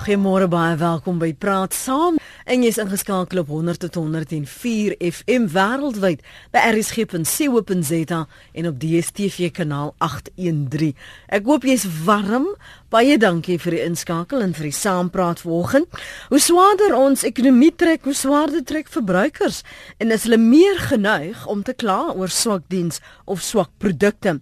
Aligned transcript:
Goeiemôre 0.00 0.46
baie 0.48 0.78
welkom 0.80 1.18
by 1.20 1.34
Praat 1.36 1.74
Saam. 1.76 2.16
En 2.48 2.62
jy's 2.64 2.78
ingeskakel 2.80 3.42
op 3.42 3.50
100.104 3.52 4.94
FM 4.96 5.50
wêreldwyd 5.52 6.22
by 6.54 6.62
rsg.co.za 6.70 8.20
en 8.56 8.68
op 8.70 8.78
DStv 8.80 9.50
kanaal 9.52 9.92
813. 10.00 10.94
Ek 11.28 11.44
hoop 11.44 11.66
jy's 11.68 11.84
warm. 12.06 12.48
Baie 12.90 13.18
dankie 13.20 13.58
vir 13.60 13.76
die 13.76 13.82
inskakel 13.84 14.40
en 14.42 14.54
vir 14.56 14.70
die 14.70 14.74
saampraat 14.74 15.44
vanoggend. 15.44 16.00
Hoe 16.32 16.40
swaarder 16.42 16.96
ons 16.96 17.26
ekonomie 17.28 17.70
trek, 17.76 18.08
hoe 18.08 18.16
swaarder 18.16 18.64
trek 18.66 18.88
verbruikers 18.90 19.60
en 20.00 20.10
is 20.16 20.24
hulle 20.24 20.40
meer 20.40 20.80
geneig 20.88 21.44
om 21.44 21.60
te 21.62 21.76
kla 21.76 22.08
oor 22.16 22.32
swak 22.32 22.64
diens 22.72 22.98
of 23.30 23.44
swak 23.44 23.70
produkte. 23.78 24.38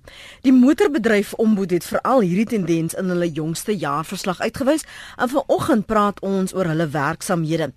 Die 0.47 0.55
motorbedryf 0.55 1.35
ombud 1.37 1.75
het 1.75 1.85
veral 1.85 2.23
hierdie 2.23 2.49
tendens 2.55 2.95
in 2.95 3.11
hulle 3.11 3.29
jongste 3.29 3.75
jaarverslag 3.75 4.41
uitgewys 4.47 4.87
en 5.19 5.29
vanoggend 5.49 5.87
praat 5.87 6.21
ons 6.21 6.53
oor 6.55 6.69
hulle 6.69 6.87
werksamehede. 6.93 7.73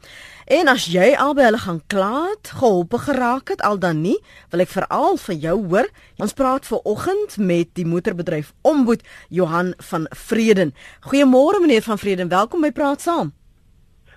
En 0.52 0.67
as 0.67 0.89
jy 0.91 1.13
al 1.16 1.34
by 1.34 1.48
hulle 1.48 1.61
gaan 1.63 1.80
kla 1.88 2.27
het, 2.27 2.52
geholpe 2.59 2.99
geraak 2.99 3.49
het 3.49 3.61
al 3.63 3.80
dan 3.80 4.02
nie, 4.03 4.17
wil 4.52 4.59
ek 4.59 4.73
veral 4.75 5.17
van 5.17 5.39
jou 5.39 5.57
hoor. 5.71 5.88
Ons 6.20 6.35
praat 6.35 6.67
ver 6.67 6.84
oggend 6.84 7.38
met 7.38 7.71
die 7.80 7.88
motorbedryf 7.88 8.53
Ombud 8.61 9.05
Johan 9.30 9.73
van 9.77 10.07
Vreden. 10.11 10.75
Goeiemôre 11.07 11.63
meneer 11.63 11.88
van 11.88 11.97
Vreden, 11.97 12.27
welkom 12.27 12.61
by 12.61 12.71
Praat 12.75 13.02
Saam. 13.02 13.31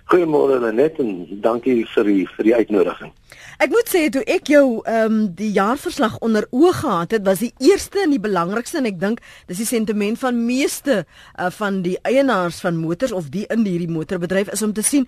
Goeiemôre 0.05 0.59
Lenet 0.61 0.99
en 1.01 1.13
dankie 1.41 1.79
vir 1.89 2.05
die 2.05 2.25
vir 2.29 2.45
die 2.45 2.53
uitnodiging. 2.53 3.13
Ek 3.57 3.71
moet 3.73 3.87
sê 3.89 4.03
toe 4.13 4.21
ek 4.29 4.51
jou 4.51 4.65
ehm 4.83 5.05
um, 5.05 5.15
die 5.33 5.49
jaarverslag 5.55 6.19
onder 6.25 6.45
oë 6.53 6.73
gehad 6.81 7.15
het, 7.15 7.23
was 7.25 7.41
die 7.41 7.53
eerste 7.57 8.03
en 8.03 8.13
die 8.13 8.21
belangrikste 8.21 8.77
en 8.83 8.89
ek 8.91 8.99
dink 9.01 9.23
dis 9.49 9.63
die 9.63 9.69
sentiment 9.69 10.19
van 10.21 10.43
meeste 10.45 10.99
uh, 11.05 11.49
van 11.57 11.81
die 11.81 11.95
eienaars 12.05 12.61
van 12.61 12.77
motors 12.77 13.15
of 13.15 13.31
die 13.33 13.47
in 13.49 13.65
hierdie 13.65 13.89
motorbedryf 13.89 14.53
is 14.53 14.61
om 14.61 14.75
te 14.77 14.85
sien 14.85 15.07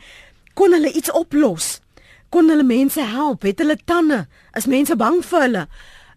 kon 0.58 0.74
hulle 0.74 0.90
iets 0.90 1.14
oplos? 1.14 1.78
Kon 2.34 2.50
hulle 2.50 2.66
mense 2.66 3.02
help? 3.02 3.46
Het 3.46 3.62
hulle 3.62 3.78
tande? 3.86 4.24
Is 4.58 4.66
mense 4.66 4.98
bang 4.98 5.22
vir 5.30 5.46
hulle? 5.46 5.66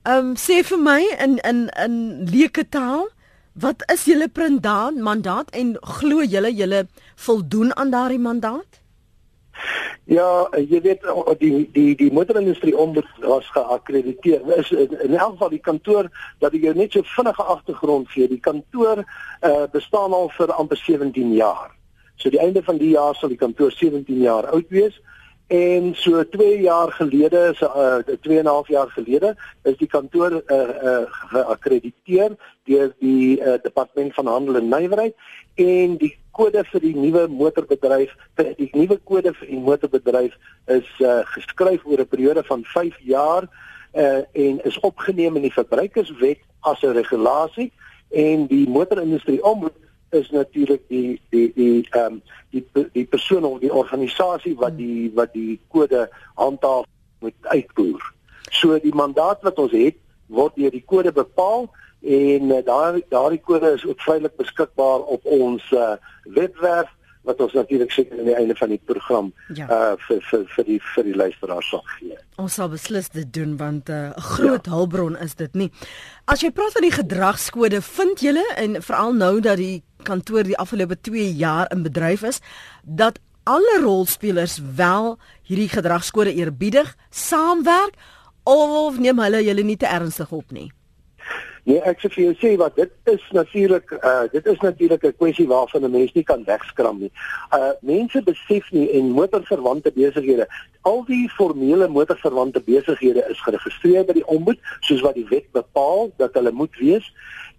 Ehm 0.08 0.32
um, 0.32 0.36
sê 0.40 0.62
vir 0.64 0.80
my 0.80 1.00
in 1.20 1.36
in 1.44 1.66
in 1.84 1.96
leuke 2.32 2.64
taal, 2.64 3.10
wat 3.52 3.82
is 3.92 4.04
julle 4.04 4.28
mandaat 4.34 4.94
mandaat 4.94 5.50
en 5.50 5.76
glo 5.80 6.22
julle 6.22 6.52
julle 6.54 6.86
voldoen 7.16 7.76
aan 7.76 7.90
daardie 7.90 8.18
mandaat? 8.18 8.80
Ja, 10.04 10.48
jy 10.56 10.80
weet 10.82 11.04
die 11.38 11.68
die 11.72 11.94
die 11.94 12.12
motorindustrie 12.12 12.76
ombud 12.76 13.06
was 13.22 13.46
geakkrediteer. 13.54 14.40
Is 14.56 14.70
in 14.74 15.14
elk 15.14 15.36
geval 15.36 15.52
die 15.52 15.62
kantoor 15.62 16.08
dat 16.40 16.54
ek 16.54 16.64
jou 16.64 16.74
net 16.74 16.92
so 16.92 17.06
vinnige 17.14 17.42
agtergrond 17.42 18.08
gee. 18.10 18.28
Die 18.28 18.40
kantoor 18.40 19.04
uh, 19.04 19.66
bestaan 19.72 20.16
al 20.16 20.32
vir 20.34 20.54
amper 20.56 20.80
17 20.80 21.34
jaar. 21.36 21.70
So 22.16 22.30
die 22.30 22.40
einde 22.40 22.62
van 22.62 22.80
die 22.80 22.90
jaar 22.96 23.14
sal 23.14 23.30
die 23.30 23.38
kantoor 23.38 23.70
17 23.70 24.18
jaar 24.24 24.50
oud 24.50 24.66
wees 24.74 24.98
en 25.50 25.94
so 25.98 26.22
2 26.28 26.60
jaar 26.60 26.92
gelede 26.92 27.52
so 27.58 27.66
uh, 27.66 28.16
2 28.22 28.38
en 28.38 28.44
'n 28.44 28.46
half 28.46 28.68
jaar 28.68 28.90
gelede 28.90 29.36
is 29.62 29.76
die 29.76 29.86
kantoor 29.86 30.32
uh, 30.46 30.56
uh, 30.58 31.04
geakkrediteer 31.10 32.36
deur 32.64 32.94
die 32.98 33.40
uh, 33.40 33.54
departement 33.62 34.14
van 34.14 34.26
handel 34.26 34.56
en 34.56 34.68
nywerheid 34.68 35.14
en 35.54 35.96
die 35.96 36.14
kode 36.30 36.62
vir 36.64 36.80
die 36.80 36.94
nuwe 36.96 37.26
motorbedryf 37.28 38.14
vir 38.36 38.54
die 38.56 38.70
nuwe 38.72 38.98
kode 39.04 39.34
vir 39.34 39.46
die 39.46 39.58
motorbedryf 39.58 40.38
is 40.66 40.88
uh, 41.02 41.20
geskryf 41.34 41.82
oor 41.84 41.98
'n 41.98 42.12
periode 42.14 42.46
van 42.46 42.64
5 42.64 42.94
jaar 43.02 43.48
uh, 43.94 44.22
en 44.32 44.64
is 44.64 44.80
opgeneem 44.80 45.36
in 45.36 45.42
die 45.42 45.58
verbruikerswet 45.58 46.38
as 46.60 46.82
'n 46.82 46.94
regulasie 46.94 47.72
en 48.08 48.46
die 48.46 48.68
motorindustrie 48.68 49.42
om 49.42 49.70
is 50.10 50.30
natuurlik 50.30 50.82
die 50.88 51.20
die 51.30 51.52
die 51.54 51.86
ehm 51.90 52.12
um, 52.12 52.22
die 52.50 52.64
die 52.92 53.04
persoon 53.04 53.44
of 53.44 53.60
die 53.60 53.72
organisasie 53.72 54.56
wat 54.56 54.76
die 54.76 55.10
wat 55.14 55.32
die 55.32 55.60
kode 55.68 56.08
handhaaf 56.34 56.86
moet 57.20 57.34
uitvoer. 57.42 58.12
So 58.50 58.78
die 58.78 58.94
mandaat 58.94 59.42
wat 59.42 59.58
ons 59.58 59.72
het 59.72 59.96
word 60.26 60.56
deur 60.56 60.70
die 60.70 60.84
kode 60.86 61.12
bepaal 61.12 61.68
en 62.00 62.50
uh, 62.50 62.62
daar 62.64 63.00
daardie 63.08 63.42
kode 63.44 63.74
is 63.76 63.86
ook 63.86 64.00
vrylik 64.00 64.36
beskikbaar 64.36 65.06
op 65.16 65.24
ons 65.24 65.70
uh, 65.70 65.94
webwerf 66.24 66.90
wat 67.28 67.40
ons 67.40 67.52
natuurlik 67.52 67.92
seker 67.92 68.18
aan 68.18 68.28
die 68.30 68.36
einde 68.36 68.56
van 68.56 68.72
die 68.72 68.80
program 68.84 69.32
ja. 69.54 69.66
uh 69.68 69.96
vir 70.06 70.22
vir 70.30 70.44
vir 70.54 70.64
die 70.64 70.78
vir 70.94 71.04
die 71.04 71.16
luisteraars 71.16 71.68
sal 71.72 71.82
gee. 71.96 72.16
Ons 72.40 72.56
sal 72.56 72.70
beslis 72.72 73.10
dit 73.12 73.32
doen 73.32 73.56
want 73.60 73.88
'n 73.88 73.92
uh, 73.92 74.24
groot 74.34 74.66
ja. 74.66 74.72
hulpbron 74.72 75.16
is 75.16 75.34
dit 75.34 75.54
nie. 75.54 75.70
As 76.24 76.40
jy 76.40 76.50
praat 76.50 76.72
van 76.72 76.82
die 76.82 76.96
gedragskode, 76.96 77.82
vind 77.82 78.20
julle 78.20 78.46
en 78.56 78.82
veral 78.82 79.12
nou 79.12 79.40
dat 79.40 79.56
die 79.56 79.82
kantoor 80.02 80.42
die 80.42 80.56
afgelope 80.56 80.96
2 81.00 81.32
jaar 81.36 81.68
in 81.72 81.82
bedryf 81.82 82.22
is, 82.22 82.40
dat 82.82 83.20
alle 83.44 83.80
rolspelers 83.82 84.60
wel 84.76 85.18
hierdie 85.42 85.68
gedragskode 85.68 86.32
eerbiedig, 86.34 86.96
saamwerk 87.10 87.94
of 88.42 88.98
neem 88.98 89.18
hulle 89.18 89.44
julle 89.44 89.62
nie 89.62 89.76
te 89.76 89.86
ernstig 89.86 90.30
op 90.32 90.50
nie? 90.50 90.70
Nee, 91.64 91.80
ek 91.84 92.00
sê 92.00 92.08
vir 92.14 92.22
jou 92.24 92.34
sê 92.40 92.50
wat 92.60 92.76
dit 92.76 92.92
is 93.12 93.24
natuurlik 93.36 93.92
uh 93.98 94.24
dit 94.32 94.46
is 94.46 94.60
natuurlik 94.60 95.04
'n 95.04 95.16
kwessie 95.16 95.46
waarvan 95.48 95.84
'n 95.84 95.90
mens 95.90 96.12
nie 96.12 96.24
kan 96.24 96.44
wegskram 96.44 96.98
nie. 97.00 97.12
Uh 97.52 97.72
mense 97.80 98.22
besef 98.22 98.70
nie 98.70 98.88
en 98.90 99.10
motorverwante 99.10 99.92
besighede, 99.92 100.46
al 100.82 101.04
die 101.04 101.28
formele 101.28 101.88
motorverwante 101.88 102.60
besighede 102.60 103.26
is 103.28 103.40
geregistreer 103.40 104.04
by 104.04 104.12
die 104.12 104.26
ombud 104.26 104.58
soos 104.80 105.00
wat 105.00 105.14
die 105.14 105.28
wet 105.28 105.52
bepaal 105.52 106.10
dat 106.16 106.34
hulle 106.34 106.52
moet 106.52 106.76
wees. 106.76 107.12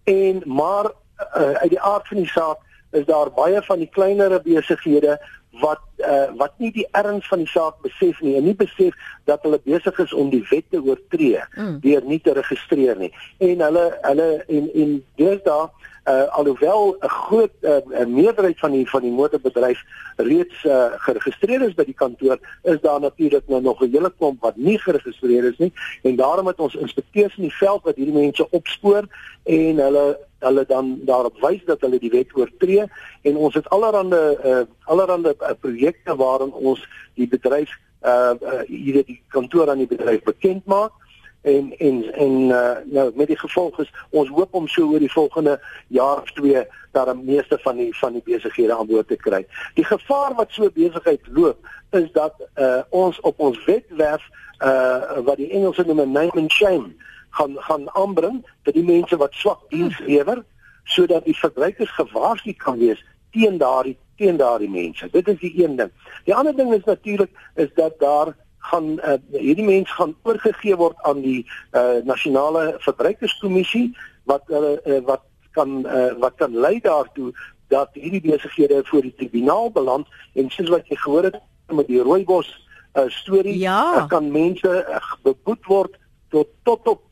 En 0.04 0.42
maar 0.46 0.92
uh, 1.38 1.52
uit 1.62 1.70
die 1.70 1.82
aard 1.82 2.08
van 2.08 2.18
die 2.18 2.28
saak 2.28 2.58
is 2.92 3.06
daar 3.06 3.32
baie 3.32 3.62
van 3.62 3.80
die 3.80 3.90
kleinere 3.90 4.42
besighede 4.44 5.18
wat 5.60 5.82
uh, 5.98 6.32
wat 6.40 6.54
nie 6.58 6.72
die 6.72 6.88
erns 6.96 7.28
van 7.28 7.44
die 7.44 7.50
saak 7.52 7.82
besef 7.84 8.22
nie 8.24 8.38
en 8.40 8.46
nie 8.48 8.56
besef 8.56 8.96
dat 9.28 9.44
hulle 9.44 9.60
besig 9.64 10.00
is 10.00 10.14
om 10.14 10.30
die 10.32 10.44
wet 10.50 10.66
te 10.72 10.80
oortree 10.80 11.42
mm. 11.58 11.80
deur 11.84 12.08
nie 12.08 12.20
te 12.24 12.34
registreer 12.38 13.00
nie 13.00 13.12
en 13.44 13.64
hulle 13.68 13.86
hulle 14.08 14.30
en 14.48 14.70
en 14.84 14.94
deesdae 15.20 15.68
uh, 16.08 16.28
alhoewel 16.40 16.96
'n 17.00 17.10
groot 17.10 17.52
uh, 17.62 18.06
meerderheid 18.08 18.60
van 18.60 18.72
die 18.72 18.90
van 18.90 19.02
die 19.02 19.12
motorbedryf 19.12 19.84
reeds 20.16 20.64
uh, 20.64 20.96
geregistreer 21.06 21.68
is 21.68 21.76
by 21.76 21.86
die 21.86 22.00
kantoor 22.00 22.40
is 22.64 22.82
daar 22.82 23.00
natuurlik 23.00 23.48
nou 23.48 23.62
nog 23.62 23.84
'n 23.84 23.92
hele 23.92 24.14
klomp 24.18 24.42
wat 24.42 24.56
nie 24.56 24.80
geregistreer 24.80 25.52
is 25.52 25.58
nie 25.58 25.74
en 26.04 26.16
daarom 26.16 26.48
het 26.48 26.60
ons 26.60 26.76
inspekteurs 26.76 27.38
in 27.38 27.44
die 27.44 27.60
veld 27.60 27.84
wat 27.84 27.96
hierdie 27.96 28.20
mense 28.22 28.50
opspoor 28.50 29.06
en 29.44 29.78
hulle 29.78 30.18
hulle 30.42 30.66
dan 30.70 30.94
daarop 31.06 31.38
wys 31.44 31.62
dat 31.66 31.82
hulle 31.86 32.00
die 32.00 32.12
wet 32.14 32.34
oortree 32.38 32.88
en 33.22 33.38
ons 33.38 33.56
het 33.58 33.70
allerhande 33.70 34.22
uh, 34.46 34.64
allerhande 34.92 35.36
uh, 35.40 35.54
projekte 35.60 36.16
waarin 36.16 36.54
ons 36.54 36.84
die 37.20 37.28
bedryf 37.28 37.74
uh, 38.04 38.34
uh 38.42 38.64
hier 38.68 39.04
die 39.06 39.22
kantoor 39.34 39.70
aan 39.70 39.84
die 39.84 39.92
bedryf 39.92 40.24
bekend 40.24 40.66
maak 40.66 40.98
en 41.42 41.74
en 41.78 42.14
en 42.14 42.32
uh, 42.50 42.78
nou 42.86 43.12
met 43.16 43.28
die 43.28 43.38
gevolg 43.38 43.80
is 43.80 43.94
ons 44.10 44.30
hoop 44.30 44.54
om 44.54 44.68
so 44.68 44.92
oor 44.92 45.00
die 45.00 45.12
volgende 45.12 45.60
jaar 45.88 46.22
of 46.22 46.32
twee 46.38 46.66
dat 46.92 47.08
die 47.10 47.24
meeste 47.24 47.58
van 47.62 47.76
die 47.76 47.98
van 47.98 48.14
die 48.14 48.22
besighede 48.26 48.76
aan 48.76 48.88
boord 48.88 49.08
te 49.08 49.16
kry. 49.16 49.46
Die 49.74 49.86
gevaar 49.86 50.36
wat 50.36 50.52
so 50.52 50.70
besigheid 50.74 51.22
loop 51.32 51.58
is 51.90 52.12
dat 52.12 52.36
uh 52.56 52.82
ons 52.90 53.20
op 53.20 53.40
ons 53.40 53.66
wetwerf 53.66 54.28
uh 54.60 55.18
wat 55.26 55.38
die 55.38 55.50
Engelse 55.50 55.84
noem 55.88 56.12
name 56.12 56.32
and 56.36 56.52
shame 56.52 56.94
gaan 57.38 57.56
gaan 57.68 57.90
aanbring 57.96 58.42
vir 58.66 58.74
die 58.74 58.86
mense 58.88 59.18
wat 59.18 59.34
swak 59.34 59.64
diens 59.70 59.98
lewer 60.08 60.44
sodat 60.84 61.26
die 61.26 61.38
verbruikers 61.38 61.92
gewaarsku 61.98 62.54
kan 62.54 62.80
wees 62.80 63.02
teen 63.32 63.58
daardie 63.58 63.98
teen 64.22 64.38
daardie 64.38 64.70
mense. 64.70 65.08
Dit 65.12 65.28
is 65.28 65.40
die 65.40 65.54
een 65.64 65.76
ding. 65.76 65.92
Die 66.28 66.36
ander 66.36 66.56
ding 66.56 66.74
is 66.74 66.84
natuurlik 66.86 67.32
is 67.56 67.72
dat 67.76 68.00
daar 68.00 68.36
gaan 68.70 68.92
uh, 68.92 69.18
hierdie 69.34 69.66
mense 69.66 69.94
gaan 69.94 70.16
oorgegee 70.24 70.76
word 70.78 70.98
aan 71.10 71.22
die 71.22 71.40
uh, 71.72 72.02
nasionale 72.06 72.76
verbruikerskommissie 72.86 73.88
wat 74.30 74.44
hulle 74.54 74.76
uh, 74.86 75.00
wat 75.08 75.26
kan 75.58 75.82
uh, 75.86 76.12
wat 76.22 76.38
kan 76.38 76.54
lei 76.54 76.80
daartoe 76.80 77.32
dat 77.74 77.90
hierdie 77.98 78.22
besighede 78.22 78.82
voor 78.86 79.02
die 79.08 79.16
tribunaal 79.18 79.72
beland 79.72 80.08
en 80.34 80.52
soos 80.54 80.70
wat 80.70 80.88
jy 80.92 81.00
gehoor 81.02 81.32
het 81.32 81.40
met 81.72 81.88
die 81.88 82.04
rooibos 82.04 82.52
uh, 82.94 83.08
storie 83.08 83.58
ja. 83.58 84.06
kan 84.12 84.30
mense 84.32 84.70
uh, 84.70 85.02
beboet 85.24 85.66
word 85.66 85.98
tot 86.32 86.48
tot 86.64 86.88
op 86.88 87.02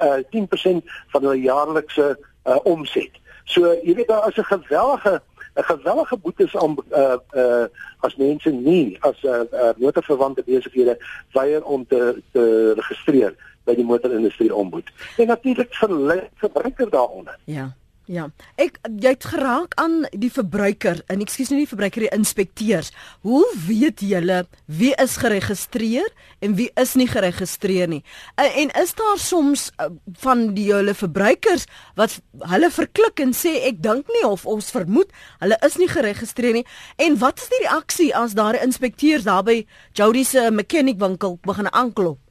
uh, 0.00 0.20
10% 0.32 0.92
van 1.12 1.22
hulle 1.22 1.40
jaarlikse 1.40 2.08
uh, 2.16 2.56
omset. 2.64 3.20
So 3.44 3.74
jy 3.82 3.94
weet 3.94 4.08
daar 4.08 4.28
is 4.28 4.36
'n 4.36 4.50
geweldige 4.50 5.22
'n 5.54 5.62
gewellige 5.62 6.16
boetes 6.16 6.56
aan 6.56 6.76
uh 6.90 7.16
uh 7.32 7.66
as 8.00 8.16
mense 8.16 8.50
nie 8.50 8.96
as 9.00 9.22
'n 9.22 9.28
uh, 9.28 9.40
uh, 9.52 9.70
motorverwante 9.76 10.42
besighede 10.46 10.98
weier 11.32 11.64
om 11.64 11.86
te 11.86 12.22
te 12.32 12.72
registreer 12.76 13.34
by 13.64 13.74
die 13.74 13.84
motorindustrie 13.84 14.54
ombud. 14.54 14.90
En 15.16 15.26
natuurlik 15.26 15.74
vir 15.74 16.28
verbruiker 16.34 16.90
daaronder. 16.90 17.38
Ja. 17.44 17.72
Ja. 18.04 18.26
Ek 18.60 18.76
jy 19.00 19.14
het 19.14 19.24
geraak 19.32 19.72
aan 19.80 20.02
die 20.12 20.28
verbruiker, 20.32 20.98
en 21.08 21.22
ekskuus 21.24 21.48
nie 21.48 21.62
die 21.62 21.70
verbruiker 21.70 22.04
die 22.04 22.10
inspekteurs. 22.12 22.90
Hoe 23.24 23.44
weet 23.64 24.02
julle 24.04 24.42
wie 24.68 24.92
is 25.00 25.16
geregistreer 25.22 26.10
en 26.44 26.56
wie 26.58 26.68
is 26.80 26.92
nie 27.00 27.08
geregistreer 27.08 27.88
nie? 27.88 28.02
En, 28.36 28.50
en 28.64 28.74
is 28.82 28.92
daar 28.98 29.16
soms 29.20 29.70
uh, 29.80 29.88
van 30.20 30.50
die 30.56 30.66
julle 30.68 30.92
verbruikers 30.94 31.64
wat 31.96 32.18
hulle 32.52 32.70
verklik 32.74 33.24
en 33.24 33.32
sê 33.32 33.54
ek 33.70 33.80
dink 33.84 34.10
nie 34.12 34.26
of 34.28 34.44
ons 34.44 34.68
vermoed 34.74 35.08
hulle 35.40 35.56
is 35.64 35.78
nie 35.80 35.88
geregistreer 35.88 36.60
nie. 36.60 36.66
En 37.00 37.16
wat 37.24 37.40
is 37.40 37.48
die 37.54 37.62
reaksie 37.64 38.10
as 38.12 38.36
daar 38.36 38.60
inspekteurs 38.60 39.24
daar 39.24 39.48
by 39.48 39.62
Jody 39.96 40.26
se 40.28 40.50
mechanic 40.52 41.00
winkel 41.00 41.38
begin 41.48 41.72
aanklop? 41.72 42.23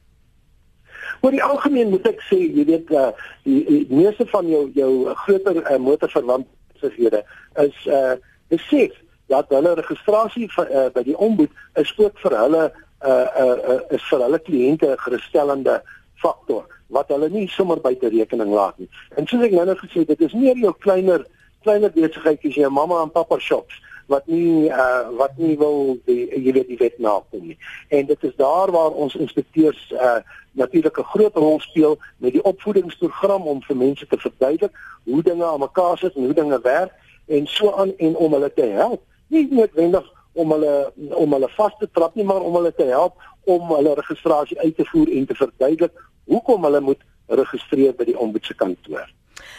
Oor 1.20 1.30
die 1.34 1.42
algemeen 1.42 1.90
moet 1.90 2.06
ek 2.08 2.20
sê, 2.28 2.38
jy 2.38 2.64
weet 2.68 2.92
uh 2.92 3.10
die, 3.44 3.62
die 3.68 3.86
meeste 3.88 4.26
van 4.32 4.48
jou 4.48 4.66
jou 4.74 4.90
groter 5.24 5.60
uh, 5.62 5.78
motorverwantshede 5.80 7.24
is 7.64 7.86
uh 7.86 8.14
besef 8.52 8.96
dat 9.32 9.48
hulle 9.48 9.74
registrasie 9.74 10.48
vir, 10.52 10.70
uh, 10.70 10.88
by 10.94 11.02
die 11.06 11.16
ombud 11.16 11.50
is 11.80 11.92
ook 11.96 12.18
vir 12.24 12.38
hulle 12.38 12.64
uh 12.68 13.28
uh, 13.44 13.56
uh 13.74 13.80
is 13.96 14.04
vir 14.10 14.26
hulle 14.26 14.40
kliënte 14.48 14.90
'n 14.92 15.04
gerusstellende 15.06 15.80
faktor 16.22 16.66
wat 16.88 17.08
hulle 17.08 17.28
nie 17.28 17.48
sommer 17.48 17.80
buite 17.80 18.08
rekening 18.08 18.52
laat 18.52 18.78
nie. 18.78 18.88
En 19.16 19.26
soos 19.26 19.42
ek 19.42 19.52
nou 19.56 19.64
net 19.66 19.80
gesê 19.80 20.04
het, 20.04 20.12
dit 20.12 20.20
is 20.28 20.36
meer 20.36 20.56
jou 20.56 20.72
kleiner 20.78 21.24
kleiner 21.64 21.90
besigheidjies, 21.90 22.60
jou 22.60 22.70
mamma 22.70 23.02
en 23.02 23.10
pappa 23.10 23.38
shops 23.40 23.80
wat 24.06 24.26
nie 24.26 24.68
uh 24.68 25.08
wat 25.18 25.36
nie 25.36 25.58
wil 25.58 25.98
die 26.04 26.28
jy 26.28 26.52
weet 26.52 26.68
die 26.68 26.80
wet 26.80 26.98
nakom 26.98 27.46
nie. 27.46 27.58
En 27.88 28.06
dit 28.06 28.24
is 28.24 28.36
daar 28.36 28.70
waar 28.70 28.90
ons 28.90 29.14
inspekteurs 29.14 29.90
uh 29.92 30.20
natuurlik 30.52 30.98
'n 30.98 31.10
groot 31.12 31.36
rol 31.36 31.60
speel 31.60 31.98
met 32.16 32.32
die 32.32 32.44
opvoedingsprogram 32.44 33.42
om 33.42 33.62
vir 33.62 33.76
mense 33.76 34.06
te 34.06 34.18
verduidelik 34.18 34.72
hoe 35.04 35.22
dinge 35.22 35.44
aan 35.44 35.60
mekaar 35.60 35.98
sit 35.98 36.14
en 36.14 36.24
hoe 36.24 36.34
dinge 36.34 36.60
werk 36.60 36.92
en 37.26 37.46
so 37.46 37.72
aan 37.72 37.96
en 37.96 38.16
om 38.16 38.32
hulle 38.32 38.52
te 38.52 38.66
help. 38.66 39.02
Nie 39.26 39.46
noodwendig 39.50 40.12
om 40.32 40.52
hulle 40.52 40.92
om 40.96 41.32
hulle 41.32 41.48
vas 41.48 41.72
te 41.78 41.88
trap 41.92 42.14
nie, 42.14 42.24
maar 42.24 42.40
om 42.40 42.54
hulle 42.54 42.74
te 42.74 42.84
help 42.84 43.14
om 43.44 43.74
hulle 43.74 43.94
registrasie 43.94 44.60
uit 44.60 44.76
te 44.76 44.84
voer 44.84 45.10
en 45.12 45.26
te 45.26 45.34
verduidelik 45.34 45.92
hoekom 46.24 46.64
hulle 46.64 46.80
moet 46.80 47.02
registreer 47.26 47.94
by 47.96 48.04
die 48.04 48.18
ombudsman 48.18 48.56
kantoor. 48.56 49.08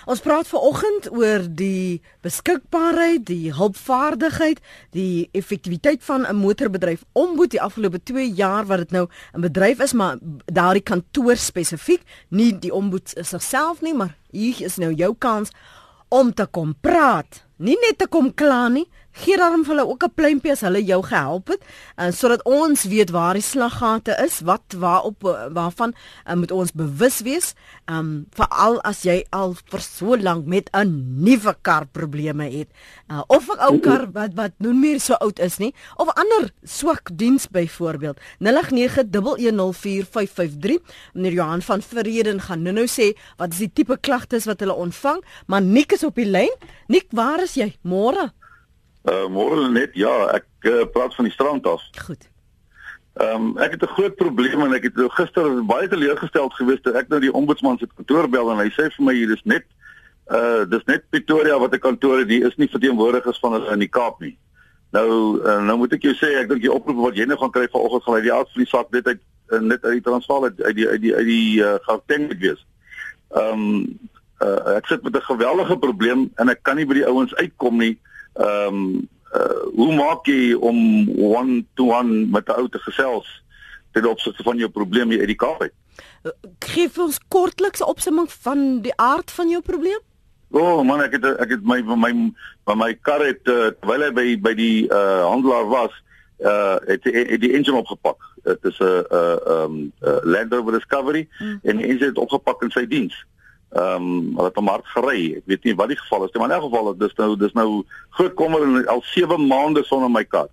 Ons 0.05 0.21
praat 0.21 0.45
veraloggend 0.45 1.07
oor 1.17 1.47
die 1.49 2.01
beskikbaarheid, 2.21 3.23
die 3.25 3.49
hulpvaardigheid, 3.57 4.59
die 4.93 5.29
effektiwiteit 5.33 6.03
van 6.05 6.27
'n 6.29 6.35
motorbedryf 6.35 7.01
omboed 7.13 7.51
die 7.51 7.61
afgelope 7.61 8.03
2 8.03 8.29
jaar 8.29 8.65
wat 8.65 8.77
dit 8.77 8.91
nou 8.91 9.07
'n 9.33 9.41
bedryf 9.41 9.79
is, 9.79 9.93
maar 9.93 10.17
daardie 10.45 10.83
kantoor 10.83 11.37
spesifiek, 11.37 12.01
nie 12.29 12.59
die 12.59 12.73
omboed 12.73 13.13
self 13.39 13.81
nie, 13.81 13.93
maar 13.93 14.15
hier 14.31 14.61
is 14.61 14.77
nou 14.77 14.93
jou 14.93 15.15
kans 15.17 15.49
om 16.09 16.33
te 16.33 16.45
kom 16.45 16.75
praat. 16.81 17.43
Nie 17.57 17.77
net 17.79 17.97
te 17.97 18.07
kom 18.07 18.33
kla 18.33 18.67
nie, 18.67 18.87
gee 19.15 19.37
daarom 19.39 19.61
vir 19.63 19.75
hulle 19.75 19.87
ook 19.87 20.03
'n 20.03 20.13
pluimpie 20.15 20.51
as 20.51 20.61
hulle 20.61 20.83
jou 20.83 21.03
gehelp 21.03 21.47
het, 21.47 21.61
en 21.95 22.13
sodat 22.13 22.43
ons 22.43 22.83
weet 22.83 23.09
waar 23.09 23.33
die 23.33 23.41
slaggate 23.41 24.15
is, 24.25 24.39
wat 24.39 24.63
waarop 24.77 25.21
waarvan 25.53 25.93
uh, 26.27 26.35
moet 26.35 26.51
ons 26.51 26.71
bewus 26.71 27.21
wees. 27.21 27.53
Um 27.85 28.25
veral 28.35 28.81
as 28.81 29.03
jy 29.03 29.25
al 29.29 29.55
vir 29.71 29.79
so 29.79 30.17
lank 30.17 30.45
met 30.45 30.69
'n 30.73 31.21
nuwe 31.23 31.55
kar 31.61 31.85
probleme 31.85 32.43
het, 32.43 32.67
uh, 33.07 33.21
of 33.27 33.47
'n 33.47 33.59
ou 33.59 33.79
kar 33.79 34.11
wat 34.11 34.33
wat 34.33 34.51
nou 34.57 34.73
meer 34.73 34.99
so 34.99 35.13
oud 35.13 35.39
is 35.39 35.57
nie, 35.57 35.73
of 35.95 36.09
ander 36.09 36.51
swak 36.63 37.09
diens 37.13 37.47
byvoorbeeld. 37.47 38.19
0891104553. 38.39 40.81
Meneer 41.13 41.31
Johan 41.31 41.61
van 41.61 41.81
Verreden 41.81 42.41
gaan 42.41 42.61
nou-nou 42.61 42.87
sê 42.87 43.13
wat 43.37 43.53
is 43.53 43.57
die 43.57 43.71
tipe 43.73 43.97
klagtes 43.97 44.45
wat 44.45 44.59
hulle 44.59 44.73
ontvang, 44.73 45.23
maar 45.47 45.61
Nik 45.61 45.91
is 45.91 46.03
op 46.03 46.15
die 46.15 46.25
lyn. 46.25 46.53
Nik, 46.87 47.05
waar 47.09 47.44
is 47.45 47.56
jy? 47.57 47.69
Môre. 47.86 48.30
Uh 49.06 49.27
môre 49.30 49.69
net 49.69 49.94
ja, 50.00 50.13
ek 50.33 50.47
uh, 50.65 50.86
praat 50.89 51.13
van 51.15 51.30
die 51.30 51.33
strand 51.33 51.68
af. 51.69 51.83
Goed. 52.07 52.25
Ehm 53.15 53.51
um, 53.53 53.57
ek 53.63 53.77
het 53.77 53.83
'n 53.86 53.95
groot 53.95 54.15
probleem 54.15 54.62
en 54.65 54.74
ek 54.74 54.89
het 54.89 54.95
nou 54.95 55.09
gister 55.09 55.63
baie 55.63 55.88
teleurgesteld 55.88 56.53
gewees 56.53 56.81
toe 56.81 56.94
ek 57.00 57.07
nou 57.07 57.19
die 57.24 57.31
ombudsman 57.31 57.77
se 57.77 57.88
kantoor 57.88 58.27
bel 58.30 58.51
en 58.51 58.59
hy 58.59 58.69
sê 58.75 58.89
vir 58.92 59.06
my 59.06 59.13
hier 59.15 59.31
is 59.31 59.44
net 59.45 59.63
uh 60.27 60.65
dis 60.65 60.83
net 60.86 61.06
Pretoria 61.09 61.59
wat 61.59 61.74
'n 61.74 61.80
kantoor 61.80 62.19
het, 62.19 62.27
die 62.27 62.44
is 62.44 62.57
nie 62.57 62.68
verteenwoordigers 62.68 63.39
van 63.39 63.53
hulle 63.53 63.71
in 63.71 63.80
die 63.80 63.94
Kaap 64.00 64.19
nie. 64.19 64.38
Nou 64.91 65.39
uh, 65.39 65.62
nou 65.63 65.77
moet 65.77 65.94
ek 65.94 66.03
jou 66.03 66.13
sê 66.13 66.33
ek 66.41 66.50
dink 66.50 66.62
die 66.62 66.74
oproep 66.74 66.98
wat 66.98 67.15
jy 67.15 67.25
nou 67.25 67.38
gaan 67.38 67.51
kry 67.51 67.68
vanoggend 67.71 68.03
gaan 68.03 68.15
uit 68.15 68.27
die 68.27 68.33
aard 68.33 68.51
van 68.51 68.63
die 68.63 68.71
saak 68.74 68.91
net 68.91 69.07
uit 69.07 69.21
net 69.62 69.86
uit 69.86 69.94
die 69.94 70.07
Transvaal 70.09 70.44
uit 70.44 70.57
die 70.75 70.88
uit 70.88 71.01
die 71.01 71.15
uit 71.15 71.25
die 71.25 71.62
uh, 71.63 71.75
Gauteng 71.88 72.27
moet 72.27 72.39
wees. 72.39 72.65
Ehm 73.31 73.63
um, 73.63 74.00
uh, 74.39 74.75
ek 74.75 74.85
sit 74.85 75.03
met 75.03 75.15
'n 75.15 75.21
geweldige 75.31 75.77
probleem 75.77 76.31
en 76.35 76.49
ek 76.49 76.63
kan 76.63 76.75
nie 76.75 76.85
by 76.85 76.93
die 76.93 77.07
ouens 77.07 77.35
uitkom 77.35 77.77
nie. 77.77 77.99
Ehm 78.33 78.67
um, 78.67 79.09
uh, 79.35 79.63
hoe 79.75 79.95
maak 79.95 80.25
jy 80.25 80.53
om 80.53 81.09
one 81.19 81.65
to 81.75 81.91
one 81.91 82.25
met 82.25 82.47
'n 82.47 82.59
ou 82.59 82.69
te 82.69 82.79
gesels 82.79 83.43
ten 83.91 84.05
opsigte 84.05 84.43
van 84.43 84.57
jou 84.57 84.69
probleem 84.69 85.09
hier 85.09 85.19
uit 85.19 85.27
die 85.27 85.41
Kaap 85.43 85.61
uit? 85.61 85.73
Uh, 86.23 86.31
Geef 86.59 86.97
ons 86.97 87.19
kortliks 87.27 87.79
'n 87.79 87.91
opsomming 87.91 88.31
van 88.31 88.81
die 88.81 88.95
aard 88.95 89.31
van 89.31 89.49
jou 89.49 89.61
probleem? 89.61 89.99
O 90.51 90.59
oh, 90.59 90.83
man, 90.85 91.01
ek 91.01 91.11
het 91.11 91.25
ek 91.39 91.49
het 91.49 91.63
my 91.63 91.81
my 91.81 92.11
my, 92.13 92.75
my 92.75 92.93
kar 93.01 93.23
het 93.25 93.47
uh, 93.47 93.73
terwyl 93.81 94.05
hy 94.05 94.11
by 94.11 94.27
by 94.39 94.53
die 94.53 94.88
uh, 94.88 95.25
handelaar 95.27 95.67
was, 95.67 95.91
uh 96.39 96.77
het, 96.85 97.03
het, 97.03 97.29
het 97.29 97.41
die 97.41 97.53
engine 97.53 97.77
opgepak. 97.77 98.21
Dit 98.43 98.63
is 98.63 98.79
'n 98.79 99.03
uh 99.11 99.38
um 99.45 99.91
uh, 100.01 100.17
Land 100.23 100.53
Rover 100.53 100.71
Discovery 100.71 101.27
hmm. 101.38 101.59
en 101.63 101.77
die 101.77 101.88
engine 101.88 102.05
het 102.13 102.17
opgepak 102.17 102.61
in 102.61 102.71
sy 102.71 102.85
diens. 102.88 103.25
Ehm 103.75 104.04
um, 104.07 104.38
het 104.39 104.56
hom 104.56 104.69
hard 104.72 104.86
gery. 104.88 105.22
Ek 105.36 105.50
weet 105.51 105.66
nie 105.68 105.75
wat 105.75 105.89
die 105.92 105.98
geval 106.00 106.24
is 106.24 106.31
nie, 106.31 106.39
maar 106.39 106.51
in 106.54 106.56
elk 106.56 106.69
geval 106.69 106.94
dis 106.95 107.16
nou 107.18 107.33
dis 107.36 107.56
nou 107.57 107.69
groot 108.16 108.36
kommer 108.39 108.63
en 108.63 108.86
al 108.88 109.01
7 109.12 109.48
maande 109.48 109.83
sonder 109.83 110.12
my 110.12 110.24
kat. 110.24 110.51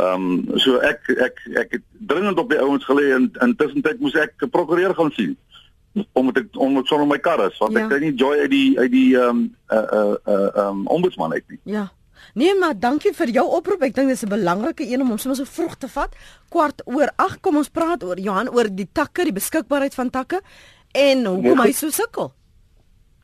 Ehm 0.00 0.24
um, 0.30 0.56
so 0.56 0.78
ek 0.88 1.10
ek 1.26 1.42
ek 1.64 1.76
het 1.76 1.84
dringend 2.08 2.40
op 2.40 2.48
die 2.48 2.60
ouens 2.64 2.86
gelê 2.88 3.10
en 3.16 3.28
intussen 3.44 3.84
tyd 3.84 4.00
moes 4.00 4.16
ek 4.16 4.40
'n 4.40 4.48
prokureur 4.48 4.94
gaan 4.96 5.12
sien 5.18 5.36
om 6.12 6.32
met 6.32 6.56
om 6.56 6.72
met 6.72 6.86
sonder 6.86 7.06
my 7.06 7.18
kar 7.18 7.44
is 7.50 7.58
want 7.58 7.76
ja. 7.76 7.84
ek 7.84 7.92
kry 7.92 8.00
nie 8.00 8.14
joy 8.14 8.38
uit 8.38 8.50
die 8.50 8.78
uit 8.78 8.90
die 8.90 9.10
ehm 9.18 9.28
um, 9.28 9.44
uh 9.68 9.84
uh 10.00 10.16
uh 10.24 10.64
um, 10.64 10.86
ombudsman 10.86 11.32
uit 11.32 11.44
nie. 11.48 11.60
Ja. 11.64 11.90
Nee 12.34 12.54
maar 12.54 12.78
dankie 12.78 13.12
vir 13.12 13.34
jou 13.36 13.46
oproep. 13.58 13.82
Ek 13.82 13.94
dink 13.94 14.08
dis 14.08 14.24
'n 14.24 14.32
belangrike 14.32 14.88
een 14.88 15.04
om 15.04 15.10
ons 15.10 15.22
sommer 15.22 15.36
so 15.36 15.44
vroeg 15.44 15.76
te 15.76 15.88
vat. 15.88 16.16
Kwart 16.48 16.80
oor 16.84 17.12
8 17.16 17.40
kom 17.40 17.56
ons 17.56 17.68
praat 17.68 18.04
oor 18.04 18.18
Johan 18.18 18.48
oor 18.48 18.68
die 18.70 18.88
takke, 18.92 19.24
die 19.24 19.36
beskikbaarheid 19.36 19.94
van 19.94 20.10
takke. 20.10 20.40
En 20.92 21.24
hoekom 21.24 21.60
hy 21.60 21.72
so 21.72 21.90
sukkel? 21.90 22.32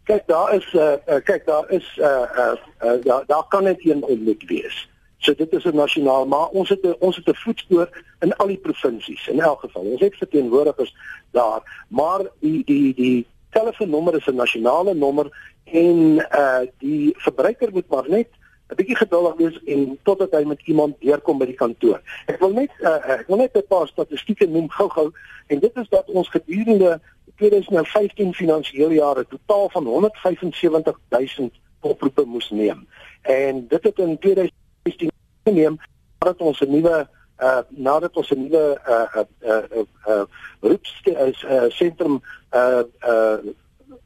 Kyk, 0.05 0.27
daar 0.27 0.55
is 0.55 0.67
'n 0.73 0.79
uh, 0.79 0.97
uh, 1.09 1.21
kyk, 1.25 1.47
daar 1.47 1.71
is 1.71 1.87
'n 1.97 2.03
uh, 2.03 2.29
uh, 2.37 2.57
uh, 2.85 3.05
daar 3.05 3.25
daar 3.27 3.47
kan 3.49 3.65
net 3.65 3.81
een 3.85 4.05
ontmoet 4.05 4.45
wees. 4.47 4.89
So 5.19 5.35
dit 5.35 5.53
is 5.53 5.65
'n 5.65 5.77
nasionaal, 5.77 6.27
maar 6.27 6.49
ons 6.49 6.69
het 6.69 6.99
ons 6.99 7.17
het 7.17 7.29
'n 7.29 7.35
voetspoor 7.35 7.89
in 8.21 8.37
al 8.37 8.47
die 8.47 8.59
provinsies 8.59 9.29
in 9.29 9.41
elk 9.41 9.61
geval. 9.61 9.83
Ons 9.83 10.01
het 10.01 10.17
verteenwoordigers 10.17 10.97
daar, 11.31 11.85
maar 11.89 12.21
die 12.41 12.65
die 12.65 12.95
die 12.95 13.27
telefoonnommer 13.51 14.17
is 14.17 14.27
'n 14.27 14.35
nasionale 14.35 14.95
nommer 14.95 15.53
en 15.65 16.27
uh 16.33 16.61
die 16.79 17.15
verbruiker 17.17 17.73
moet 17.73 17.89
maar 17.89 18.09
net 18.09 18.29
'n 18.69 18.75
bietjie 18.75 18.97
geduldig 18.97 19.35
wees 19.37 19.63
en 19.65 19.99
totdat 20.03 20.33
hy 20.33 20.45
met 20.45 20.61
iemand 20.65 20.97
deurkom 21.01 21.39
by 21.39 21.47
die 21.47 21.59
kantoor. 21.59 22.01
Ek 22.27 22.41
wil 22.41 22.53
net 22.53 22.71
uh, 22.81 22.97
ek 23.21 23.27
wil 23.27 23.37
net 23.37 23.57
'n 23.57 23.67
paar 23.69 23.89
statistieke 23.89 24.47
noem 24.47 24.71
gou-gou 24.71 25.13
en 25.47 25.59
dit 25.61 25.77
is 25.77 25.89
dat 25.89 26.11
ons 26.11 26.29
gedurende 26.29 27.01
2015 27.37 28.35
finansiële 28.35 28.95
jaar 28.95 29.19
'n 29.19 29.27
totaal 29.29 29.69
van 29.71 29.85
175 29.85 30.99
000 31.09 31.51
oproepe 31.81 32.25
moes 32.25 32.51
neem. 32.51 32.89
En 33.23 33.69
dit 33.69 33.83
het 33.83 33.99
in 33.99 34.19
2016 34.19 35.11
geneem 35.45 35.77
nadat 36.19 36.41
ons 36.41 36.61
'n 36.61 36.71
nuwe 36.71 37.09
uh 37.39 37.59
nadat 37.69 38.17
ons 38.17 38.31
'n 38.31 38.41
nuwe 38.41 38.81
uh 38.89 39.23
uh 39.43 39.63
uh, 40.07 40.25
uh 40.63 41.27
is 41.29 41.43
'n 41.43 41.53
uh, 41.53 41.65
sentrum 41.69 42.23
uh 42.53 42.83
uh 43.07 43.37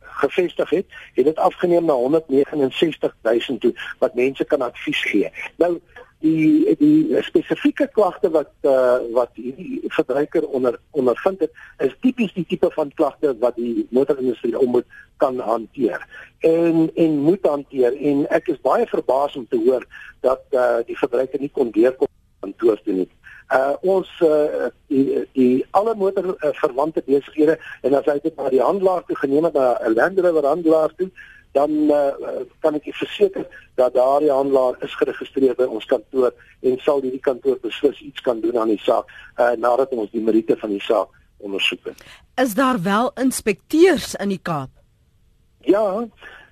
gevestig 0.01 0.71
het, 0.71 0.87
het 1.15 1.25
dit 1.25 1.37
afgeneem 1.37 1.85
na 1.85 1.93
169 1.93 3.17
000 3.23 3.59
toe 3.59 3.75
wat 3.99 4.15
mense 4.15 4.45
kan 4.45 4.63
advies 4.63 5.03
gee. 5.05 5.31
Nou 5.57 5.81
die 6.25 6.75
die 6.79 7.23
spesifieke 7.23 7.87
klagte 7.95 8.31
wat 8.35 8.51
uh, 8.67 8.99
wat 9.15 9.31
hierdie 9.39 9.81
verbruiker 9.95 10.47
onder 10.47 10.79
ondervind 10.91 11.45
het 11.45 11.53
is 11.87 11.95
tipies 12.03 12.33
die 12.35 12.47
tipe 12.49 12.71
van 12.75 12.91
klagte 12.95 13.37
wat 13.39 13.57
die 13.57 13.87
motorindustrie 13.91 14.59
om 14.59 14.75
moet 14.79 14.87
kan 15.23 15.39
hanteer 15.39 16.03
en 16.39 16.91
en 16.95 17.19
moet 17.29 17.47
hanteer 17.47 17.95
en 18.11 18.27
ek 18.35 18.51
is 18.55 18.61
baie 18.67 18.87
verbaas 18.87 19.37
om 19.37 19.47
te 19.47 19.63
hoor 19.63 19.87
dat 20.27 20.43
uh, 20.51 20.83
die 20.87 20.99
verbruiker 20.99 21.41
nie 21.41 21.53
kon 21.55 21.71
deurkom 21.71 22.11
kantoor 22.41 22.83
toe 22.83 22.95
nie. 22.95 23.09
Uh 23.49 23.75
ons 23.95 24.09
uh, 24.27 24.69
die 24.93 25.25
die 25.33 25.65
alle 25.71 25.95
motor 25.97 26.35
uh, 26.45 27.03
besighede 27.07 27.59
en 27.83 27.95
as 27.95 28.07
hy 28.11 28.19
dit 28.23 28.37
na 28.37 28.51
die 28.53 28.63
handelaar 28.63 29.05
toe 29.07 29.17
geneem 29.17 29.45
het 29.45 29.55
na 29.55 29.79
'n 29.87 29.95
Land 29.95 30.19
Rover 30.19 30.47
handelaar 30.47 30.93
toe 30.97 31.11
dan 31.53 31.71
uh, 31.91 32.45
kan 32.61 32.75
ek 32.75 32.89
verseker 32.93 33.47
dat 33.75 33.95
daardie 33.95 34.31
handelaar 34.31 34.77
is 34.85 34.95
geregistreer 35.01 35.55
by 35.59 35.65
ons 35.65 35.87
kantoor 35.89 36.33
en 36.61 36.79
sal 36.85 37.03
hierdie 37.03 37.23
kantoor 37.25 37.59
beslis 37.63 38.01
iets 38.05 38.21
kan 38.21 38.41
doen 38.41 38.59
aan 38.59 38.73
die 38.75 38.83
saak 38.83 39.09
uh, 39.39 39.55
nadat 39.57 39.95
ons 39.97 40.11
die 40.11 40.23
meriete 40.23 40.57
van 40.61 40.75
die 40.75 40.83
saak 40.83 41.15
ondersoek 41.39 41.93
het. 41.93 42.03
Is 42.37 42.55
daar 42.59 42.83
wel 42.83 43.13
inspekteurs 43.15 44.15
in 44.19 44.35
die 44.35 44.43
Kaap? 44.43 44.71
Ja, 45.63 46.09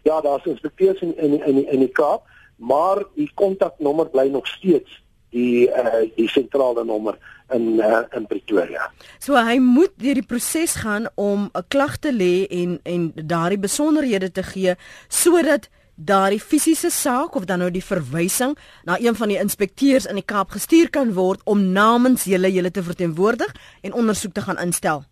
Ja, 0.07 0.21
daar's 0.21 0.45
inspekteurs 0.45 1.01
in 1.01 1.17
in 1.17 1.45
in 1.45 1.69
in 1.69 1.79
die 1.79 1.91
Kaap, 1.91 2.29
maar 2.57 3.03
die 3.15 3.31
kontaknommer 3.35 4.09
bly 4.09 4.29
nog 4.31 4.47
steeds 4.47 5.03
die 5.37 5.69
uh, 5.69 6.03
die 6.17 6.29
sentrale 6.33 6.85
nommer 6.85 7.19
in 7.55 7.79
uh, 7.79 8.03
in 8.17 8.27
Pretoria. 8.27 8.91
So 9.23 9.37
hy 9.39 9.59
moet 9.63 9.95
deur 10.01 10.19
die 10.19 10.27
proses 10.27 10.79
gaan 10.83 11.09
om 11.15 11.51
'n 11.53 11.67
klag 11.69 11.99
te 11.99 12.13
lê 12.13 12.47
en 12.51 12.79
en 12.85 13.13
daardie 13.15 13.61
besonderhede 13.61 14.31
te 14.33 14.43
gee 14.43 14.77
sodat 15.09 15.69
daardie 15.97 16.41
fisiese 16.41 16.91
saak 16.91 17.35
of 17.37 17.45
dan 17.45 17.59
nou 17.59 17.71
die 17.71 17.85
verwysing 17.85 18.57
na 18.85 18.99
een 19.01 19.15
van 19.15 19.29
die 19.29 19.41
inspekteurs 19.41 20.07
in 20.07 20.21
die 20.21 20.25
Kaap 20.25 20.51
gestuur 20.51 20.91
kan 20.91 21.15
word 21.15 21.41
om 21.45 21.73
namens 21.73 22.25
julle 22.25 22.53
julle 22.53 22.71
te 22.71 22.83
verteenwoordig 22.83 23.55
en 23.83 23.93
ondersoek 23.93 24.33
te 24.33 24.45
gaan 24.45 24.61
instel. 24.61 25.05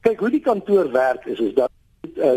Kyk 0.00 0.18
hoe 0.18 0.30
die 0.30 0.42
kantoor 0.42 0.90
werk 0.90 1.26
is 1.26 1.38
is 1.38 1.54
dat 1.54 1.70
uh, 2.16 2.34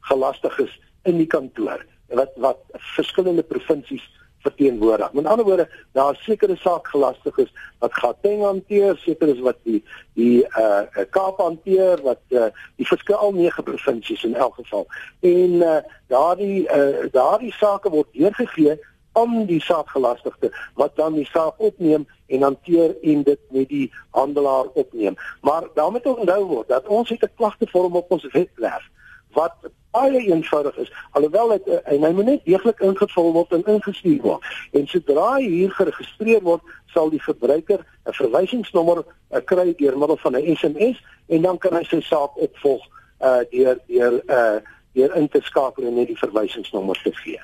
gelastig 0.00 0.58
is 0.58 0.80
in 1.04 1.20
die 1.20 1.26
kantoor 1.26 1.84
wat 2.08 2.32
wat 2.36 2.58
verskillende 2.96 3.42
provinsies 3.42 4.02
verteenwoordig. 4.40 5.12
Met 5.12 5.26
ander 5.26 5.44
woorde, 5.44 5.68
daar 5.92 6.16
sekere 6.16 6.56
saakgelastig 6.56 7.38
is 7.38 7.52
wat 7.78 7.94
Gauteng 7.94 8.42
hanteer, 8.42 8.96
seker 8.96 9.28
is 9.28 9.40
wat 9.40 9.56
die 9.62 9.84
die 10.14 10.44
uh 10.58 11.06
Kaap 11.10 11.38
hanteer, 11.38 12.00
wat 12.02 12.20
uh 12.28 12.48
die 12.76 12.86
verskil 12.86 13.16
al 13.16 13.32
nege 13.32 13.62
provinsies 13.62 14.24
in 14.24 14.34
elk 14.34 14.54
geval. 14.54 14.86
En 15.20 15.50
uh 15.64 15.80
daardie 16.06 16.68
uh 16.68 17.10
daardie 17.12 17.52
sake 17.52 17.90
word 17.90 18.08
deurgegee 18.12 18.78
aan 19.12 19.44
die 19.46 19.60
saakgelastigde 19.62 20.52
wat 20.74 20.96
dan 20.96 21.14
die 21.18 21.26
saak 21.26 21.58
opneem 21.58 22.06
en 22.26 22.42
hanteer 22.42 22.94
en 23.02 23.22
dit 23.22 23.40
met 23.50 23.68
die 23.68 23.92
handelaar 24.10 24.70
opneem. 24.74 25.16
Maar 25.40 25.66
daarmee 25.74 26.00
moet 26.04 26.18
onthou 26.18 26.44
word 26.44 26.68
dat 26.68 26.86
ons 26.86 27.08
het 27.08 27.22
'n 27.22 27.34
klagtevorm 27.36 27.96
op 27.96 28.10
ons 28.10 28.26
webwerf 28.32 28.88
wat 29.32 29.54
baie 29.90 30.20
eenvoudig 30.20 30.76
is 30.76 30.92
alhoewel 31.10 31.48
dit 31.48 31.68
en 31.84 32.04
hy 32.04 32.12
moet 32.16 32.24
net 32.24 32.44
deeglik 32.44 32.80
ingevul 32.80 33.32
word 33.32 33.52
en 33.56 33.64
ingestuur 33.74 34.20
word 34.22 34.76
en 34.78 34.86
sodra 34.86 35.26
hy 35.36 35.48
hier 35.48 35.74
geregistreer 35.78 36.42
word 36.46 36.62
sal 36.94 37.10
die 37.10 37.22
verbruiker 37.22 37.84
'n 38.06 38.16
verwysingsnommer 38.18 39.02
uh, 39.04 39.40
kry 39.44 39.74
deur 39.78 39.98
middel 39.98 40.16
van 40.16 40.36
'n 40.36 40.56
SMS 40.56 41.02
en 41.28 41.42
dan 41.42 41.58
kan 41.58 41.76
hy 41.76 41.84
sy 41.84 42.00
saak 42.00 42.36
opvolg 42.36 42.86
uh, 43.20 43.42
deur 43.50 43.78
deur 43.86 44.22
uh, 44.28 44.58
deur 44.92 45.16
in 45.16 45.28
te 45.28 45.40
skakel 45.42 45.86
en 45.86 45.94
net 45.94 46.10
die 46.10 46.18
verwysingsnommer 46.18 46.98
te 47.02 47.12
gee. 47.22 47.40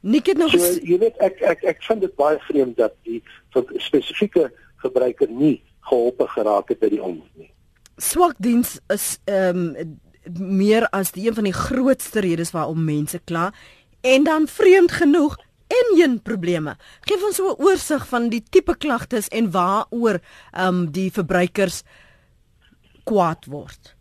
Nik 0.00 0.26
het 0.26 0.38
nog 0.40 0.50
so, 0.50 0.68
jy 0.80 0.96
weet 0.98 1.16
ek 1.20 1.42
ek 1.44 1.64
ek 1.74 1.82
vind 1.84 2.00
dit 2.00 2.14
baie 2.16 2.38
vreemd 2.48 2.76
dat 2.76 2.94
die 3.04 3.20
spesifieke 3.76 4.48
gebruiker 4.80 5.28
nie 5.28 5.58
geholpe 5.90 6.28
geraak 6.28 6.72
het 6.72 6.80
by 6.80 6.88
die 6.88 7.02
omroep 7.02 7.34
nie. 7.36 7.50
Swak 8.00 8.38
diens 8.38 8.78
is 8.88 9.18
ehm 9.28 9.76
um, 9.76 9.98
meer 10.24 10.88
as 10.88 11.12
die 11.12 11.28
een 11.28 11.34
van 11.34 11.44
die 11.44 11.56
grootste 11.56 12.20
redes 12.20 12.50
waarom 12.50 12.84
mense 12.84 13.20
kla 13.24 13.52
en 14.00 14.24
dan 14.24 14.46
vreemd 14.46 14.92
genoeg 14.92 15.36
en 15.70 16.00
een 16.00 16.22
probleme. 16.22 16.76
Geef 17.00 17.24
ons 17.24 17.36
so 17.36 17.50
'n 17.50 17.62
oorsig 17.62 18.06
van 18.08 18.28
die 18.28 18.42
tipe 18.50 18.76
klagtes 18.76 19.28
en 19.28 19.50
waaroor 19.50 20.20
ehm 20.52 20.66
um, 20.66 20.90
die 20.90 21.12
verbruikers 21.12 21.82
kwaad 23.04 23.44
word. 23.44 23.96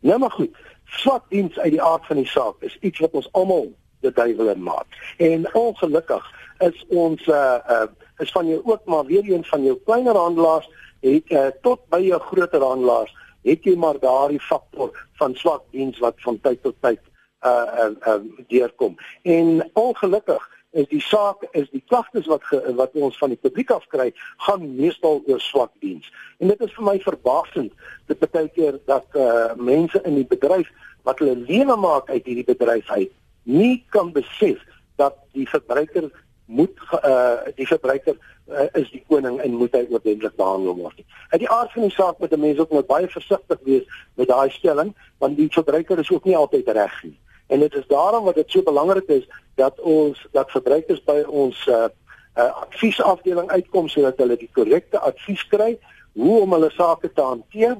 Ja 0.00 0.18
maar 0.18 0.30
goed. 0.30 0.56
Swak 0.84 1.24
diens 1.28 1.58
uit 1.58 1.70
die 1.70 1.82
aard 1.82 2.06
van 2.06 2.16
die 2.16 2.26
saak 2.26 2.54
is 2.62 2.76
iets 2.80 2.98
wat 2.98 3.12
ons 3.12 3.32
almal 3.32 3.72
die 4.00 4.12
duiwel 4.12 4.48
in 4.48 4.62
maak. 4.62 4.86
En 5.16 5.54
ongelukkig 5.54 6.34
is 6.58 6.84
ons 6.88 7.26
uh 7.26 7.58
uh 7.68 7.86
is 8.18 8.32
van 8.32 8.46
jou 8.48 8.60
ook 8.64 8.84
maar 8.84 9.04
weer 9.04 9.24
een 9.32 9.44
van 9.44 9.62
jou 9.62 9.78
kleiner 9.84 10.16
handelaars 10.16 10.68
het 11.00 11.30
uh, 11.30 11.46
tot 11.62 11.80
by 11.88 12.00
jou 12.00 12.20
groter 12.20 12.62
handelaars 12.62 13.12
het 13.46 13.64
jy 13.66 13.76
maar 13.78 14.00
daardie 14.02 14.42
faktor 14.42 14.92
van 15.20 15.34
swak 15.38 15.64
diens 15.74 15.98
wat 16.02 16.18
van 16.26 16.40
tyd 16.42 16.62
tot 16.66 16.76
tyd 16.84 17.00
uh 17.46 17.66
uh, 17.84 17.90
uh 18.10 18.20
deurkom. 18.50 18.96
En 19.22 19.62
ongelukkig 19.72 20.42
is 20.76 20.88
die 20.90 21.00
saak 21.00 21.44
is 21.56 21.68
die 21.72 21.82
klagtes 21.88 22.26
wat 22.28 22.44
ge, 22.44 22.58
wat 22.76 22.96
ons 22.98 23.18
van 23.18 23.32
die 23.32 23.40
publiek 23.40 23.70
af 23.70 23.86
kry, 23.92 24.10
gaan 24.44 24.66
meestal 24.76 25.22
oor 25.26 25.40
swak 25.40 25.72
diens. 25.80 26.08
En 26.42 26.50
dit 26.52 26.66
is 26.66 26.74
vir 26.76 26.88
my 26.88 26.96
verbasend 27.04 27.72
dat 28.10 28.24
baie 28.30 28.50
keer 28.56 28.80
dat 28.90 29.06
uh 29.14 29.54
mense 29.56 30.02
in 30.04 30.18
die 30.20 30.28
bedryf 30.28 30.68
wat 31.06 31.22
hulle 31.22 31.38
lewe 31.46 31.76
maak 31.78 32.10
uit 32.10 32.26
hierdie 32.26 32.48
bedryf 32.50 32.90
uit 32.90 33.12
nie 33.46 33.84
kan 33.94 34.10
besef 34.12 34.58
dat 34.98 35.14
die 35.36 35.46
verbruiker 35.48 36.10
moet 36.46 36.78
uh 37.04 37.42
die 37.54 37.66
verbruiker 37.66 38.16
uh, 38.48 38.66
is 38.72 38.90
die 38.90 39.02
koning 39.08 39.40
en 39.40 39.58
moet 39.58 39.74
hy 39.74 39.84
oordentlik 39.90 40.36
behandel 40.38 40.76
word. 40.78 41.02
Uit 41.30 41.40
die 41.42 41.50
aard 41.50 41.72
van 41.72 41.82
die 41.82 41.94
saak 41.94 42.18
moet 42.18 42.32
'n 42.32 42.40
mens 42.40 42.58
ook 42.58 42.70
moet 42.70 42.86
baie 42.86 43.08
versigtig 43.08 43.58
wees 43.62 43.86
met 44.14 44.28
daai 44.28 44.50
stelling 44.50 44.94
want 45.18 45.36
die 45.36 45.48
verbruiker 45.50 45.98
is 45.98 46.10
ook 46.10 46.24
nie 46.24 46.36
altyd 46.36 46.68
reg 46.68 47.02
nie. 47.02 47.18
En 47.46 47.60
dit 47.60 47.74
is 47.74 47.86
daarom 47.86 48.24
wat 48.24 48.34
dit 48.34 48.50
so 48.50 48.62
belangrik 48.62 49.08
is 49.08 49.28
dat 49.54 49.80
ons 49.80 50.26
dat 50.32 50.50
verbruikers 50.50 51.04
by 51.04 51.24
ons 51.26 51.66
uh, 51.66 51.88
uh 52.36 52.52
adviesafdeling 52.62 53.50
uitkom 53.50 53.88
sodat 53.88 54.18
hulle 54.18 54.36
die 54.36 54.50
korrekte 54.52 54.98
advies 54.98 55.46
kry 55.48 55.78
hoe 56.12 56.40
om 56.40 56.52
hulle 56.52 56.70
sake 56.70 57.12
te 57.12 57.22
hanteer 57.22 57.76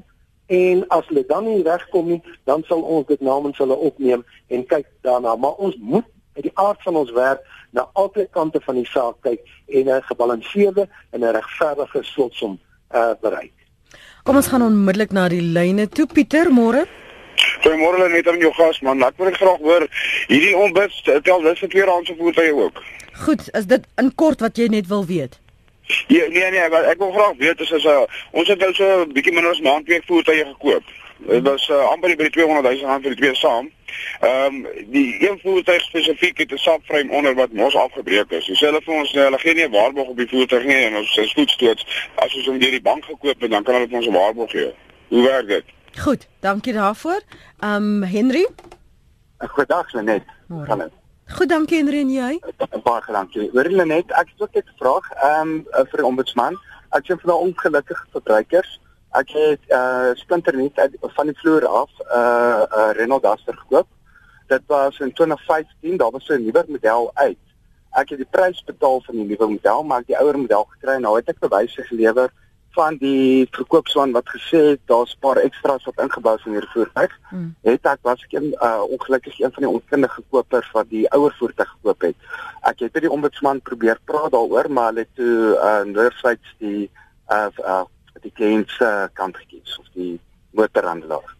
en 0.47 0.87
as 0.87 1.07
hulle 1.07 1.25
dan 1.27 1.43
nie 1.43 1.63
regkom 1.63 2.07
nie, 2.07 2.21
dan 2.43 2.63
sal 2.67 2.81
ons 2.81 3.07
dit 3.07 3.21
namens 3.21 3.57
hulle 3.57 3.75
opneem 3.75 4.23
en 4.47 4.65
kyk 4.65 4.87
daarna, 5.01 5.35
maar 5.35 5.59
ons 5.59 5.75
moet 5.79 6.05
uit 6.37 6.43
die 6.43 6.55
aard 6.55 6.81
van 6.85 6.95
ons 6.95 7.11
werk 7.11 7.43
na 7.71 7.89
albei 7.93 8.27
kante 8.31 8.59
van 8.65 8.75
die 8.75 8.85
saak 8.85 9.21
kyk 9.21 9.41
en 9.67 9.89
'n 9.89 10.01
gebalanseerde 10.09 10.87
en 11.11 11.19
'n 11.19 11.33
regverdige 11.33 12.03
slotsom 12.03 12.59
uh, 12.95 13.11
bereik. 13.21 13.53
Kom 14.23 14.35
ons 14.35 14.47
gaan 14.47 14.61
onmiddellik 14.61 15.11
na 15.11 15.27
die 15.27 15.41
lyne 15.41 15.87
toe 15.87 16.05
Pieter, 16.07 16.51
môre. 16.51 16.85
Goeiemôre 17.63 18.09
net 18.09 18.27
aan 18.27 18.39
jou 18.39 18.53
gas 18.53 18.79
man. 18.81 19.03
Ek 19.03 19.17
wil 19.17 19.31
graag 19.31 19.61
hoor 19.63 19.87
hierdie 20.27 20.55
onbus 20.57 21.01
tel 21.03 21.41
dis 21.41 21.59
vir 21.59 21.69
twee 21.69 21.85
rand 21.87 22.07
se 22.07 22.15
voertuie 22.17 22.53
ook. 22.53 22.81
Goed, 23.23 23.47
is 23.57 23.65
dit 23.65 23.85
in 23.97 24.11
kort 24.15 24.39
wat 24.39 24.57
jy 24.57 24.67
net 24.67 24.87
wil 24.87 25.05
weet? 25.05 25.39
Ja, 26.11 26.27
nee 26.27 26.51
nee, 26.51 26.59
ek 26.59 26.99
wil 26.99 27.11
graag 27.11 27.37
weet 27.39 27.61
as 27.61 27.85
uh, 27.85 28.03
ons 28.31 28.47
het 28.47 28.59
nou 28.59 28.73
so 28.73 29.05
'n 29.05 29.13
bietjie 29.13 29.33
minder 29.33 29.51
as 29.51 29.61
maandweek 29.61 30.03
voertuie 30.05 30.45
gekoop. 30.45 30.83
Dit 31.17 31.43
was 31.43 31.69
uh, 31.69 31.89
amper 31.89 32.15
by 32.15 32.27
die 32.27 32.29
200 32.29 32.63
000 32.63 32.89
rand 32.89 33.03
vir 33.03 33.15
die 33.15 33.21
twee 33.21 33.35
saam. 33.35 33.69
Ehm 34.19 34.55
um, 34.55 34.67
die 34.93 35.29
een 35.29 35.39
voertuig 35.41 35.81
spesifiek 35.81 36.37
het 36.37 36.51
'n 36.51 36.57
subframe 36.57 37.11
onder 37.11 37.35
wat 37.35 37.51
mos 37.51 37.75
afgebreek 37.75 38.31
is. 38.31 38.45
Dis 38.45 38.59
hulle 38.59 38.81
vir 38.81 38.93
ons 38.93 39.11
hulle 39.11 39.39
gee 39.39 39.53
nie 39.53 39.65
'n 39.67 39.71
waarborg 39.71 40.07
op 40.07 40.17
die 40.17 40.27
voertuig 40.27 40.65
nie 40.65 40.83
en 40.85 40.95
ons 40.95 41.17
is 41.17 41.33
goed 41.33 41.49
stoots. 41.49 42.09
As 42.15 42.35
ons 42.35 42.45
hom 42.45 42.59
deur 42.59 42.71
die 42.71 42.81
bank 42.81 43.05
gekoop 43.05 43.41
het, 43.41 43.51
dan 43.51 43.63
kan 43.63 43.73
hulle 43.73 43.87
ons 43.91 44.07
'n 44.07 44.11
waarborg 44.11 44.51
gee. 44.51 44.73
Hoe 45.07 45.23
werk 45.23 45.47
dit? 45.47 45.63
Goed, 45.97 46.27
dankie 46.39 46.73
daarvoor. 46.73 47.21
Ehm 47.59 48.03
um, 48.03 48.03
Henry? 48.03 48.47
Goeiedag 49.37 49.93
Lenet. 49.93 50.23
Kan 50.65 50.79
dit? 50.79 50.91
Goed, 51.25 51.49
dankie 51.49 51.77
Henry 51.77 51.99
en 51.99 52.09
jy? 52.09 52.39
Baie 52.83 53.11
dankie. 53.11 53.49
Hoor 53.53 53.63
Lenet, 53.63 54.11
ek 54.11 54.27
het 54.35 54.41
ook 54.41 54.55
'n 54.55 54.71
vraag 54.77 55.11
ehm 55.11 55.49
um, 55.49 55.65
vir 55.71 55.97
die 55.97 56.05
ombudsman. 56.05 56.59
Ek 56.89 57.05
sien 57.05 57.19
vir 57.19 57.27
daai 57.27 57.39
ongelukkige 57.39 58.05
verbruikers 58.11 58.79
Ek 59.15 59.29
het 59.29 59.61
uh 59.71 60.11
splinter 60.13 60.55
net 60.55 60.97
van 61.01 61.25
die 61.25 61.37
vloer 61.39 61.65
af 61.65 61.89
'n 61.99 62.03
uh, 62.11 62.63
uh 62.77 62.91
Renault 62.91 63.23
Duster 63.23 63.57
gekoop. 63.57 63.87
Dit 64.47 64.61
was 64.67 64.99
in 64.99 65.13
2015, 65.13 65.97
daar 65.97 66.11
was 66.11 66.27
'n 66.29 66.43
nuwe 66.43 66.65
model 66.67 67.11
uit. 67.13 67.37
Ek 67.91 68.09
het 68.09 68.17
die 68.17 68.27
prys 68.29 68.63
betaal 68.63 69.01
vir 69.01 69.13
die 69.13 69.25
nuwe 69.25 69.47
model, 69.47 69.83
maar 69.83 69.99
ek 69.99 70.07
die 70.07 70.19
ouer 70.19 70.37
model 70.37 70.63
gekry 70.63 70.95
en 70.95 71.01
nou 71.01 71.15
het 71.15 71.29
ek 71.29 71.39
bewyse 71.39 71.83
gelewer 71.83 72.29
van 72.77 72.97
die 73.01 73.47
verkoopsman 73.51 74.11
wat 74.11 74.29
gesê 74.29 74.59
het 74.73 74.81
daar's 74.85 75.15
'n 75.15 75.19
paar 75.19 75.37
extras 75.37 75.85
wat 75.85 76.03
ingebou 76.05 76.35
is 76.35 76.45
in 76.45 76.51
hierdie 76.51 76.75
voertuig. 76.75 77.13
Hmm. 77.29 77.55
Het 77.61 77.85
ek 77.85 77.99
was 78.01 78.23
ek 78.23 78.33
'n 78.39 78.53
uh, 78.61 78.83
ongelukkig 78.89 79.39
een 79.39 79.51
van 79.53 79.63
die 79.63 79.73
onkundige 79.73 80.21
kopers 80.29 80.71
wat 80.71 80.89
die 80.89 81.09
ouer 81.11 81.33
voertuig 81.39 81.69
gekoop 81.69 82.01
het. 82.01 82.15
Ek 82.61 82.79
het 82.79 82.91
by 82.91 82.99
die 82.99 83.11
ombudsman 83.11 83.61
probeer 83.61 83.99
praat 84.05 84.31
daaroor, 84.31 84.71
maar 84.71 84.87
hulle 84.89 84.99
het 84.99 85.15
toe 85.15 85.57
uh 85.69 85.83
noordsyds 85.93 86.55
die 86.57 86.91
uh, 87.29 87.47
uh 87.57 87.85
die 88.27 88.35
kliënt 88.37 88.71
se 88.75 88.91
kant 89.17 89.37
gekies 89.43 89.77
of 89.81 89.89
die 89.95 90.15
motorhandelaar. 90.57 91.35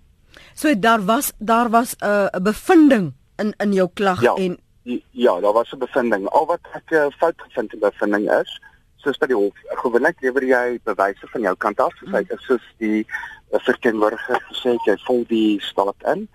So 0.57 0.73
daar 0.79 1.03
was 1.05 1.33
daar 1.37 1.69
was 1.69 1.95
'n 1.99 2.05
uh, 2.05 2.41
bevinding 2.41 3.13
in 3.35 3.53
in 3.57 3.73
jou 3.73 3.89
klag 3.93 4.21
ja, 4.21 4.33
en 4.33 4.57
die, 4.83 5.03
ja, 5.11 5.39
daar 5.39 5.53
was 5.53 5.71
'n 5.71 5.77
bevinding. 5.77 6.27
Al 6.27 6.45
wat 6.45 6.59
ek 6.71 6.91
uh, 6.91 7.05
fout 7.17 7.37
gevind 7.37 7.73
in 7.73 7.79
bevinding 7.79 8.31
is, 8.41 8.61
soos 8.95 9.17
by 9.17 9.27
die 9.27 9.35
hof, 9.35 9.53
gewoonlik 9.83 10.21
lewer 10.21 10.43
jy 10.43 10.79
bewyse 10.83 11.27
van 11.27 11.41
jou 11.41 11.55
kant 11.55 11.79
af, 11.79 11.93
soos 11.99 12.11
hy 12.11 12.23
mm. 12.23 12.39
soos 12.47 12.65
die 12.77 13.05
uh, 13.05 13.59
verteenwoordiger 13.59 14.41
gesê 14.49 14.69
het, 14.75 14.85
jy 14.85 14.97
volg 15.05 15.27
die 15.27 15.59
staat 15.61 16.07
in, 16.13 16.27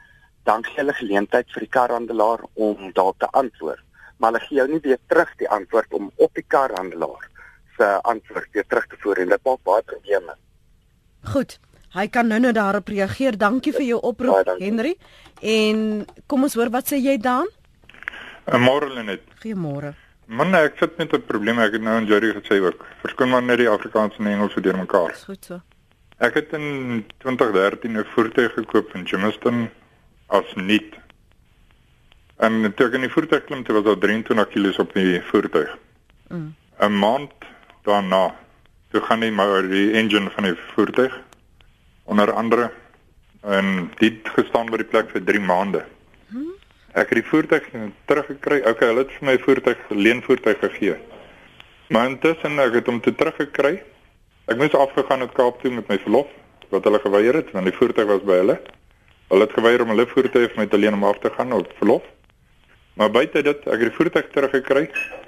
dan 0.44 0.64
gee 0.64 0.80
hulle 0.82 0.92
geleentheid 0.92 1.50
vir 1.54 1.66
die 1.66 1.74
karhandelaar 1.78 2.40
om 2.54 2.92
daarop 2.92 3.18
te 3.18 3.30
antwoord. 3.30 3.82
Maar 4.18 4.32
hulle 4.32 4.46
gee 4.46 4.56
jou 4.56 4.68
nie 4.68 4.82
weer 4.86 4.98
terug 5.06 5.34
die 5.36 5.50
antwoord 5.50 5.92
om 5.98 6.10
op 6.16 6.34
die 6.34 6.46
karhandelaar 6.46 7.31
uh, 7.82 7.98
antwoord 8.12 8.48
weer 8.54 8.66
terug 8.66 8.86
te 8.86 8.96
voer 9.02 9.22
en 9.24 9.34
dit 9.34 9.44
maak 9.44 9.62
baie 9.68 9.82
probleme. 9.82 10.36
Goed. 11.34 11.58
Hy 11.92 12.06
kan 12.08 12.30
nou 12.32 12.38
nou 12.40 12.52
daarop 12.56 12.88
reageer. 12.88 13.36
Dankie 13.36 13.72
vir 13.76 13.84
jou 13.84 13.98
oproep, 14.00 14.54
Henry. 14.58 14.94
En 15.44 16.06
kom 16.26 16.46
ons 16.48 16.54
hoor 16.56 16.70
wat 16.72 16.88
sê 16.88 17.00
jy 17.02 17.18
dan? 17.20 17.50
Uh, 18.48 18.58
môre 18.58 18.88
Lenet. 18.94 19.26
Goeiemôre. 19.42 19.92
Man, 20.32 20.54
ek 20.56 20.78
sit 20.80 20.96
met 20.98 21.12
'n 21.12 21.26
probleem. 21.28 21.58
Ek 21.58 21.72
het 21.72 21.82
nou 21.82 21.98
in 22.00 22.06
Jerry 22.06 22.32
gesê 22.32 22.62
ook. 22.62 22.86
Verskyn 23.02 23.28
maar 23.28 23.42
net 23.42 23.58
die 23.58 23.68
Afrikaans 23.68 24.16
en 24.18 24.26
Engels 24.26 24.54
vir 24.54 24.76
mekaar. 24.76 25.12
Dis 25.12 25.24
goed 25.24 25.44
so. 25.44 25.60
Ek 26.18 26.34
het 26.34 26.52
in 26.52 27.04
2013 27.18 27.98
'n 27.98 28.04
voertuig 28.14 28.52
gekoop 28.54 28.94
in 28.94 29.04
Jamestown 29.04 29.70
as 30.28 30.54
nuut. 30.54 30.94
En 32.38 32.74
toe 32.74 32.86
ek 32.86 32.94
in 32.94 33.00
die 33.00 33.10
voertuig 33.10 33.44
klim, 33.44 33.64
toe 33.64 33.74
was 33.74 33.84
daar 33.84 33.98
23 33.98 34.48
kg 34.48 34.78
op 34.78 34.92
die 34.94 35.20
voertuig. 35.20 35.78
Mm. 36.28 36.54
'n 36.78 36.98
Maand 36.98 37.32
daarna, 37.86 38.34
toe 38.90 39.00
gaan 39.00 39.20
die 39.20 39.32
maar 39.32 39.68
die 39.68 39.92
engine 39.92 40.30
van 40.30 40.50
die 40.50 40.54
voertuig 40.74 41.20
onder 42.04 42.32
andere 42.32 42.70
en 43.42 43.90
dit 43.98 44.28
gestaan 44.36 44.70
by 44.70 44.78
die 44.82 44.90
plek 44.90 45.10
vir 45.10 45.24
3 45.24 45.40
maande. 45.40 45.82
Ek 46.92 47.08
het 47.08 47.22
die 47.22 47.24
voertuig 47.24 47.64
teruggekry. 48.04 48.60
Okay, 48.68 48.90
hulle 48.90 49.06
het 49.06 49.12
vir 49.16 49.26
my 49.30 49.38
voertuig 49.40 49.78
leenvoertuig 49.88 50.58
gegee. 50.60 50.96
Maar 51.88 52.10
intussen 52.10 52.60
ek 52.60 52.76
het 52.82 52.90
hom 52.90 53.00
te 53.00 53.14
teruggekry. 53.16 53.78
Ek 54.52 54.60
moes 54.60 54.76
afgegaan 54.76 55.24
het 55.24 55.32
Kaap 55.32 55.62
toe 55.62 55.72
met 55.72 55.88
my 55.88 55.98
verlof 56.04 56.28
wat 56.72 56.84
hulle 56.88 57.00
geweier 57.00 57.36
het 57.40 57.50
want 57.52 57.68
die 57.68 57.76
voertuig 57.76 58.08
was 58.08 58.24
by 58.28 58.38
hulle. 58.42 58.58
Hulle 59.32 59.46
het 59.48 59.56
geweier 59.56 59.84
om 59.84 59.92
hulle 59.94 60.06
voertuig 60.10 60.52
vir 60.52 60.60
my 60.60 60.68
te 60.68 60.80
leen 60.80 60.98
om 60.98 61.08
af 61.08 61.18
te 61.24 61.32
gaan 61.32 61.52
op 61.56 61.72
verlof. 61.80 62.04
Maar 62.94 63.10
buite 63.10 63.42
dit, 63.42 63.62
ek 63.66 63.80
het 63.80 63.88
die 63.88 63.96
voertuig 63.96 64.28
teruggekry. 64.34 64.82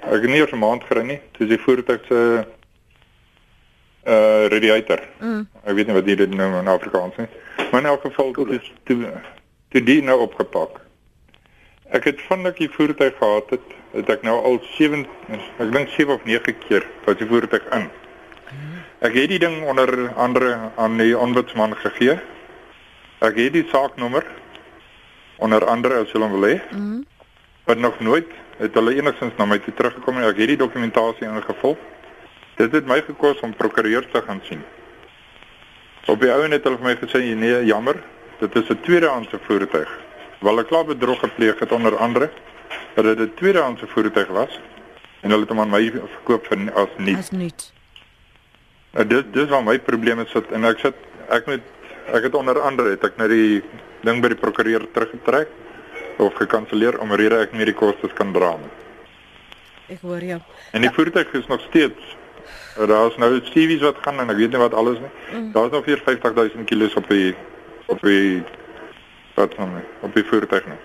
Ek 0.05 0.21
het 0.21 0.29
nie 0.29 0.37
eers 0.41 0.51
'n 0.53 0.61
maand 0.61 0.83
gery 0.83 1.03
nie. 1.03 1.19
Dis 1.37 1.49
die 1.49 1.59
voertuig 1.59 2.05
se 2.07 2.45
uh 4.05 4.45
radiator. 4.53 5.01
Mm. 5.19 5.47
Ek 5.63 5.75
weet 5.75 5.87
nie 5.87 5.95
wat 5.95 6.05
dit 6.05 6.35
nou 6.35 6.59
in 6.59 6.67
Afrikaans 6.67 7.15
is. 7.17 7.31
Maar 7.71 7.81
in 7.81 7.87
elk 7.87 8.01
geval 8.01 8.33
dis 8.33 8.71
toe 8.83 9.11
toe 9.69 9.83
die 9.83 10.01
nou 10.01 10.19
opgepak. 10.19 10.79
Ek 11.89 12.03
het 12.03 12.21
van 12.21 12.45
ek 12.45 12.57
die 12.57 12.69
voertuig 12.69 13.17
gehad 13.17 13.49
het, 13.49 13.73
het 13.91 14.09
ek 14.09 14.21
nou 14.21 14.37
al 14.43 14.59
7 14.77 15.05
ek 15.57 15.71
dink 15.71 15.89
7 15.89 16.13
of 16.13 16.23
9 16.23 16.57
keer 16.67 16.85
wat 17.05 17.17
die 17.17 17.27
voertuig 17.27 17.65
in. 17.73 17.89
Ek 18.99 19.13
het 19.13 19.29
die 19.29 19.39
ding 19.39 19.63
onder 19.65 20.13
andere 20.13 20.71
aan 20.75 20.97
die 20.97 21.17
ombudsman 21.17 21.75
gegee. 21.81 22.19
Ek 23.25 23.35
het 23.35 23.53
die 23.53 23.65
saaknommer 23.71 24.25
onder 25.37 25.65
andere 25.65 26.05
as 26.05 26.13
hulle 26.13 26.29
wil 26.29 26.47
hê. 26.49 26.61
Mhm. 26.71 27.03
Maar 27.65 27.77
nog 27.77 27.99
nooit 27.99 28.27
het 28.57 28.73
hulle 28.73 28.95
enigstens 28.95 29.33
na 29.37 29.45
my 29.45 29.57
toe 29.59 29.73
teruggekom 29.73 30.17
en 30.17 30.27
ek 30.29 30.37
het 30.37 30.53
die 30.53 30.61
dokumentasie 30.61 31.27
ingevul. 31.27 31.77
Dit 32.55 32.71
het 32.71 32.87
my 32.87 33.01
gekos 33.03 33.41
om 33.43 33.55
prokureur 33.55 34.05
te 34.11 34.21
gaan 34.21 34.41
sien. 34.47 34.61
Op 36.05 36.21
die 36.21 36.31
ou 36.31 36.43
en 36.45 36.53
het 36.53 36.63
hulle 36.63 36.77
vir 36.77 36.91
my 36.91 36.95
gesê 37.01 37.23
nee, 37.35 37.63
jammer, 37.65 37.97
dit 38.39 38.55
is 38.55 38.69
'n 38.69 38.79
tweedehandse 38.81 39.39
voertuig. 39.47 39.91
Wel 40.39 40.59
ek 40.59 40.67
klaar 40.67 40.85
bedrog 40.85 41.19
gepleeg 41.19 41.59
het 41.59 41.71
onder 41.71 41.97
andere 41.97 42.29
dat 42.93 43.03
dit 43.03 43.19
'n 43.19 43.33
tweedehandse 43.35 43.87
voertuig 43.87 44.27
was 44.27 44.59
en 45.21 45.29
hulle 45.29 45.41
het 45.41 45.49
hom 45.49 45.59
aan 45.59 45.69
my 45.69 45.91
verkoop 45.91 46.45
vir 46.47 46.71
as 46.73 46.89
nuut. 46.97 47.17
As 47.17 47.31
nuut. 47.31 47.73
Nou 48.93 49.07
dis 49.07 49.23
dis 49.31 49.49
waar 49.49 49.63
my 49.63 49.79
probleme 49.79 50.25
sit 50.25 50.51
en 50.51 50.63
ek 50.63 50.79
sit 50.79 50.95
ek 51.29 51.45
moet 51.45 51.61
ek 52.13 52.23
het 52.23 52.35
onder 52.35 52.59
andere 52.61 52.89
het 52.89 53.03
ek 53.03 53.17
na 53.17 53.27
die 53.27 53.63
ding 54.03 54.21
by 54.21 54.27
die 54.27 54.39
prokureur 54.39 54.85
teruggetrek 54.91 55.47
of 56.17 56.33
gekanselleer 56.33 56.99
om 56.99 57.13
rede 57.13 57.39
ek 57.43 57.53
nie 57.53 57.65
die 57.65 57.77
kostes 57.77 58.13
kan 58.13 58.33
dra 58.33 58.55
nie. 58.59 58.71
Ek 59.95 60.01
hoor 60.01 60.23
jou. 60.23 60.39
En 60.71 60.81
die 60.81 60.89
ja. 60.89 60.95
voertuig 60.95 61.33
is 61.33 61.47
nog 61.47 61.61
steeds 61.69 62.15
daar's 62.75 63.17
nou 63.17 63.39
CV's 63.39 63.81
wat 63.81 63.97
gaan 64.01 64.19
en 64.19 64.29
ek 64.29 64.37
weet 64.37 64.51
nie 64.51 64.59
wat 64.59 64.73
alles 64.73 64.99
nie. 64.99 65.11
Mm. 65.31 65.51
Daar's 65.51 65.71
nog 65.71 65.83
45000 65.83 66.65
kg 66.69 66.95
op 66.95 67.07
die 67.09 67.35
op 67.85 68.01
die 68.01 68.43
wat 69.35 69.53
van 69.55 69.73
my 69.73 69.83
op 69.99 70.13
die 70.13 70.23
voertuig 70.23 70.65
nou. 70.67 70.77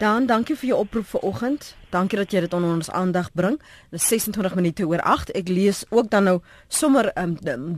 Dan 0.00 0.24
dankie 0.24 0.54
vir 0.56 0.70
jou 0.70 0.76
oproep 0.80 1.04
vanoggend. 1.06 1.74
Dankie 1.92 2.16
dat 2.16 2.32
jy 2.32 2.40
dit 2.40 2.54
onder 2.56 2.70
ons 2.72 2.88
aandag 2.96 3.26
bring. 3.36 3.58
Dis 3.92 4.06
26 4.08 4.54
minute 4.56 4.86
oor 4.88 5.02
8. 5.04 5.34
Ek 5.36 5.50
lees 5.52 5.82
ook 5.90 6.08
dan 6.08 6.24
nou 6.24 6.38
sommer 6.72 7.10
um, 7.20 7.34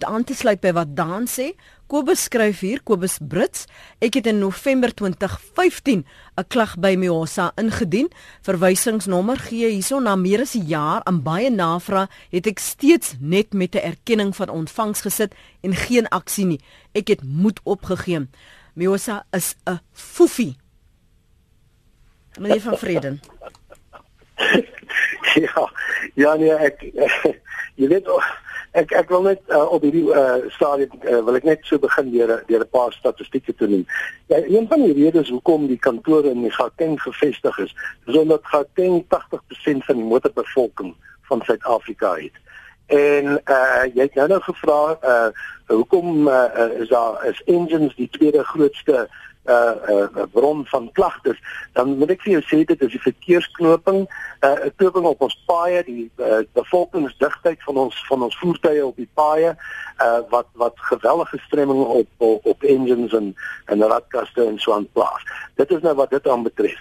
aan 0.06 0.24
te 0.24 0.36
sluit 0.38 0.62
by 0.62 0.70
wat 0.76 0.92
Daan 0.94 1.26
sê. 1.26 1.48
Kobus 1.90 2.28
skryf 2.28 2.62
hier, 2.62 2.84
Kobus 2.86 3.18
Brits. 3.18 3.66
Ek 3.98 4.20
het 4.20 4.30
in 4.30 4.38
November 4.38 4.94
2015 4.94 6.06
'n 6.38 6.46
klag 6.46 6.78
by 6.78 6.94
Miosa 6.94 7.50
ingedien. 7.56 8.12
Verwysingsnommer 8.46 9.42
gee 9.42 9.74
hierso 9.74 9.98
na 9.98 10.14
meer 10.14 10.46
as 10.46 10.54
'n 10.54 10.66
jaar 10.66 11.02
aan 11.02 11.22
baie 11.22 11.50
navrae 11.50 12.06
het 12.30 12.46
ek 12.46 12.58
steeds 12.58 13.16
net 13.18 13.52
met 13.52 13.74
'n 13.74 13.82
erkenning 13.82 14.36
van 14.36 14.48
ontvangs 14.48 15.00
gesit 15.00 15.34
en 15.60 15.74
geen 15.74 16.08
aksie 16.08 16.46
nie. 16.46 16.60
Ek 16.94 17.08
het 17.08 17.24
moed 17.24 17.60
opgegee. 17.64 18.28
Miosa 18.74 19.26
is 19.32 19.56
'n 19.66 19.80
foefie. 19.92 20.62
Meneer 22.38 22.60
van 22.60 22.78
Vreden. 22.78 23.20
ja, 25.34 25.70
ja 26.14 26.34
nee, 26.34 26.52
ek 26.52 26.82
jy 27.80 27.88
weet 27.88 28.08
ek 28.72 28.92
ek 28.96 29.10
wil 29.12 29.24
net 29.26 29.40
uh, 29.52 29.64
op 29.72 29.84
hierdie 29.84 30.04
uh, 30.08 30.40
stadium 30.54 30.92
uh, 31.04 31.20
wil 31.26 31.37
ek 31.37 31.46
net 31.48 31.64
so 31.68 31.80
begin 31.80 32.11
deur 32.12 32.33
deur 32.48 32.64
'n 32.64 32.72
paar 32.72 32.92
statistieke 32.96 33.54
te 33.54 33.68
noem. 33.68 33.85
Ja, 34.33 34.40
een 34.40 34.68
van 34.68 34.85
die 34.85 34.96
redes 34.96 35.28
hoekom 35.28 35.66
die 35.68 35.78
kantore 35.78 36.30
in 36.33 36.48
Gauteng 36.52 37.00
gevestig 37.00 37.59
is, 37.59 37.74
is 38.07 38.16
omdat 38.16 38.48
Gauteng 38.52 39.04
80% 39.09 39.85
van 39.88 40.00
die 40.00 40.09
motorbevolking 40.09 40.94
van 41.28 41.42
Suid-Afrika 41.44 42.14
het. 42.16 42.37
En 42.87 43.40
uh 43.48 43.85
jy 43.94 44.09
het 44.09 44.14
nou 44.14 44.28
nou 44.28 44.40
gevra 44.40 44.80
uh 45.02 45.28
hoekom 45.66 46.28
uh, 46.28 46.80
is 46.80 46.88
daar 46.88 47.24
is 47.28 47.42
engines 47.44 47.94
die 47.96 48.09
tweede 48.09 48.44
grootste 48.44 49.09
uh 49.44 49.74
uh 49.90 50.26
bron 50.33 50.66
van 50.66 50.90
klagtes 50.92 51.38
dan 51.72 51.96
moet 51.98 52.11
ek 52.14 52.22
vir 52.22 52.33
jou 52.37 52.42
sê 52.46 52.59
dit 52.66 52.83
is 52.83 52.92
die 52.94 53.02
verkeersknoping 53.02 54.05
uh 54.46 54.57
'n 54.66 54.74
knoping 54.76 55.07
op 55.11 55.22
ons 55.26 55.38
paaie 55.46 55.83
die 55.85 56.11
uh, 56.16 56.42
bevolkingsdigtheid 56.55 57.62
van 57.66 57.76
ons 57.76 58.05
van 58.07 58.22
ons 58.22 58.38
voertuie 58.38 58.87
op 58.87 58.96
die 58.96 59.09
paaie 59.14 59.57
uh 60.02 60.20
wat 60.31 60.46
wat 60.52 60.74
geweldige 60.76 61.38
stremming 61.46 61.83
op 61.85 62.09
op, 62.18 62.46
op 62.46 62.62
engines 62.62 63.12
en 63.12 63.35
en 63.66 63.83
radkaste 63.83 64.44
en 64.44 64.59
so 64.59 64.72
aan 64.72 64.88
plaas. 64.92 65.22
Dit 65.55 65.70
is 65.70 65.81
nou 65.81 65.94
wat 65.94 66.11
dit 66.11 66.28
aan 66.28 66.42
betref. 66.42 66.78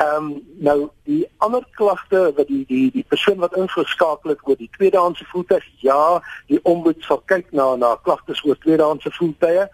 Ehm 0.00 0.16
um, 0.16 0.42
nou 0.58 0.88
die 1.04 1.28
ander 1.38 1.64
klagte 1.70 2.32
wat 2.36 2.46
die 2.46 2.64
die 2.66 2.90
die 2.90 3.04
persoon 3.08 3.38
wat 3.38 3.56
ingeskakel 3.56 4.30
het 4.30 4.44
oor 4.48 4.56
die 4.56 4.70
tweedehandse 4.76 5.24
voertuig, 5.24 5.64
ja, 5.80 6.20
die 6.46 6.60
ombud 6.62 7.00
sal 7.00 7.22
kyk 7.24 7.50
na 7.50 7.74
na 7.74 7.96
klagtes 8.02 8.44
oor 8.44 8.58
tweedehandse 8.58 9.10
voertuie 9.10 9.68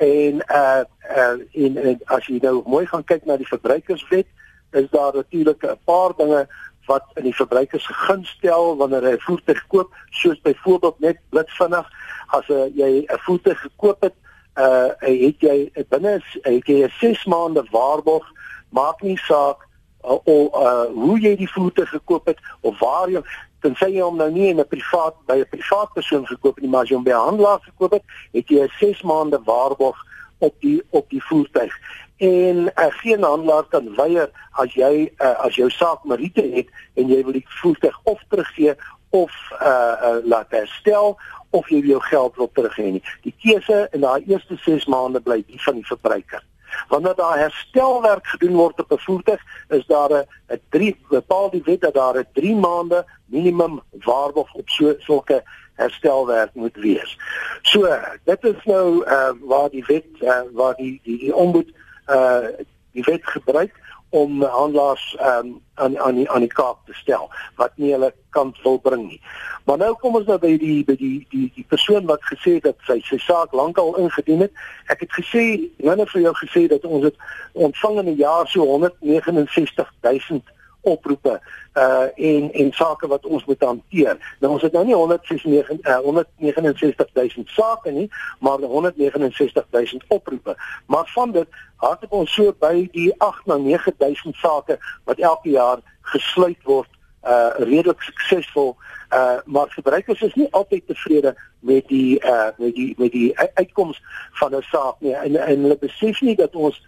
en 0.00 0.42
uh 0.48 0.82
uh 1.10 1.64
en, 1.64 1.76
en 1.76 2.00
as 2.04 2.26
jy 2.26 2.38
nou 2.42 2.62
mooi 2.66 2.86
gaan 2.86 3.04
kyk 3.04 3.24
na 3.24 3.36
die 3.36 3.48
verbruikerswet 3.48 4.26
is 4.72 4.90
daar 4.90 5.14
natuurlik 5.14 5.62
'n 5.62 5.78
paar 5.84 6.12
dinge 6.16 6.46
wat 6.86 7.04
in 7.14 7.22
die 7.22 7.34
verbruikers 7.34 7.84
se 7.84 7.92
guns 7.92 8.28
stel 8.28 8.76
wanneer 8.76 9.02
hy 9.02 9.14
'n 9.14 9.26
voertuig 9.26 9.66
koop 9.66 9.94
soos 10.10 10.40
byvoorbeeld 10.40 10.98
net 10.98 11.18
blitsvinnig 11.28 11.86
as 12.26 12.48
uh, 12.48 12.66
jy 12.74 13.04
'n 13.06 13.18
voertuig 13.26 13.60
gekoop 13.60 14.00
het 14.00 14.16
uh 14.58 14.90
het 14.98 15.40
jy 15.40 15.72
binne 15.88 16.20
het 16.42 16.66
jy 16.66 16.78
'n 16.84 16.92
6 17.00 17.24
maande 17.24 17.64
waarborg 17.70 18.26
maak 18.68 19.02
nie 19.02 19.18
saak 19.18 19.66
uh, 20.04 20.18
of 20.24 20.54
uh, 20.54 20.86
hoe 20.94 21.20
jy 21.20 21.36
die 21.36 21.52
voertuig 21.52 21.88
gekoop 21.88 22.26
het 22.26 22.38
of 22.60 22.78
waar 22.78 23.10
jy 23.10 23.22
tensy 23.60 23.90
jy 23.94 24.02
hom 24.02 24.16
nou 24.16 24.30
nie 24.30 24.48
in 24.48 24.60
'n 24.60 24.68
privaat 24.68 25.14
by 25.26 25.36
'n 25.40 25.48
privaat 25.50 25.92
persoon 25.92 26.26
gekoop 26.26 26.54
het 26.54 26.64
nie, 26.64 26.70
maar 26.70 26.82
as 26.82 26.88
jy 26.88 26.94
hom 26.94 27.04
by 27.04 27.10
'n 27.10 27.26
handelaar 27.28 27.60
gekoop 27.60 27.92
het, 27.92 28.04
het 28.32 28.48
jy 28.48 28.62
'n 28.62 28.72
6 28.78 29.02
maande 29.02 29.40
waarborg 29.44 29.98
op 30.40 30.54
die 30.60 30.82
op 30.90 31.10
die 31.10 31.22
voertuig. 31.24 31.74
En 32.16 32.56
uh, 32.56 32.86
geen 32.88 33.22
handelaar 33.22 33.64
kan 33.68 33.94
weier 33.96 34.30
as 34.50 34.74
jy 34.74 35.08
uh, 35.16 35.36
as 35.44 35.56
jou 35.56 35.70
saak 35.70 36.04
meriete 36.04 36.44
het 36.52 36.68
en 37.00 37.08
jy 37.08 37.22
wil 37.24 37.36
die 37.38 37.46
voertuig 37.60 38.00
of 38.04 38.20
teruggee 38.28 38.74
of 39.10 39.32
uh, 39.60 39.66
uh 39.66 40.18
laat 40.24 40.52
herstel 40.54 41.16
of 41.50 41.68
jy 41.68 41.80
jou 41.86 42.00
geld 42.10 42.36
wil 42.36 42.50
teruggee 42.52 42.98
nie. 42.98 43.04
Die 43.26 43.34
keuse 43.42 43.86
in 43.96 44.04
daai 44.04 44.22
eerste 44.26 44.58
6 44.64 44.86
maande 44.86 45.20
bly 45.20 45.42
die 45.46 45.62
van 45.64 45.80
die 45.80 45.86
verbruiker. 45.86 46.44
Wanneer 46.88 47.16
daar 47.18 47.38
herstelwerk 47.38 48.26
gedoen 48.26 48.54
word 48.56 48.80
op 48.80 48.92
'n 48.92 48.98
voertuig, 48.98 49.40
is 49.68 49.86
daar 49.86 50.12
'n 50.12 50.60
3 50.70 50.96
bepaal 51.08 51.50
die 51.50 51.62
wet 51.64 51.80
dat 51.80 51.94
daar 51.94 52.18
'n 52.18 52.28
3 52.32 52.54
maande 52.56 53.04
minimum 53.26 53.80
waarborg 53.90 54.54
op 54.54 54.68
so 54.68 54.94
sulke 54.98 55.42
herstelwerk 55.80 56.54
moet 56.54 56.76
wees. 56.84 57.16
So, 57.62 57.88
dit 58.28 58.44
is 58.52 58.64
nou 58.70 59.04
uh 59.04 59.32
waar 59.40 59.70
die 59.72 59.84
wet 59.88 60.08
uh 60.20 60.42
waar 60.52 60.76
die 60.76 61.00
die, 61.04 61.18
die 61.26 61.34
ombud 61.34 61.72
uh 62.08 62.52
die 62.92 63.06
wet 63.06 63.26
gebruik 63.26 63.76
om 64.10 64.42
handelaars 64.42 65.16
um, 65.20 65.60
aan 65.74 65.98
aan 65.98 66.14
die 66.14 66.30
aan 66.30 66.40
die 66.40 66.52
kaap 66.52 66.78
te 66.86 66.94
stel 66.98 67.30
wat 67.56 67.76
nie 67.76 67.92
hulle 67.92 68.12
kant 68.34 68.58
wil 68.62 68.78
bring 68.78 69.06
nie. 69.06 69.20
Maar 69.64 69.78
nou 69.78 69.92
kom 70.02 70.16
ons 70.18 70.26
nou 70.26 70.38
by 70.42 70.50
die 70.58 70.80
by 70.84 70.96
die 70.98 71.26
die 71.30 71.46
die 71.54 71.66
persoon 71.70 72.08
wat 72.10 72.24
gesê 72.26 72.56
het 72.58 72.66
dat 72.66 72.88
sy 72.88 72.98
sy 73.06 73.20
saak 73.22 73.54
lankal 73.54 73.94
ingedien 74.02 74.42
het. 74.46 74.64
Ek 74.90 75.04
het 75.06 75.14
gesê, 75.14 75.44
nou 75.78 75.94
net 75.96 76.10
vir 76.10 76.24
jou 76.26 76.34
gesê 76.40 76.64
dat 76.72 76.86
ons 76.88 77.06
dit 77.06 77.22
ontvang 77.52 78.00
in 78.02 78.10
'n 78.14 78.16
jaar 78.18 78.48
so 78.48 78.66
169 78.66 79.94
000 80.02 80.42
oproepe 80.82 81.40
uh 81.74 82.08
en 82.14 82.52
en 82.52 82.72
sake 82.72 83.06
wat 83.06 83.26
ons 83.26 83.44
moet 83.44 83.62
hanteer. 83.62 84.36
Nou 84.40 84.52
ons 84.52 84.62
het 84.62 84.72
nou 84.72 84.84
nie 84.84 84.94
169 84.94 85.70
uh, 85.86 85.98
169000 85.98 87.48
sake 87.48 87.90
nie, 87.90 88.08
maar 88.38 88.58
169000 88.58 90.04
oproepe. 90.08 90.56
Maar 90.86 91.10
van 91.14 91.32
dit 91.32 91.48
hardop 91.76 92.12
ons 92.12 92.34
so 92.34 92.54
by 92.58 92.88
die 92.92 93.14
8 93.18 93.46
na 93.46 93.56
9000 93.56 94.36
sake 94.36 94.78
wat 95.04 95.18
elke 95.18 95.50
jaar 95.50 95.78
gesluit 96.00 96.62
word 96.64 96.88
uh 97.24 97.52
redelik 97.56 98.02
suksesvol. 98.02 98.76
Uh 99.12 99.38
maar 99.44 99.68
verbruikers 99.68 100.20
is 100.20 100.34
nie 100.34 100.48
altyd 100.50 100.86
tevrede 100.86 101.34
met 101.60 101.88
die 101.88 102.24
uh 102.24 102.48
met 102.56 102.74
die 102.74 102.94
met 102.98 103.12
die 103.12 103.38
uitkoms 103.54 104.02
van 104.32 104.56
'n 104.56 104.62
saak 104.62 104.94
nie. 104.98 105.14
En 105.14 105.36
en 105.36 105.60
hulle 105.60 105.78
besef 105.78 106.20
nie 106.20 106.36
dat 106.36 106.54
ons 106.54 106.86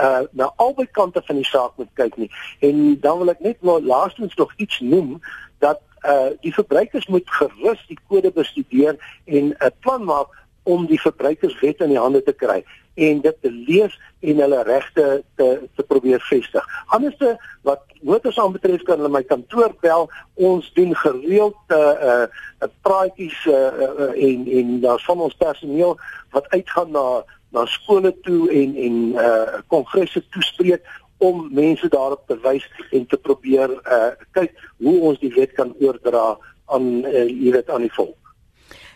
uh 0.00 0.22
na 0.32 0.52
albei 0.56 0.86
kante 0.90 1.22
van 1.24 1.36
die 1.36 1.46
saak 1.46 1.76
moet 1.76 1.90
kyk 1.94 2.16
nie. 2.16 2.30
En 2.58 3.00
dan 3.00 3.18
wil 3.18 3.30
ek 3.30 3.40
net 3.40 3.62
nou 3.62 3.80
laastens 3.82 4.34
nog 4.34 4.52
iets 4.56 4.80
noem 4.80 5.20
dat 5.58 5.80
uh 6.06 6.32
die 6.40 6.54
verbruikers 6.54 7.06
moet 7.06 7.30
gerus 7.30 7.84
die 7.88 7.98
kode 8.08 8.30
bestudeer 8.30 8.96
en 9.24 9.54
'n 9.58 9.72
plan 9.80 10.04
maak 10.04 10.28
om 10.62 10.86
die 10.86 11.00
verbruikerswet 11.00 11.80
in 11.80 11.92
die 11.92 12.00
hande 12.00 12.22
te 12.22 12.32
kry 12.32 12.64
en 12.94 13.20
dit 13.20 13.36
te 13.42 13.50
lees 13.50 13.94
en 14.20 14.40
hulle 14.40 14.62
regte 14.62 15.22
te 15.36 15.48
te 15.76 15.82
probeer 15.82 16.22
vestig. 16.30 16.66
Anderste 16.94 17.34
wat 17.66 17.82
motors 18.06 18.38
aanbetref 18.38 18.82
kan 18.86 19.00
hulle 19.02 19.10
my 19.12 19.22
kantoor 19.26 19.74
bel. 19.82 20.08
Ons 20.34 20.70
doen 20.78 20.94
gereeld 20.96 21.74
uh 21.74 22.26
uh 22.62 22.70
praatjies 22.86 23.46
uh, 23.50 23.54
uh 23.54 24.10
en 24.28 24.46
en 24.60 24.80
daar 24.80 25.02
van 25.06 25.20
ons 25.26 25.34
personeel 25.34 25.98
wat 26.30 26.48
uitgaan 26.48 26.90
na 26.90 27.24
na 27.54 27.64
skole 27.70 28.12
toe 28.26 28.50
en 28.50 28.74
en 28.86 28.98
uh 29.14 29.62
kongresse 29.72 30.22
toespreek 30.34 30.82
om 31.24 31.46
mense 31.54 31.88
daarop 31.88 32.26
te 32.26 32.36
wys 32.42 32.66
en 32.90 33.06
te 33.06 33.16
probeer 33.16 33.70
uh 33.70 34.10
kyk 34.36 34.52
hoe 34.82 34.98
ons 35.10 35.22
die 35.22 35.32
wet 35.38 35.54
kan 35.58 35.72
oordra 35.80 36.34
aan 36.74 37.04
uh, 37.04 37.24
jy 37.28 37.52
weet 37.54 37.70
aan 37.70 37.86
die 37.86 37.94
volk. 37.94 38.18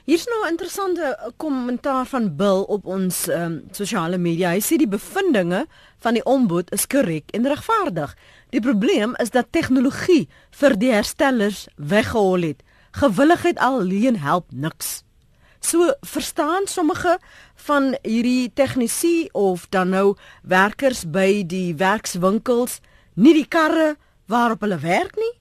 Hier's 0.08 0.24
nou 0.24 0.44
'n 0.44 0.48
interessante 0.48 1.32
kommentaar 1.36 2.06
van 2.06 2.36
Bill 2.36 2.64
op 2.66 2.86
ons 2.86 3.28
um, 3.28 3.68
sosiale 3.70 4.18
media. 4.18 4.50
Hy 4.50 4.60
sê 4.60 4.76
die 4.80 4.88
bevindinge 4.88 5.66
van 5.98 6.14
die 6.14 6.24
ombud 6.24 6.70
is 6.72 6.86
korrek 6.86 7.28
en 7.30 7.46
regverdig. 7.46 8.16
Die 8.50 8.60
probleem 8.60 9.12
is 9.20 9.30
dat 9.30 9.52
tegnologie 9.52 10.28
vir 10.50 10.76
die 10.78 10.92
herstellers 10.92 11.68
weggehol 11.76 12.40
het. 12.40 12.62
Gewilligheid 12.90 13.58
alleen 13.58 14.16
help 14.16 14.46
niks. 14.50 15.04
So 15.60 15.92
verstaan 16.00 16.66
sommige 16.66 17.18
van 17.54 17.96
hierdie 18.02 18.50
tegnisi 18.54 19.28
of 19.32 19.66
dan 19.68 19.88
nou 19.88 20.16
werkers 20.42 21.04
by 21.10 21.42
die 21.46 21.74
werkswinkels 21.74 22.80
nie 23.14 23.34
die 23.34 23.48
karre 23.48 23.96
waarop 24.26 24.62
hulle 24.62 24.78
werk 24.78 25.16
nie? 25.18 25.34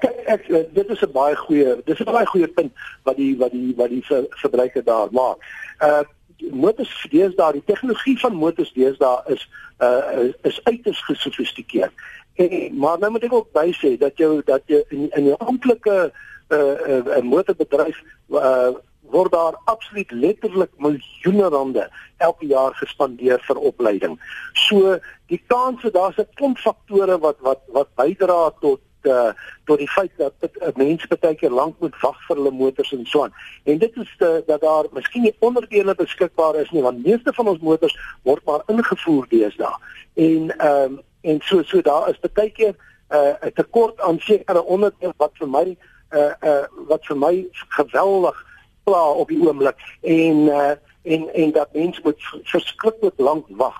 Kyk, 0.00 0.20
ek 0.32 0.46
eh, 0.48 0.62
dit 0.72 0.88
is 0.88 1.02
'n 1.02 1.12
baie 1.12 1.36
goeie 1.36 1.82
dis 1.84 2.00
'n 2.00 2.04
baie 2.04 2.26
goeie 2.26 2.48
punt 2.48 2.72
wat 3.02 3.16
die 3.16 3.36
wat 3.36 3.52
die 3.52 3.74
wat 3.76 3.90
die 3.90 4.04
ver, 4.06 4.26
verbruiker 4.30 4.84
daar 4.84 5.08
maak. 5.10 5.38
Uh 5.80 6.02
motors 6.50 7.06
deesdae 7.10 7.52
die 7.52 7.64
tegnologie 7.66 8.18
van 8.18 8.32
motors 8.32 8.72
deesdae 8.72 9.22
is 9.26 9.48
uh 9.78 10.32
is 10.42 10.60
uiters 10.64 11.02
gesofistikeerd. 11.04 11.92
En 12.34 12.76
maar 12.78 12.98
nou 12.98 13.10
moet 13.10 13.24
ek 13.24 13.32
ook 13.32 13.52
by 13.52 13.68
sê 13.76 13.96
dat 13.98 14.16
jou 14.16 14.42
dat 14.44 14.62
jy 14.66 14.84
in 14.88 15.10
in 15.10 15.24
jou 15.24 15.36
amptelike 15.38 16.12
uh 16.50 17.00
'n 17.00 17.08
uh, 17.08 17.22
motorbedryf 17.22 18.02
uh 18.30 18.74
word 19.10 19.32
daar 19.32 19.60
absoluut 19.64 20.10
letterlik 20.10 20.70
miljoene 20.76 21.48
rande 21.48 21.90
elke 22.16 22.46
jaar 22.46 22.74
gespandeer 22.74 23.40
vir 23.46 23.56
opleiding. 23.56 24.20
So 24.52 24.98
die 25.26 25.42
kans 25.46 25.82
dat 25.82 25.92
daar's 25.92 26.18
'n 26.18 26.28
klomp 26.34 26.58
faktore 26.58 27.18
wat 27.18 27.36
wat 27.40 27.60
wat 27.66 27.88
bydra 27.94 28.50
tot 28.60 28.80
uh, 29.02 29.32
tot 29.64 29.78
die 29.78 29.88
feit 29.88 30.10
dat 30.16 30.32
uh, 30.42 30.68
mense 30.74 31.08
baie 31.20 31.34
keer 31.34 31.50
lank 31.50 31.74
moet 31.78 31.94
wag 32.00 32.18
vir 32.26 32.36
hulle 32.36 32.50
motors 32.50 32.92
en 32.92 33.06
so 33.06 33.22
aan. 33.22 33.34
En 33.64 33.78
dit 33.78 33.96
is 33.96 34.14
uh, 34.18 34.28
dat 34.46 34.60
daar 34.60 34.84
miskien 34.92 35.22
nie 35.22 35.36
onderdele 35.38 35.94
beskikbaar 35.94 36.54
is 36.54 36.70
nie 36.70 36.82
want 36.82 37.04
meeste 37.04 37.32
van 37.32 37.48
ons 37.48 37.60
motors 37.60 37.96
word 38.22 38.44
maar 38.44 38.62
ingevoer 38.66 39.26
deesdae. 39.28 39.74
En 40.14 40.58
ehm 40.58 40.82
um, 40.82 41.00
en 41.20 41.40
so 41.44 41.62
so 41.62 41.82
daar 41.82 42.08
is 42.08 42.32
baie 42.32 42.50
keer 42.50 42.74
'n 42.74 43.16
uh, 43.16 43.50
tekort 43.54 44.00
aan 44.00 44.18
sekere 44.18 44.62
onderdele 44.62 45.12
wat 45.16 45.32
vir 45.34 45.48
my 45.48 45.76
uh 46.12 46.32
uh 46.42 46.64
wat 46.88 47.06
vir 47.06 47.16
my 47.16 47.34
geweldig 47.68 48.46
pla 48.84 49.02
op 49.12 49.28
die 49.28 49.40
oomblik 49.46 49.76
en 50.02 50.48
uh 50.48 50.74
en 51.02 51.28
en 51.34 51.52
dat 51.52 51.72
mense 51.72 52.00
moet 52.04 52.22
verskriklik 52.44 53.16
lank 53.16 53.46
wag 53.48 53.78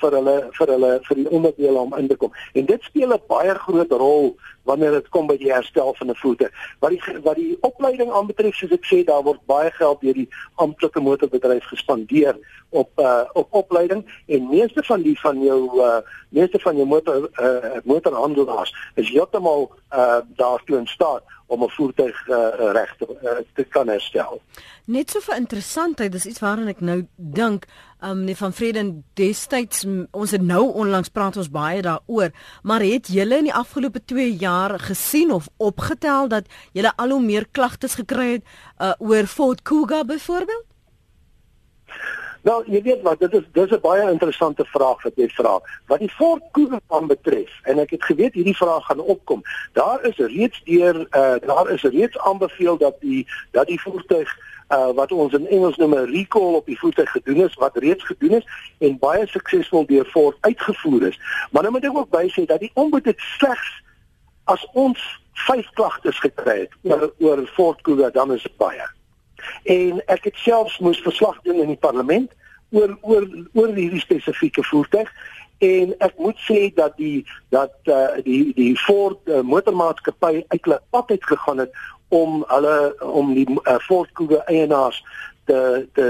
vir 0.00 0.16
hulle 0.16 0.36
vir 0.56 0.72
hulle 0.74 0.90
vir 1.08 1.16
die 1.16 1.28
onderdele 1.28 1.78
om 1.78 1.96
in 1.98 2.08
te 2.08 2.16
kom. 2.16 2.32
En 2.54 2.66
dit 2.66 2.82
speel 2.82 3.12
'n 3.14 3.22
baie 3.28 3.54
groot 3.54 3.92
rol 3.92 4.36
wanneer 4.62 4.90
dit 4.90 5.08
kom 5.08 5.26
by 5.26 5.36
die 5.40 5.52
herstel 5.52 5.94
van 5.98 6.10
'n 6.10 6.16
voete. 6.22 6.50
Wat 6.78 6.90
die 6.90 7.02
wat 7.22 7.36
die 7.36 7.56
opleiding 7.60 8.12
aanbetref, 8.12 8.54
soos 8.54 8.70
ek 8.70 8.84
sê, 8.84 9.04
daar 9.04 9.22
word 9.22 9.40
baie 9.46 9.70
geld 9.70 10.00
deur 10.00 10.14
die 10.14 10.28
amptelike 10.54 11.00
motorbedryf 11.00 11.64
gespandeer 11.64 12.36
op 12.70 12.90
uh 12.98 13.24
op 13.32 13.46
opleiding 13.50 14.04
en 14.26 14.48
meeste 14.48 14.82
van 14.82 15.02
die 15.02 15.20
van 15.20 15.42
jou 15.42 15.80
uh 15.80 16.00
meeste 16.28 16.58
van 16.58 16.76
jou 16.76 16.86
motor 16.86 17.30
uh 17.40 17.80
motorhandelaars 17.84 18.74
is 18.94 19.08
heeltemal 19.08 19.70
uh 19.92 20.20
daartoe 20.36 20.78
in 20.78 20.86
staat 20.86 21.22
om 21.50 21.62
'n 21.62 21.68
voertuig 21.68 22.28
uh, 22.28 22.36
reg 22.72 22.96
te, 22.98 23.06
uh, 23.22 23.30
te 23.54 23.64
kan 23.64 23.88
herstel. 23.88 24.40
Net 24.84 25.10
so 25.10 25.20
vir 25.20 25.36
interessantheid, 25.36 26.12
dis 26.12 26.26
iets 26.26 26.38
waaraan 26.38 26.70
ek 26.70 26.80
nou 26.80 27.06
dink, 27.16 27.66
um 28.00 28.18
meneer 28.18 28.36
van 28.36 28.52
Vreden, 28.52 29.04
destyds 29.14 29.84
ons 30.10 30.30
het 30.30 30.42
nou 30.42 30.72
onlangs 30.82 31.08
praat 31.08 31.36
ons 31.36 31.50
baie 31.50 31.82
daaroor, 31.82 32.30
maar 32.62 32.80
het 32.80 33.06
julle 33.06 33.36
in 33.42 33.50
die 33.50 33.54
afgelope 33.54 34.04
2 34.04 34.36
jaar 34.36 34.49
gesien 34.78 35.32
of 35.32 35.48
opgetel 35.56 36.28
dat 36.28 36.44
julle 36.72 36.92
al 36.96 37.10
hoe 37.10 37.22
meer 37.22 37.46
klagtes 37.50 37.94
gekry 37.94 38.32
het 38.32 38.44
uh, 38.78 38.92
oor 38.98 39.26
Ford 39.26 39.62
Kuga 39.62 40.04
byvoorbeeld? 40.04 40.64
Nou, 42.42 42.62
jy 42.72 42.80
weet 42.82 43.02
wat, 43.04 43.20
dit 43.20 43.34
is 43.36 43.44
dis 43.52 43.70
'n 43.70 43.80
baie 43.80 44.10
interessante 44.10 44.64
vraag 44.64 45.02
wat 45.02 45.16
jy 45.16 45.28
vra. 45.28 45.60
Wat 45.86 45.98
die 45.98 46.08
Ford 46.08 46.42
Kuga 46.52 46.80
aan 46.86 47.06
betref, 47.06 47.50
en 47.64 47.78
ek 47.78 47.90
het 47.90 48.04
geweet 48.04 48.34
hierdie 48.34 48.56
vraag 48.56 48.86
gaan 48.86 49.00
opkom. 49.00 49.42
Daar 49.72 50.04
is 50.04 50.16
reeds 50.16 50.62
deur 50.64 50.96
uh 51.00 51.36
daar 51.46 51.70
is 51.70 51.82
reeds 51.82 52.18
aanbeveel 52.18 52.78
dat 52.78 53.00
die 53.00 53.26
dat 53.50 53.66
die 53.66 53.80
voertuig 53.80 54.38
uh 54.70 54.90
wat 54.94 55.12
ons 55.12 55.32
in 55.32 55.46
Engels 55.46 55.76
noem 55.76 55.94
'n 55.94 56.10
recall 56.10 56.54
op 56.54 56.66
die 56.66 56.78
voertuig 56.78 57.10
gedoen 57.10 57.44
is 57.44 57.54
wat 57.54 57.76
reeds 57.76 58.04
gedoen 58.04 58.32
is 58.32 58.46
en 58.78 58.98
baie 58.98 59.26
suksesvol 59.26 59.86
deur 59.86 60.04
Ford 60.04 60.36
uitgevoer 60.40 61.02
is. 61.02 61.20
Maar 61.50 61.62
nou 61.62 61.72
moet 61.74 61.84
ek 61.84 61.96
ook 61.96 62.10
bysê 62.10 62.44
dat 62.46 62.60
die 62.60 62.70
ombud 62.74 63.04
dit 63.04 63.18
slegs 63.18 63.82
as 64.44 64.64
ons 64.72 64.98
vyf 65.46 65.68
klagtes 65.74 66.18
gekry 66.20 66.64
het 66.64 66.74
oor 66.82 67.12
oor 67.18 67.44
Ford 67.56 67.82
Kuga 67.82 68.10
dan 68.10 68.32
is 68.32 68.42
dit 68.42 68.56
baie. 68.56 68.86
En 69.64 70.00
ek 70.06 70.24
het 70.28 70.36
selfs 70.36 70.78
moes 70.78 71.00
verslag 71.04 71.38
doen 71.42 71.62
in 71.62 71.72
die 71.74 71.80
parlement 71.80 72.32
oor 72.70 72.96
oor 73.00 73.28
oor 73.52 73.72
hierdie 73.74 74.02
spesifieke 74.02 74.64
voertuig 74.64 75.10
en 75.60 75.94
ek 76.00 76.18
moet 76.18 76.38
sê 76.48 76.60
dat 76.74 76.96
die 76.96 77.24
dat 77.52 77.74
uh, 77.84 78.16
die 78.24 78.52
die 78.56 78.74
Ford 78.80 79.20
uh, 79.28 79.42
motormaatskappy 79.44 80.44
uit 80.48 80.60
hulle 80.64 80.80
pad 80.90 81.10
uit 81.10 81.26
gegaan 81.32 81.64
het 81.66 81.82
om 82.08 82.44
hulle 82.48 82.76
om 83.04 83.34
die 83.36 83.46
uh, 83.48 83.76
Ford 83.86 84.12
Kuga 84.18 84.40
eienaars 84.46 85.02
te 85.50 85.88
te 85.94 86.06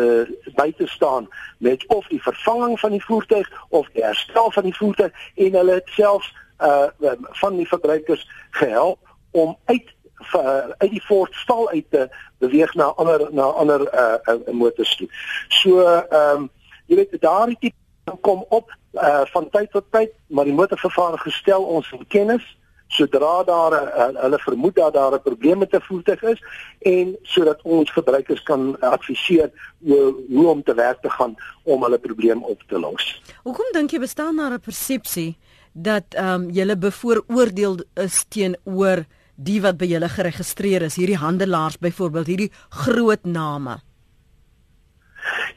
by 0.56 0.70
te 0.76 0.86
staan 0.86 1.28
met 1.58 1.86
of 1.86 2.06
die 2.12 2.22
vervanging 2.22 2.78
van 2.80 2.94
die 2.94 3.04
voertuig 3.04 3.50
of 3.68 3.88
die 3.96 4.04
herstel 4.04 4.50
van 4.50 4.68
die 4.68 4.76
voertuig 4.76 5.26
en 5.34 5.58
hulle 5.62 5.80
het 5.80 5.90
selfs 5.96 6.30
uh 6.62 7.12
van 7.42 7.56
die 7.56 7.68
verbruikers 7.68 8.28
gehelp 8.50 8.98
om 9.30 9.56
uit 9.64 9.94
uh, 10.34 10.68
uit 10.78 10.90
die 10.90 11.00
Ford 11.00 11.34
stal 11.34 11.68
uit 11.70 11.84
te 11.90 12.08
beweeg 12.38 12.74
na 12.74 12.84
ander 12.84 13.28
na 13.32 13.42
ander 13.42 13.80
uh, 13.94 14.34
uh 14.34 14.52
motors 14.52 14.96
toe. 14.96 15.08
So 15.48 15.82
ehm 15.82 16.36
um, 16.36 16.50
jy 16.86 16.96
weet 16.96 17.20
daardie 17.22 17.58
tipe 17.60 18.16
kom 18.20 18.44
op 18.48 18.72
uh 18.92 19.22
van 19.32 19.50
tyd 19.50 19.70
tot 19.70 19.84
tyd, 19.90 20.12
maar 20.26 20.44
die 20.44 20.54
motorvervaardiger 20.54 21.32
stel 21.32 21.62
ons 21.62 21.92
in 21.92 22.06
kennis 22.06 22.56
sodra 22.90 23.42
daar 23.44 23.72
uh, 23.72 24.22
hulle 24.22 24.38
vermoed 24.38 24.74
dat 24.74 24.92
daar 24.92 25.12
'n 25.12 25.22
probleem 25.22 25.58
met 25.58 25.72
'n 25.72 25.80
voertuig 25.80 26.22
is 26.22 26.42
en 26.78 27.16
sodat 27.22 27.62
ons 27.62 27.90
verbruikers 27.90 28.42
kan 28.42 28.80
adviseer 28.80 29.50
hoe, 29.78 30.14
hoe 30.28 30.48
om 30.48 30.62
te 30.62 30.74
werk 30.74 31.00
te 31.00 31.10
gaan 31.10 31.34
om 31.62 31.82
hulle 31.82 31.98
probleem 31.98 32.44
op 32.44 32.62
te 32.66 32.78
los. 32.78 33.22
Hoekom 33.42 33.72
dink 33.72 33.90
jy 33.90 33.98
bestaan 33.98 34.36
daar 34.36 34.52
'n 34.52 34.60
persepsie 34.60 35.38
dat 35.72 36.14
ehm 36.14 36.46
um, 36.46 36.50
julle 36.50 36.76
bevooroordeel 36.76 37.80
is 37.94 38.24
teenoor 38.28 39.04
die 39.40 39.60
wat 39.64 39.78
by 39.80 39.88
julle 39.88 40.08
geregistreer 40.08 40.82
is, 40.82 40.98
hierdie 41.00 41.16
handelaars 41.20 41.78
byvoorbeeld, 41.80 42.26
hierdie 42.26 42.50
groot 42.84 43.24
name. 43.24 43.78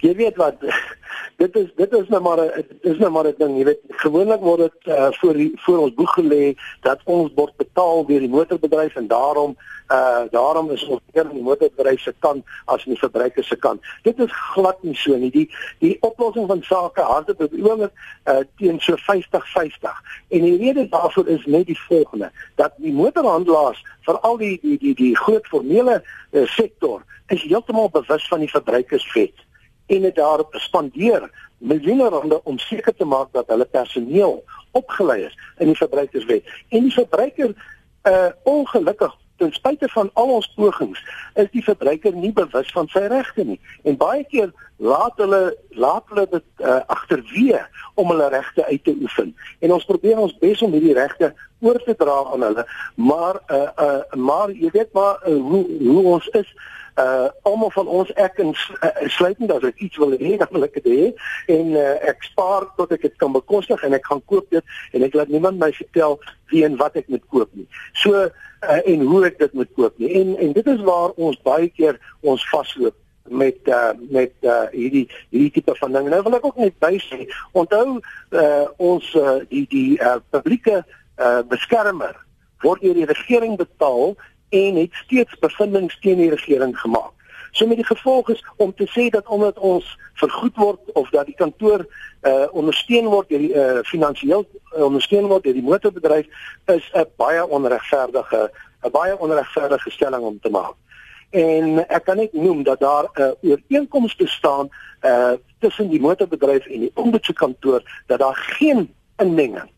Jy 0.04 0.16
weet 0.20 0.40
wat 0.40 0.64
dit 1.44 1.56
is 1.56 1.70
dit 1.76 1.94
is 2.00 2.08
nou 2.08 2.22
maar 2.22 2.40
'n 2.40 2.66
is 2.82 2.98
nou 2.98 3.12
maar 3.12 3.28
'n 3.28 3.36
ding, 3.38 3.58
jy 3.58 3.64
weet, 3.64 3.82
gewoonlik 3.88 4.40
word 4.40 4.60
dit 4.60 4.78
uh, 4.96 5.12
voor 5.12 5.34
die, 5.34 5.52
voor 5.56 5.78
ons 5.78 5.94
boek 5.94 6.14
gelê 6.20 6.56
dat 6.82 7.00
ons 7.04 7.32
word 7.36 7.56
betaal 7.58 8.06
deur 8.06 8.20
die 8.20 8.36
motorbedryf 8.38 8.96
en 8.96 9.08
daarom 9.08 9.56
uh 9.98 10.24
daarom 10.32 10.72
is 10.72 10.86
ons 10.88 11.02
meer 11.12 11.26
aan 11.26 11.34
die 11.34 11.44
motorbedryf 11.50 12.00
se 12.02 12.14
kant 12.20 12.46
as 12.66 12.86
aan 12.86 12.94
die 12.94 13.04
verbruiker 13.04 13.44
se 13.44 13.56
kant. 13.56 13.82
Dit 14.04 14.20
is 14.20 14.32
glad 14.32 14.84
nie 14.84 14.96
so 14.96 15.18
nie. 15.18 15.32
Die 15.32 15.50
die 15.80 15.98
oplossing 16.00 16.48
van 16.48 16.64
sake 16.64 17.02
hardop 17.02 17.42
op 17.42 17.54
oomblik 17.54 17.92
uh 18.26 18.44
teen 18.58 18.80
so 18.80 18.96
50-50. 18.96 20.02
En 20.30 20.42
die 20.48 20.58
rede 20.58 20.90
daarvoor 20.90 21.28
is 21.28 21.46
net 21.46 21.66
die 21.66 21.80
volgende 21.88 22.32
dat 22.56 22.72
die 22.78 22.94
motorhandelaars 22.94 23.86
veral 24.02 24.38
die 24.38 24.60
die 24.62 24.78
die 24.78 24.96
die 24.96 25.16
groot 25.18 25.48
formele 25.48 26.04
uh, 26.32 26.46
sektor 26.46 27.04
is 27.28 27.42
heeltemal 27.42 27.90
bewus 27.90 28.28
van 28.28 28.40
die 28.40 28.50
verbruikerswet 28.50 29.44
en 29.86 30.02
dit 30.02 30.16
daarop 30.16 30.56
spandeer 30.58 31.30
miljoene 31.58 32.10
rande 32.10 32.44
om 32.44 32.58
seker 32.58 32.96
te 32.96 33.06
maak 33.06 33.32
dat 33.32 33.48
hulle 33.48 33.66
personeel 33.66 34.44
opgelei 34.72 35.24
is 35.26 35.38
in 35.58 35.72
die 35.72 35.80
verbruikerswet. 35.80 36.48
En 36.70 36.88
die 36.88 36.94
verbruiker 36.94 37.54
uh 38.04 38.30
ongelukkig 38.44 39.14
ten 39.38 39.54
spyte 39.54 39.88
van 39.90 40.10
al 40.14 40.34
ons 40.38 40.50
pogings 40.56 41.00
is 41.34 41.48
die 41.52 41.64
verbruiker 41.64 42.14
nie 42.16 42.34
bewus 42.36 42.72
van 42.76 42.90
sy 42.92 43.06
regte 43.12 43.46
nie. 43.48 43.60
En 43.84 43.98
baie 43.98 44.26
keer 44.30 44.52
laat 44.78 45.18
hulle 45.22 45.56
laat 45.70 46.12
hulle 46.12 46.26
dit 46.36 46.46
uh, 46.62 46.82
agterweë 46.96 47.64
om 47.96 48.12
hulle 48.12 48.30
regte 48.34 48.66
uit 48.66 48.84
te 48.84 48.96
oefen. 49.02 49.34
En 49.60 49.74
ons 49.74 49.88
probeer 49.90 50.20
ons 50.20 50.36
bes 50.44 50.62
om 50.66 50.76
hierdie 50.76 50.98
regte 50.98 51.32
oor 51.64 51.80
te 51.86 51.96
dra 51.96 52.20
aan 52.34 52.46
hulle, 52.50 52.68
maar 52.96 53.42
uh 53.48 53.70
uh 53.88 54.22
maar 54.30 54.52
jy 54.52 54.70
weet 54.74 54.94
maar 54.94 55.22
uh, 55.24 55.40
hoe 55.50 55.66
hoe 55.80 56.06
ons 56.18 56.28
is 56.40 56.54
uh 57.02 57.28
almal 57.50 57.72
van 57.74 57.88
ons 57.88 58.12
ek 58.22 58.38
en 58.44 58.52
uh, 58.54 58.90
sluitend 59.16 59.52
as 59.52 59.64
ek 59.66 59.82
iets 59.82 59.98
wil 59.98 60.14
hê 60.20 60.36
dan 60.38 60.52
wil 60.54 60.66
ek 60.68 60.78
dit 60.78 60.90
hê 60.94 61.06
en 61.56 61.74
uh, 61.74 61.96
ek 62.12 62.26
spaar 62.30 62.68
tot 62.78 62.92
ek 62.94 63.02
dit 63.08 63.16
kan 63.22 63.34
bekostig 63.34 63.82
en 63.84 63.98
ek 63.98 64.06
gaan 64.06 64.22
koop 64.30 64.50
dit 64.54 64.76
en 64.94 65.06
ek 65.08 65.18
laat 65.18 65.32
niemand 65.34 65.62
my 65.62 65.72
vertel 65.74 66.20
wie 66.54 66.66
en 66.68 66.78
wat 66.78 66.98
ek 67.00 67.10
moet 67.10 67.24
koop 67.34 67.50
nie. 67.58 67.66
So 68.04 68.28
uh, 68.28 68.82
en 68.86 69.06
hoe 69.10 69.24
ek 69.30 69.40
dit 69.42 69.54
moet 69.58 69.72
koop 69.78 69.98
nie. 69.98 70.12
En 70.22 70.36
en 70.38 70.54
dit 70.54 70.68
is 70.76 70.84
waar 70.86 71.16
ons 71.18 71.40
baie 71.48 71.70
keer 71.74 71.98
ons 72.22 72.50
vasloop 72.52 72.98
met 73.30 73.58
uh, 73.72 73.94
met 74.10 74.34
uh, 74.42 74.66
hierdie 74.72 75.08
hierdie 75.30 75.52
tipe 75.58 75.76
van 75.80 75.96
ding. 75.96 76.10
Nou 76.12 76.22
wil 76.26 76.38
ek 76.38 76.46
ook 76.46 76.60
net 76.62 76.76
bysê, 76.84 77.24
onthou 77.58 77.98
uh, 77.98 78.66
ons 78.78 79.14
uh, 79.20 79.40
die 79.50 79.66
die 79.72 79.98
uh, 79.98 80.20
publieke 80.36 80.84
uh, 80.84 81.42
beskermer 81.50 82.18
word 82.64 82.84
deur 82.84 82.96
die 82.96 83.10
regering 83.10 83.58
betaal 83.60 84.14
en 84.54 84.76
het 84.76 84.94
steeds 85.06 85.40
bevindings 85.40 86.00
teen 86.00 86.22
die 86.22 86.30
regering 86.30 86.80
gemaak. 86.80 87.12
So 87.54 87.68
met 87.68 87.78
die 87.78 87.86
gevolg 87.86 88.30
is 88.30 88.46
om 88.58 88.74
te 88.76 88.88
sê 88.90 89.10
dat 89.10 89.28
omdat 89.28 89.60
ons 89.60 89.98
vergoed 90.14 90.56
word 90.58 90.92
of 90.94 91.10
dat 91.10 91.26
die 91.30 91.38
kantoor 91.38 91.86
uh 92.24 92.46
ondersteun 92.52 93.10
word 93.14 93.30
deur 93.30 93.44
die 93.44 93.54
uh 93.54 93.82
finansiëel 93.90 94.46
uh, 94.46 94.86
ondersteun 94.88 95.28
word 95.30 95.46
deur 95.46 95.58
die 95.58 95.66
motorbedryf 95.66 96.30
is 96.74 96.90
'n 96.94 97.06
baie 97.22 97.46
onregverdige 97.46 98.50
'n 98.84 98.92
baie 98.92 99.18
onregverdige 99.18 99.92
stelling 99.92 100.24
om 100.24 100.40
te 100.40 100.50
maak. 100.50 100.74
En 101.30 101.88
ek 101.90 102.04
kan 102.06 102.18
net 102.18 102.34
noem 102.34 102.64
dat 102.64 102.80
daar 102.80 103.06
'n 103.14 103.22
uh, 103.22 103.52
ooreenkoms 103.52 104.16
bestaan 104.16 104.70
uh 105.02 105.34
tussen 105.60 105.90
die 105.90 106.02
motorbedryf 106.02 106.66
en 106.66 106.80
die 106.80 106.92
ombudskantoor 106.94 107.82
dat 108.08 108.20
daar 108.20 108.36
geen 108.36 108.94
inmenging 109.18 109.70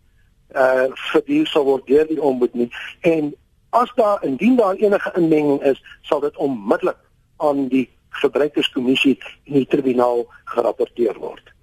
uh 0.55 0.87
verdeel 1.11 1.45
sal 1.45 1.63
word 1.63 1.87
deur 1.87 2.07
die 2.07 2.21
ombud 2.21 2.53
nie 2.53 2.71
en 3.01 3.35
as 3.75 3.91
daar 3.95 4.23
indien 4.23 4.55
daar 4.55 4.75
enige 4.75 5.11
inmenging 5.15 5.61
is, 5.63 5.81
sal 6.01 6.19
dit 6.23 6.37
onmiddellik 6.37 6.97
aan 7.37 7.67
die 7.67 7.89
verbruikerskommissie 8.21 9.17
en 9.45 9.59
die 9.59 9.67
tribunaal 9.67 10.23
gerapporteer 10.55 11.19
word. 11.19 11.54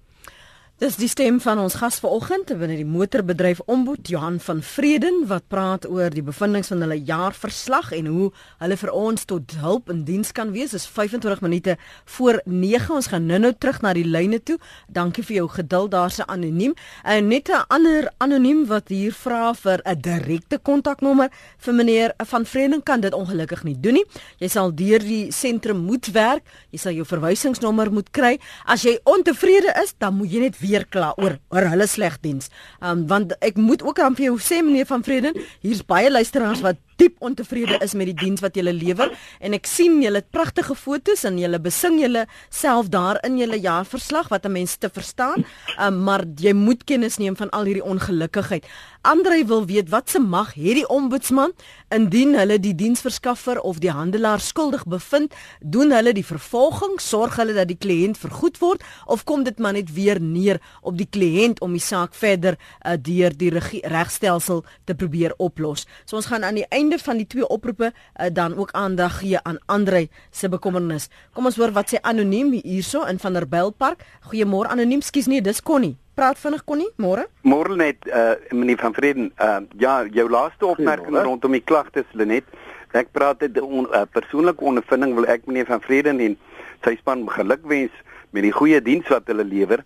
Dis 0.83 0.97
die 0.99 1.07
stem 1.07 1.37
van 1.39 1.61
ons 1.63 1.77
gas 1.79 2.01
vanoggend 2.03 2.49
binne 2.59 2.75
die 2.75 2.83
motorbedryf 2.83 3.61
Ombud 3.71 4.09
Johan 4.11 4.35
van 4.43 4.57
Vreden 4.67 5.21
wat 5.29 5.45
praat 5.47 5.85
oor 5.87 6.11
die 6.11 6.25
bevindinge 6.27 6.67
van 6.67 6.81
hulle 6.83 6.97
jaarverslag 7.07 7.93
en 7.95 8.09
hoe 8.11 8.25
hulle 8.59 8.77
vir 8.81 8.91
ons 8.91 9.23
tot 9.29 9.53
hulp 9.61 9.87
en 9.93 10.01
diens 10.03 10.33
kan 10.35 10.51
wees. 10.51 10.73
Dis 10.75 10.83
25 10.91 11.39
minute 11.45 11.77
voor 12.17 12.41
9. 12.43 12.97
Ons 12.97 13.07
gaan 13.13 13.29
nou-nou 13.31 13.53
terug 13.55 13.79
na 13.85 13.93
die 13.95 14.03
lyne 14.03 14.41
toe. 14.43 14.57
Dankie 14.91 15.23
vir 15.23 15.37
jou 15.37 15.45
geduld 15.53 15.93
daarse 15.93 16.25
anoniem. 16.27 16.75
En 17.07 17.31
net 17.31 17.47
'n 17.47 17.63
ander 17.69 18.11
anoniem 18.17 18.65
wat 18.67 18.91
hier 18.91 19.13
vra 19.13 19.53
vir 19.53 19.79
'n 19.85 20.01
direkte 20.01 20.59
kontaknommer 20.59 21.31
vir 21.59 21.73
meneer 21.73 22.13
van 22.17 22.45
Vreden 22.45 22.83
kan 22.83 22.99
dit 22.99 23.13
ongelukkig 23.13 23.63
nie 23.63 23.79
doen 23.79 23.93
nie. 23.93 24.05
Jy 24.39 24.47
sal 24.47 24.75
deur 24.75 24.99
die 24.99 25.31
sentrum 25.31 25.77
moet 25.77 26.11
werk. 26.11 26.43
Jy 26.71 26.77
sal 26.79 26.91
jou 26.91 27.05
verwysingsnommer 27.05 27.91
moet 27.91 28.11
kry. 28.11 28.39
As 28.65 28.83
jy 28.83 28.99
ontevrede 29.03 29.73
is, 29.83 29.93
dan 29.97 30.15
moet 30.15 30.31
jy 30.31 30.39
net 30.39 30.59
weer 30.59 30.72
kla 30.89 31.13
oor 31.21 31.37
oor 31.53 31.69
hulle 31.69 31.87
sleg 31.87 32.17
diens. 32.25 32.49
Um 32.81 33.05
want 33.07 33.35
ek 33.45 33.59
moet 33.61 33.83
ook 33.85 33.99
aan 34.01 34.17
vir 34.17 34.31
jou 34.31 34.39
sê 34.41 34.63
meneer 34.65 34.89
van 34.89 35.03
Vreden, 35.05 35.37
hier's 35.61 35.85
baie 35.85 36.09
luisteraars 36.11 36.63
wat 36.65 36.81
diep 36.95 37.15
ontevrede 37.19 37.79
is 37.81 37.93
met 37.93 38.11
die 38.11 38.17
diens 38.25 38.41
wat 38.41 38.55
julle 38.55 38.73
lewer 38.73 39.11
en 39.39 39.53
ek 39.53 39.65
sien 39.69 40.01
julle 40.03 40.21
het 40.21 40.31
pragtige 40.31 40.75
fotos 40.75 41.23
en 41.23 41.37
julle 41.41 41.59
besing 41.59 41.99
julle 42.01 42.25
self 42.49 42.89
daar 42.93 43.19
in 43.25 43.37
julle 43.37 43.59
jaarverslag 43.59 44.29
wat 44.29 44.45
'n 44.45 44.51
mens 44.51 44.75
te 44.75 44.89
verstaan. 44.89 45.45
Um 45.79 46.03
maar 46.03 46.25
jy 46.35 46.53
moet 46.53 46.83
kennis 46.83 47.17
neem 47.17 47.35
van 47.35 47.49
al 47.49 47.63
hierdie 47.63 47.83
ongelukkigheid. 47.83 48.65
Andre 49.01 49.45
wil 49.45 49.65
weet 49.65 49.89
wat 49.89 50.09
se 50.09 50.19
mag 50.19 50.53
het 50.53 50.75
die 50.75 50.87
ombudsman 50.87 51.51
indien 51.89 52.35
hulle 52.35 52.59
die 52.59 52.75
diensverskaffer 52.75 53.59
of 53.61 53.79
die 53.79 53.91
handelaar 53.91 54.39
skuldig 54.39 54.85
bevind, 54.85 55.33
doen 55.59 55.91
hulle 55.91 56.13
die 56.13 56.25
vervolging, 56.25 56.99
sorg 57.01 57.35
hulle 57.35 57.53
dat 57.53 57.67
die 57.67 57.77
kliënt 57.77 58.17
vergoed 58.17 58.57
word 58.57 58.83
of 59.05 59.23
kom 59.23 59.43
dit 59.43 59.59
maar 59.59 59.73
net 59.73 59.93
weer 59.93 60.21
neer 60.21 60.61
op 60.81 60.97
die 60.97 61.07
kliënt 61.09 61.59
om 61.59 61.71
die 61.71 61.81
saak 61.83 62.15
verder 62.15 62.57
uh, 62.85 62.95
deur 62.95 63.35
die 63.37 63.51
regstelsel 63.83 64.63
te 64.85 64.95
probeer 64.95 65.33
oplos. 65.37 65.85
So 66.05 66.15
ons 66.15 66.25
gaan 66.25 66.43
aan 66.43 66.55
die 66.55 66.67
einde 66.69 66.82
van 66.91 67.17
die 67.17 67.27
twee 67.27 67.47
oproepe 67.47 67.91
uh, 67.93 68.27
dan 68.33 68.57
ook 68.57 68.71
aandag 68.71 69.19
gee 69.19 69.39
aan 69.43 69.59
Andre 69.65 70.07
se 70.31 70.49
bekommernis. 70.49 71.09
Kom 71.33 71.45
ons 71.45 71.55
hoor 71.55 71.71
wat 71.71 71.93
sê 71.93 72.01
anoniem 72.01 72.51
hierso 72.63 73.03
in 73.05 73.19
Vanderbijlpark. 73.19 74.03
Goeiemôre 74.29 74.67
anoniem, 74.69 75.01
skus 75.01 75.27
nie, 75.27 75.41
dis 75.41 75.61
Connie. 75.61 75.97
Praat 76.13 76.37
vinnig 76.37 76.63
Connie, 76.63 76.89
môre. 76.97 77.27
Môre 77.41 77.75
net 77.75 77.97
uh 78.07 78.35
meneer 78.51 78.77
van 78.77 78.93
Vreden, 78.93 79.31
uh 79.39 79.61
ja, 79.77 80.03
jou 80.11 80.29
laaste 80.29 80.65
opmerking 80.65 81.17
rondom 81.23 81.51
die 81.51 81.63
klagtes 81.63 82.05
Lenet. 82.11 82.43
Ek 82.91 83.09
praat 83.11 83.39
dit 83.39 83.55
'n 83.57 83.63
on, 83.63 83.87
uh, 83.89 84.05
persoonlike 84.11 84.61
ondervinding 84.63 85.15
wil 85.15 85.25
ek 85.25 85.45
meneer 85.45 85.65
van 85.65 85.81
Vreden 85.81 86.19
en 86.19 86.37
sy 86.83 86.95
span 86.99 87.29
gelukwens 87.29 87.91
met 88.29 88.43
die 88.43 88.51
goeie 88.51 88.81
diens 88.81 89.07
wat 89.07 89.27
hulle 89.27 89.43
lewer 89.43 89.83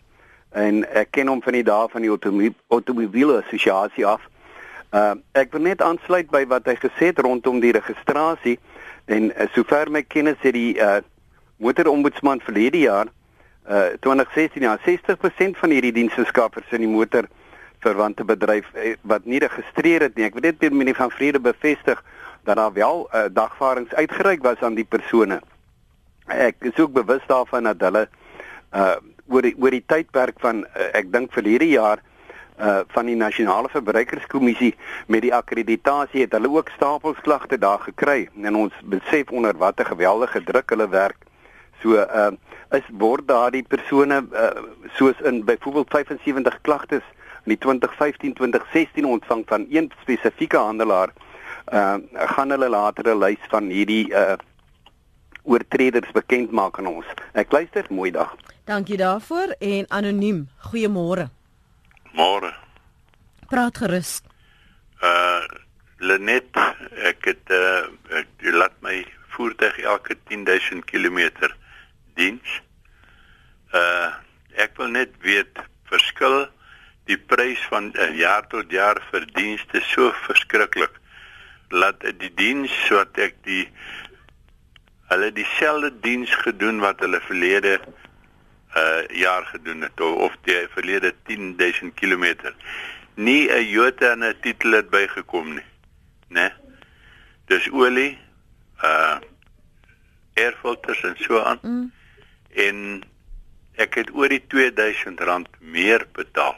en 0.52 0.84
ek 0.96 1.12
ken 1.12 1.28
hom 1.28 1.42
van 1.44 1.54
die 1.54 1.64
dae 1.64 1.88
van 1.92 2.02
die 2.02 2.54
automobiele 2.68 3.42
assosiasie 3.44 4.06
af. 4.06 4.22
Uh 4.96 5.18
ek 5.36 5.52
wil 5.52 5.66
net 5.68 5.82
aansluit 5.84 6.30
by 6.32 6.46
wat 6.48 6.68
hy 6.70 6.78
gesê 6.80 7.10
het 7.10 7.20
rondom 7.20 7.60
die 7.60 7.74
registrasie 7.76 8.56
en 9.12 9.34
uh, 9.34 9.48
sover 9.52 9.92
my 9.92 10.06
kennis 10.08 10.40
het 10.40 10.56
die 10.56 10.78
uh 10.80 11.02
motorombudsman 11.60 12.40
verlede 12.46 12.86
jaar 12.86 13.12
uh 13.68 13.98
2016 14.00 14.64
ja 14.64 14.78
60% 14.86 15.60
van 15.60 15.76
hierdie 15.76 15.92
diensverskaffers 15.92 16.72
in 16.72 16.86
die 16.86 16.94
motor 16.94 17.28
verwante 17.84 18.24
bedryf 18.24 18.72
uh, 18.76 18.96
wat 19.04 19.28
nie 19.28 19.42
geregistreer 19.44 20.08
het 20.08 20.16
nie. 20.16 20.30
Ek 20.30 20.40
weet 20.40 20.64
net 20.64 20.72
meneer 20.72 20.96
van 20.96 21.12
Vrede 21.12 21.44
bevestig 21.44 22.00
dat 22.48 22.56
daar 22.56 22.74
wel 22.74 23.10
uh, 23.12 23.28
dagvaardings 23.28 23.94
uitgereik 23.94 24.44
was 24.44 24.64
aan 24.64 24.80
die 24.80 24.88
persone. 24.88 25.42
Ek 26.32 26.64
is 26.64 26.80
ook 26.80 26.96
bewus 26.96 27.28
daarvan 27.28 27.68
dat 27.74 27.84
hulle 27.84 28.08
uh 28.72 28.96
oor 29.28 29.44
die 29.44 29.58
oor 29.60 29.76
die 29.76 29.84
tydperk 29.84 30.40
van 30.40 30.64
uh, 30.64 30.94
ek 30.96 31.12
dink 31.12 31.34
verlede 31.36 31.68
jaar 31.68 32.00
uh 32.00 32.16
van 32.88 33.06
die 33.06 33.16
nasionale 33.16 33.70
verbruikerskommissie 33.70 34.72
met 35.08 35.22
die 35.22 35.34
akkreditasie 35.34 36.24
het 36.24 36.32
hulle 36.34 36.50
ook 36.50 36.72
stapels 36.74 37.20
klagte 37.22 37.58
daar 37.58 37.80
gekry 37.80 38.30
en 38.42 38.56
ons 38.56 38.74
besef 38.84 39.30
onder 39.30 39.58
watter 39.58 39.86
geweldige 39.86 40.42
druk 40.44 40.70
hulle 40.70 40.90
werk. 40.90 41.28
So 41.82 42.02
uh 42.02 42.32
is 42.76 42.84
word 43.00 43.28
daardie 43.28 43.64
persone 43.64 44.18
uh, 44.36 44.50
soos 44.98 45.22
in 45.24 45.46
byvoorbeeld 45.46 45.88
75 45.90 46.58
klagtes 46.62 47.06
in 47.46 47.54
die 47.56 47.60
2015-2016 47.64 49.08
ontvang 49.08 49.44
van 49.48 49.66
een 49.70 49.92
spesifieke 50.02 50.58
handelaar 50.58 51.14
uh 51.74 51.96
gaan 52.34 52.50
hulle 52.50 52.70
later 52.70 53.16
'n 53.16 53.20
lys 53.20 53.44
van 53.50 53.70
hierdie 53.70 54.10
uh 54.10 54.36
oortreders 55.44 56.12
bekend 56.12 56.52
maak 56.52 56.78
aan 56.80 56.88
ons. 56.88 57.06
Ek 57.32 57.52
luister, 57.52 57.86
mooi 57.90 58.12
dag. 58.12 58.36
Dankie 58.66 58.98
daarvoor 58.98 59.56
en 59.60 59.86
anoniem. 59.88 60.50
Goeiemôre. 60.70 61.37
Môre. 62.18 62.50
Praat 63.52 63.78
gerus. 63.78 64.22
Uh 65.02 65.46
Lenet, 65.98 66.54
ek 67.10 67.26
het 67.30 67.52
uh 67.54 67.90
ek 68.20 68.30
laat 68.54 68.74
my 68.86 69.00
voertuig 69.34 69.80
elke 69.86 70.18
10000 70.30 70.86
km 70.90 71.50
diens. 72.18 72.58
Uh 73.74 74.10
ek 74.58 74.78
wil 74.82 74.90
net 74.94 75.14
weet 75.22 75.62
verskil 75.90 76.48
die 77.08 77.18
prys 77.18 77.62
van 77.72 77.92
uh, 77.94 78.10
jaar 78.18 78.48
tot 78.50 78.72
jaar 78.74 78.98
vir 79.12 79.30
dienste 79.38 79.82
so 79.94 80.10
verskriklik. 80.26 80.98
Laat 81.70 82.02
die 82.02 82.34
diens 82.34 82.74
wat 82.90 83.18
ek 83.22 83.38
die 83.46 83.68
hulle 85.14 85.30
dieselfde 85.32 85.94
diens 86.04 86.34
gedoen 86.44 86.82
wat 86.84 87.00
hulle 87.06 87.22
verlede 87.30 87.78
uh 88.76 89.08
jaar 89.16 89.46
gedoen 89.46 89.82
het 89.82 90.02
of, 90.02 90.16
of 90.16 90.38
die 90.42 90.68
verlede 90.70 91.14
10000 91.24 91.94
km. 91.94 92.36
Nie 93.16 93.50
'n 93.52 93.66
jota 93.70 94.12
en 94.12 94.24
'n 94.24 94.36
titel 94.42 94.72
het 94.72 94.90
bygekom 94.90 95.54
nie. 95.54 95.66
Né? 96.30 96.52
Dis 97.46 97.70
olie 97.72 98.18
uh 98.84 99.18
airfilters 100.34 101.04
en 101.04 101.16
so 101.18 101.40
aan. 101.40 101.60
Mm 101.62 101.92
en 102.58 103.04
ek 103.78 104.00
het 104.02 104.14
oor 104.16 104.32
die 104.34 104.42
2000 104.50 105.22
rand 105.30 105.50
meer 105.60 106.06
betaal. 106.18 106.56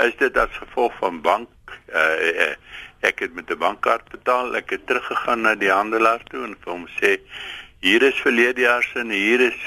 Is 0.00 0.16
dit 0.20 0.36
as 0.40 0.52
gevolg 0.56 0.94
van 1.00 1.20
bank 1.24 1.48
uh, 1.92 2.30
uh, 2.30 2.54
ek 3.04 3.20
het 3.24 3.34
met 3.34 3.50
'n 3.50 3.58
bankkaart 3.58 4.08
betaal, 4.08 4.56
ek 4.56 4.70
het 4.70 4.86
teruggegaan 4.86 5.40
na 5.40 5.54
die 5.54 5.70
handelaar 5.70 6.22
toe 6.30 6.44
en 6.44 6.56
vir 6.60 6.72
hom 6.72 6.86
sê 7.00 7.20
hier 7.80 8.02
is 8.02 8.20
verlede 8.20 8.60
jaar 8.60 8.82
se 8.82 8.98
en 8.98 9.10
hier 9.10 9.40
is 9.40 9.60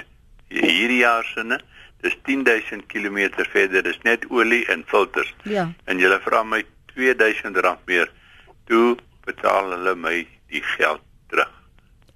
hierdie 0.53 1.01
jaar 1.01 1.25
se 1.33 1.43
ne. 1.43 1.59
Dis 2.03 2.17
10000 2.27 2.85
km 2.91 3.29
verder, 3.51 3.83
dis 3.83 3.99
net 4.03 4.25
olie 4.29 4.65
en 4.71 4.83
filters. 4.87 5.31
Ja. 5.47 5.69
En 5.87 5.99
jy 5.99 6.11
vra 6.25 6.43
my 6.43 6.63
2000 6.95 7.57
rand 7.63 7.79
meer. 7.87 8.11
Toe 8.67 8.97
betaal 9.25 9.71
hulle 9.77 9.95
my 9.95 10.17
die 10.51 10.63
geld 10.75 11.01
terug. 11.31 11.49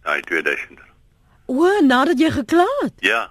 Daai 0.03 0.21
2000. 0.27 0.83
O, 1.47 1.71
nadat 1.81 2.19
jy 2.19 2.31
gekla 2.35 2.67
het. 2.81 2.93
Ja. 2.99 3.23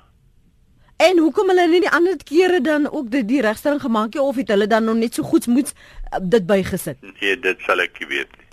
En 0.97 1.19
hoekom 1.21 1.51
hulle 1.53 1.66
nie 1.69 1.83
die 1.85 1.92
ander 1.92 2.16
kere 2.25 2.62
dan 2.64 2.88
ook 2.88 3.11
die, 3.12 3.25
die 3.29 3.42
regstelling 3.45 3.83
gemaak 3.85 4.16
het 4.16 4.23
of 4.23 4.37
het 4.40 4.49
hulle 4.49 4.66
dan 4.66 4.85
nog 4.88 4.97
net 4.97 5.14
so 5.14 5.23
goed 5.23 5.47
moet 5.47 5.73
uh, 5.75 6.21
dit 6.23 6.47
bygesit? 6.49 6.97
Nee, 7.21 7.37
dit 7.40 7.61
sal 7.69 7.85
ek 7.85 8.01
weet 8.01 8.33
nie. 8.38 8.45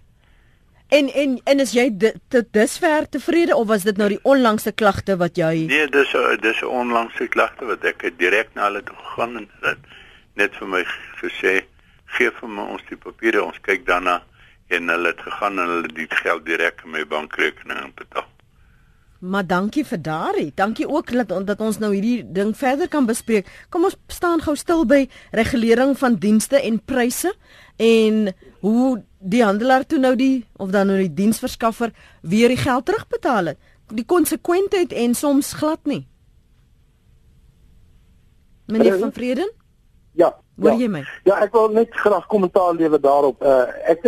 En 0.93 1.07
en 1.13 1.39
en 1.43 1.59
is 1.59 1.71
jy 1.73 1.87
dit 1.97 2.35
dusver 2.53 3.07
tevrede 3.09 3.55
of 3.55 3.67
was 3.67 3.85
dit 3.87 3.97
nou 3.97 4.09
die 4.11 4.19
onlangse 4.29 4.71
klagte 4.77 5.15
wat 5.17 5.39
jy 5.41 5.65
Nee, 5.65 5.87
dis 5.89 6.11
dis 6.41 6.61
'n 6.61 6.69
onlangse 6.81 7.27
klagte 7.33 7.65
wat 7.65 7.83
ek 7.83 8.05
direk 8.17 8.53
na 8.53 8.67
hulle 8.67 8.83
toe 8.83 8.95
gegaan 8.95 9.37
en 9.37 9.47
dit 9.61 9.79
net 10.35 10.55
vir 10.59 10.67
my 10.67 10.83
gesê 11.21 11.53
gee 12.17 12.29
vir 12.29 12.49
my 12.49 12.67
ons 12.75 12.85
die 12.89 12.99
papiere 13.07 13.41
ons 13.43 13.57
kyk 13.65 13.87
daarna 13.89 14.21
en 14.69 14.89
hulle 14.89 15.07
het 15.07 15.21
gegaan 15.21 15.59
en 15.59 15.73
hulle 15.73 15.93
die 15.97 16.07
geld 16.09 16.45
direk 16.45 16.85
in 16.85 16.91
my 16.91 17.05
bankrekening 17.05 17.93
betaal. 17.95 18.29
Maar 19.23 19.47
dankie 19.47 19.85
vir 19.87 20.01
daardie. 20.01 20.51
Dankie 20.55 20.87
ook 20.89 21.11
dat 21.27 21.47
dat 21.47 21.61
ons 21.61 21.77
nou 21.79 21.93
hierdie 21.93 22.31
ding 22.31 22.51
verder 22.57 22.87
kan 22.91 23.05
bespreek. 23.07 23.47
Kom 23.69 23.85
ons 23.87 23.95
staan 24.07 24.41
gou 24.43 24.55
stil 24.59 24.83
by 24.85 25.05
regulering 25.31 25.95
van 25.97 26.17
dienste 26.19 26.59
en 26.59 26.81
pryse 26.83 27.31
en 27.79 28.33
hoe 28.59 29.03
die 29.19 29.43
handelaar 29.43 29.85
toe 29.87 29.99
nou 29.99 30.15
die 30.19 30.45
of 30.59 30.73
dan 30.75 30.91
nou 30.91 30.97
die 30.99 31.13
diensverskaffer 31.13 31.93
weer 32.21 32.51
die 32.51 32.59
geld 32.59 32.85
terugbetaal 32.85 33.53
het. 33.53 33.59
Die 33.95 34.05
konsekwentheid 34.05 34.91
en 34.91 35.15
soms 35.15 35.53
glad 35.53 35.79
nie. 35.87 36.03
Meneer 38.67 38.99
van 38.99 39.13
Vreden? 39.13 39.51
Ja. 40.11 40.33
Hoor 40.59 40.75
ja. 40.75 40.77
jy 40.77 40.87
my? 40.91 41.05
Ja, 41.23 41.39
ek 41.39 41.55
wil 41.55 41.71
net 41.71 41.95
graag 41.95 42.27
kommentaar 42.27 42.75
lewer 42.75 42.99
daarop. 43.01 43.39
Uh 43.39 43.71
ek 43.87 44.03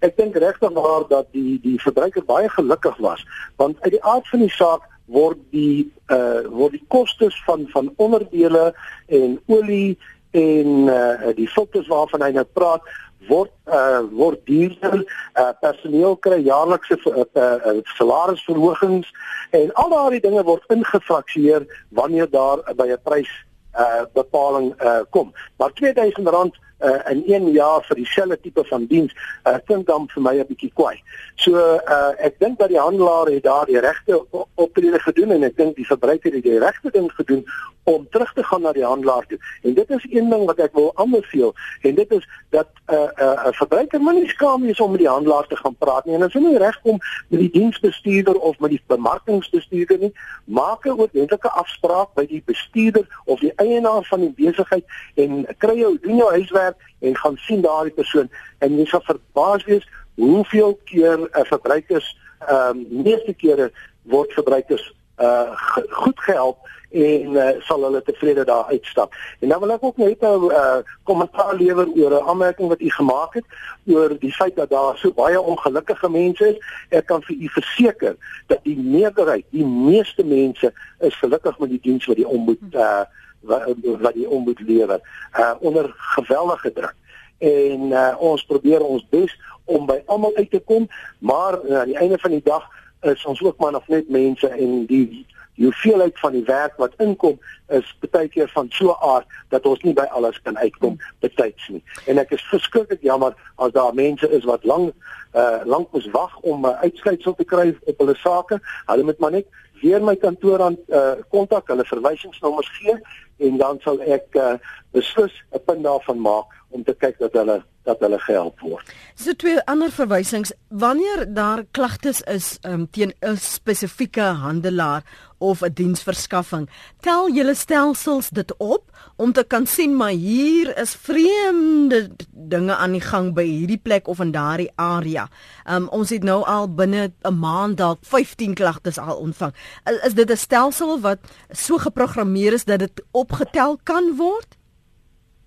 ek 0.00 0.16
dink 0.16 0.36
regtig 0.36 0.72
waar 0.76 1.08
dat 1.08 1.28
die 1.32 1.58
die 1.62 1.78
verbruiker 1.80 2.24
baie 2.24 2.48
gelukkig 2.48 2.96
was 2.96 3.24
want 3.56 3.80
uit 3.80 3.92
die 3.96 4.04
aard 4.04 4.28
van 4.28 4.44
die 4.46 4.54
saak 4.54 4.86
word 5.10 5.38
die 5.50 5.90
uh 6.14 6.46
word 6.48 6.78
die 6.78 6.86
kostes 6.88 7.36
van 7.46 7.66
van 7.74 7.92
onderdele 7.96 8.70
en 9.06 9.38
olie 9.46 9.98
en 10.30 10.88
uh 10.88 11.34
die 11.36 11.48
filters 11.48 11.88
waarvan 11.90 12.22
hy 12.22 12.32
nou 12.38 12.46
praat 12.54 12.86
word 13.28 13.52
uh 13.68 14.00
word 14.14 14.40
duurder. 14.46 15.02
Uh 15.34 15.50
personeel 15.60 16.16
kry 16.24 16.40
jaarlikse 16.46 16.98
uh, 17.10 17.26
uh, 17.34 17.76
salarisverhogings 17.96 19.10
en 19.56 19.72
al 19.82 19.92
daardie 19.92 20.22
dinge 20.24 20.44
word 20.46 20.64
ingefraktueer 20.72 21.66
wanneer 22.00 22.30
daar 22.30 22.62
by 22.76 22.88
'n 22.88 23.02
prys 23.04 23.30
uh 23.74 24.04
bepaling 24.14 24.72
uh 24.80 25.02
kom. 25.10 25.32
Maar 25.58 25.70
R2000 25.74 26.58
uh, 26.82 27.10
in 27.10 27.22
1 27.26 27.50
jaar 27.52 27.84
vir 27.88 27.96
dieselfde 27.96 28.40
tipe 28.40 28.64
van 28.64 28.86
diens, 28.86 29.14
uh, 29.44 29.56
klink 29.64 29.86
dan 29.86 30.08
vir 30.14 30.22
my 30.22 30.34
'n 30.38 30.46
bietjie 30.46 30.72
kwaai. 30.74 31.02
So 31.34 31.52
uh, 31.54 32.12
ek 32.18 32.38
dink 32.38 32.58
dat 32.58 32.68
die 32.68 32.78
handelaar 32.80 33.26
het 33.26 33.42
daar 33.42 33.66
die 33.66 33.80
regte 33.80 34.24
optrede 34.54 34.98
gedoen 34.98 35.30
en 35.30 35.42
ek 35.42 35.56
dink 35.56 35.76
die 35.76 35.86
verbruiker 35.86 36.32
het 36.32 36.42
die 36.42 36.58
regte 36.58 36.90
ding 36.90 37.12
gedoen 37.12 37.44
om 37.82 38.06
terug 38.10 38.32
te 38.32 38.44
gaan 38.44 38.62
na 38.62 38.72
die 38.72 38.84
handelaar 38.84 39.26
toe. 39.26 39.38
En 39.62 39.74
dit 39.74 39.90
is 39.90 40.06
een 40.10 40.28
ding 40.30 40.44
wat 40.46 40.58
ek 40.58 40.74
wil 40.76 40.92
aanbeveel 40.94 41.54
en 41.82 41.94
dit 41.94 42.10
is 42.10 42.28
dat 42.50 42.68
'n 42.86 42.94
uh, 42.94 43.08
'n 43.16 43.48
uh, 43.48 43.52
verbruiker 43.52 44.00
moet 44.00 44.14
nie 44.14 44.28
skaam 44.28 44.62
wees 44.62 44.80
om 44.80 44.90
met 44.90 45.00
die 45.00 45.08
handelaar 45.08 45.46
te 45.46 45.56
gaan 45.56 45.76
praat 45.78 46.04
nie. 46.04 46.14
En 46.14 46.22
as 46.22 46.32
jy 46.32 46.40
nie 46.40 46.58
regkom 46.58 46.98
met 47.28 47.40
die 47.40 47.50
diensbestuurder 47.50 48.38
of 48.38 48.58
met 48.58 48.70
die 48.70 48.82
bemarkingsbestuurder 48.86 49.98
nie, 49.98 50.12
maak 50.44 50.84
'n 50.84 50.98
oordentlike 50.98 51.48
afspraak 51.48 52.14
by 52.14 52.26
die 52.26 52.42
bestuurder 52.44 53.06
of 53.24 53.40
die 53.40 53.52
eienaar 53.56 54.04
van 54.04 54.20
die 54.20 54.34
besigheid 54.36 54.84
en 55.14 55.46
kry 55.58 55.78
jou 55.78 55.98
doen 56.00 56.16
jou 56.16 56.30
huiswerk 56.30 56.69
en 57.00 57.16
gaan 57.16 57.36
sien 57.36 57.60
daardie 57.60 57.94
persoon 57.94 58.30
en 58.58 58.78
jy 58.78 58.86
sal 58.86 59.02
verbaas 59.04 59.64
wees 59.64 59.86
hoeveel 60.14 60.78
keer 60.84 61.18
'n 61.18 61.46
verbruikers 61.52 62.16
ehm 62.48 62.76
um, 62.76 62.86
meeste 63.02 63.34
kere 63.34 63.70
word 64.02 64.32
verbruikers 64.32 64.94
uh 65.20 65.52
goed 65.90 66.20
gehelp 66.20 66.58
en 66.90 67.36
uh, 67.38 67.50
sal 67.62 67.84
hulle 67.86 68.02
tevrede 68.02 68.44
daar 68.44 68.64
uitstap. 68.64 69.14
En 69.38 69.48
dan 69.48 69.60
wil 69.60 69.70
ek 69.70 69.84
ook 69.84 69.96
net 69.96 70.20
'n 70.20 70.50
uh, 70.50 70.80
kommentaar 71.02 71.54
lewer 71.54 71.86
oor 71.86 72.12
'n 72.18 72.28
aanmerking 72.28 72.68
wat 72.68 72.80
u 72.80 72.90
gemaak 72.90 73.34
het 73.34 73.44
oor 73.86 74.18
die 74.18 74.32
feit 74.32 74.56
dat 74.56 74.70
daar 74.70 74.96
so 74.96 75.12
baie 75.12 75.40
ongelukkige 75.40 76.10
mense 76.10 76.48
is. 76.48 76.58
Ek 76.88 77.06
kan 77.06 77.22
vir 77.22 77.36
u 77.36 77.48
verseker 77.48 78.16
dat 78.46 78.58
die 78.62 78.78
meerderheid, 78.78 79.44
die 79.50 79.64
meeste 79.66 80.24
mense 80.24 80.72
is 80.98 81.14
gelukkig 81.14 81.58
met 81.58 81.70
die 81.70 81.80
diens 81.82 82.06
wat 82.06 82.16
die 82.16 82.28
ombud 82.28 82.58
uh 82.72 83.04
wat, 83.40 83.62
wat 83.82 84.14
die 84.14 84.28
ombud 84.28 84.60
lewer 84.60 85.00
uh 85.38 85.54
onder 85.60 85.94
geweldige 85.96 86.72
druk. 86.72 86.94
En 87.38 87.80
uh, 87.80 88.14
ons 88.18 88.44
probeer 88.44 88.80
ons 88.84 89.06
bes 89.08 89.32
om 89.64 89.86
by 89.86 90.02
almal 90.06 90.36
uit 90.36 90.50
te 90.50 90.60
kom, 90.60 90.88
maar 91.18 91.56
uh, 91.64 91.78
aan 91.80 91.92
die 91.92 91.96
einde 91.96 92.18
van 92.18 92.30
die 92.30 92.44
dag 92.44 92.66
is 93.00 93.24
ons 93.24 93.42
ook 93.42 93.58
maar 93.58 93.72
nog 93.72 93.88
net 93.88 94.08
mense 94.08 94.48
en 94.48 94.86
die 94.86 95.26
die 95.60 95.68
hoeveelheid 95.68 96.18
van 96.18 96.32
die 96.32 96.44
werk 96.44 96.76
wat 96.80 96.94
inkom 97.04 97.34
is 97.68 97.88
baie 98.10 98.28
keer 98.32 98.48
van 98.48 98.70
so 98.72 98.94
aard 99.04 99.26
dat 99.52 99.66
ons 99.68 99.82
nie 99.84 99.92
by 99.92 100.06
alles 100.16 100.38
kan 100.42 100.56
uitkom 100.56 100.96
betyds 101.20 101.66
nie. 101.68 101.82
En 102.08 102.20
ek 102.22 102.32
is 102.32 102.46
verskriklik 102.48 103.02
jammer 103.04 103.36
as 103.60 103.74
daar 103.76 103.92
mense 103.94 104.28
is 104.32 104.46
wat 104.48 104.64
lank 104.64 104.94
uh 105.36 105.60
lank 105.68 105.92
moet 105.92 106.08
wag 106.16 106.38
om 106.40 106.64
'n 106.64 106.70
uh, 106.70 106.80
uitsluitsel 106.80 107.34
te 107.34 107.44
kry 107.44 107.76
op 107.84 107.98
hulle 107.98 108.16
sake. 108.16 108.60
Hulle 108.86 109.02
moet 109.02 109.18
maar 109.18 109.30
net 109.30 109.46
weer 109.82 110.02
my 110.02 110.16
kantoor 110.16 110.62
aan 110.62 110.78
uh 110.88 111.12
kontak, 111.28 111.68
hulle 111.68 111.84
verwysingsnommers 111.84 112.70
gee 112.78 112.96
en 113.38 113.56
dan 113.56 113.78
sal 113.84 114.00
ek 114.00 114.34
uh 114.34 114.54
beslis 114.92 115.32
'n 115.52 115.64
punt 115.66 115.84
daarvan 115.84 116.20
maak 116.20 116.46
om 116.70 116.84
te 116.84 116.94
kyk 116.94 117.18
dat 117.18 117.32
hulle 117.32 117.62
dat 117.84 118.00
hulle 118.04 118.18
gehelp 118.18 118.60
word. 118.60 118.92
So 119.14 119.32
twee 119.32 119.60
ander 119.64 119.90
verwysings, 119.90 120.52
wanneer 120.68 121.24
daar 121.34 121.64
klagtes 121.70 122.20
is 122.20 122.58
um, 122.62 122.86
teen 122.90 123.12
'n 123.20 123.36
spesifieke 123.36 124.20
handelaar 124.44 125.02
of 125.40 125.62
'n 125.64 125.72
diensverskaffing, 125.72 126.68
tel 127.00 127.32
julle 127.32 127.54
stelsels 127.54 128.28
dit 128.28 128.54
op 128.58 128.84
om 129.16 129.32
te 129.32 129.44
kan 129.44 129.66
sien 129.66 129.96
maar 129.96 130.12
hier 130.12 130.76
is 130.78 130.94
vreemde 130.94 132.10
dinge 132.30 132.74
aan 132.74 132.92
die 132.92 133.00
gang 133.00 133.34
by 133.34 133.44
hierdie 133.44 133.80
plek 133.82 134.08
of 134.08 134.20
in 134.20 134.30
daardie 134.30 134.70
area. 134.76 135.28
Um, 135.70 135.88
ons 135.88 136.10
het 136.10 136.22
nou 136.22 136.44
al 136.44 136.68
binne 136.74 137.12
'n 137.22 137.38
maand 137.38 137.76
dalk 137.76 137.98
15 138.02 138.54
klagtes 138.54 138.98
al 138.98 139.16
ontvang. 139.16 139.54
Is, 139.84 139.98
is 140.06 140.14
dit 140.14 140.30
'n 140.30 140.36
stelsel 140.36 141.00
wat 141.00 141.18
so 141.50 141.76
geprogrammeer 141.76 142.52
is 142.52 142.64
dat 142.64 142.78
dit 142.78 143.02
opgetel 143.10 143.78
kan 143.82 144.16
word? 144.16 144.58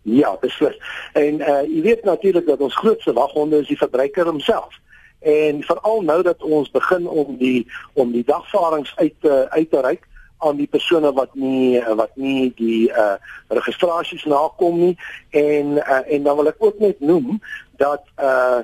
Ja, 0.01 0.37
beslis. 0.41 0.77
En 1.13 1.39
uh 1.39 1.61
jy 1.61 1.81
weet 1.81 2.03
natuurlik 2.03 2.45
dat 2.45 2.59
ons 2.59 2.75
grootste 2.75 3.13
waghonde 3.13 3.57
is 3.57 3.67
die 3.67 3.77
verbruiker 3.77 4.25
homself. 4.25 4.79
En 5.23 5.63
veral 5.63 6.01
nou 6.01 6.21
dat 6.23 6.43
ons 6.43 6.71
begin 6.71 7.07
om 7.07 7.37
die 7.37 7.67
om 7.93 8.11
die 8.11 8.23
dagvaardings 8.23 8.93
uit 8.95 9.13
te 9.19 9.45
uit 9.49 9.69
te 9.71 9.81
reik 9.81 10.07
aan 10.37 10.55
die 10.55 10.67
persone 10.67 11.13
wat 11.13 11.35
nie 11.35 11.79
wat 11.95 12.15
nie 12.15 12.51
die 12.55 12.91
uh 12.91 13.15
registrasies 13.47 14.23
nakom 14.23 14.79
nie. 14.79 14.95
En 15.29 15.77
uh, 15.79 15.99
en 16.13 16.23
dan 16.23 16.35
wil 16.35 16.51
ek 16.51 16.59
ook 16.59 16.79
net 16.79 16.99
noem 16.99 17.39
dat 17.77 18.03
uh 18.19 18.63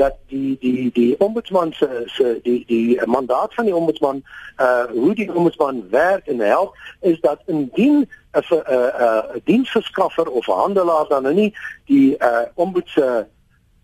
dat 0.00 0.16
die 0.32 0.56
die 0.60 0.90
die 0.92 1.14
ombudsman 1.20 1.72
se 1.72 2.02
se 2.06 2.38
die 2.42 2.64
die 2.66 3.06
mandaat 3.06 3.54
van 3.54 3.64
die 3.64 3.76
ombudsman 3.76 4.22
uh 4.58 4.84
hoe 4.84 5.14
die 5.14 5.34
ombudsman 5.34 5.84
werk 5.90 6.26
en 6.26 6.40
help 6.40 6.76
is 7.00 7.20
dat 7.20 7.42
indien 7.46 8.08
'n 8.32 8.44
'n 8.50 8.62
'n 8.64 9.40
diensverskaffer 9.44 10.30
of 10.30 10.46
'n 10.48 10.60
handelaar 10.62 11.06
dan 11.08 11.22
nou 11.22 11.34
nie 11.34 11.54
die 11.84 12.16
uh 12.18 12.46
ombudse 12.54 13.28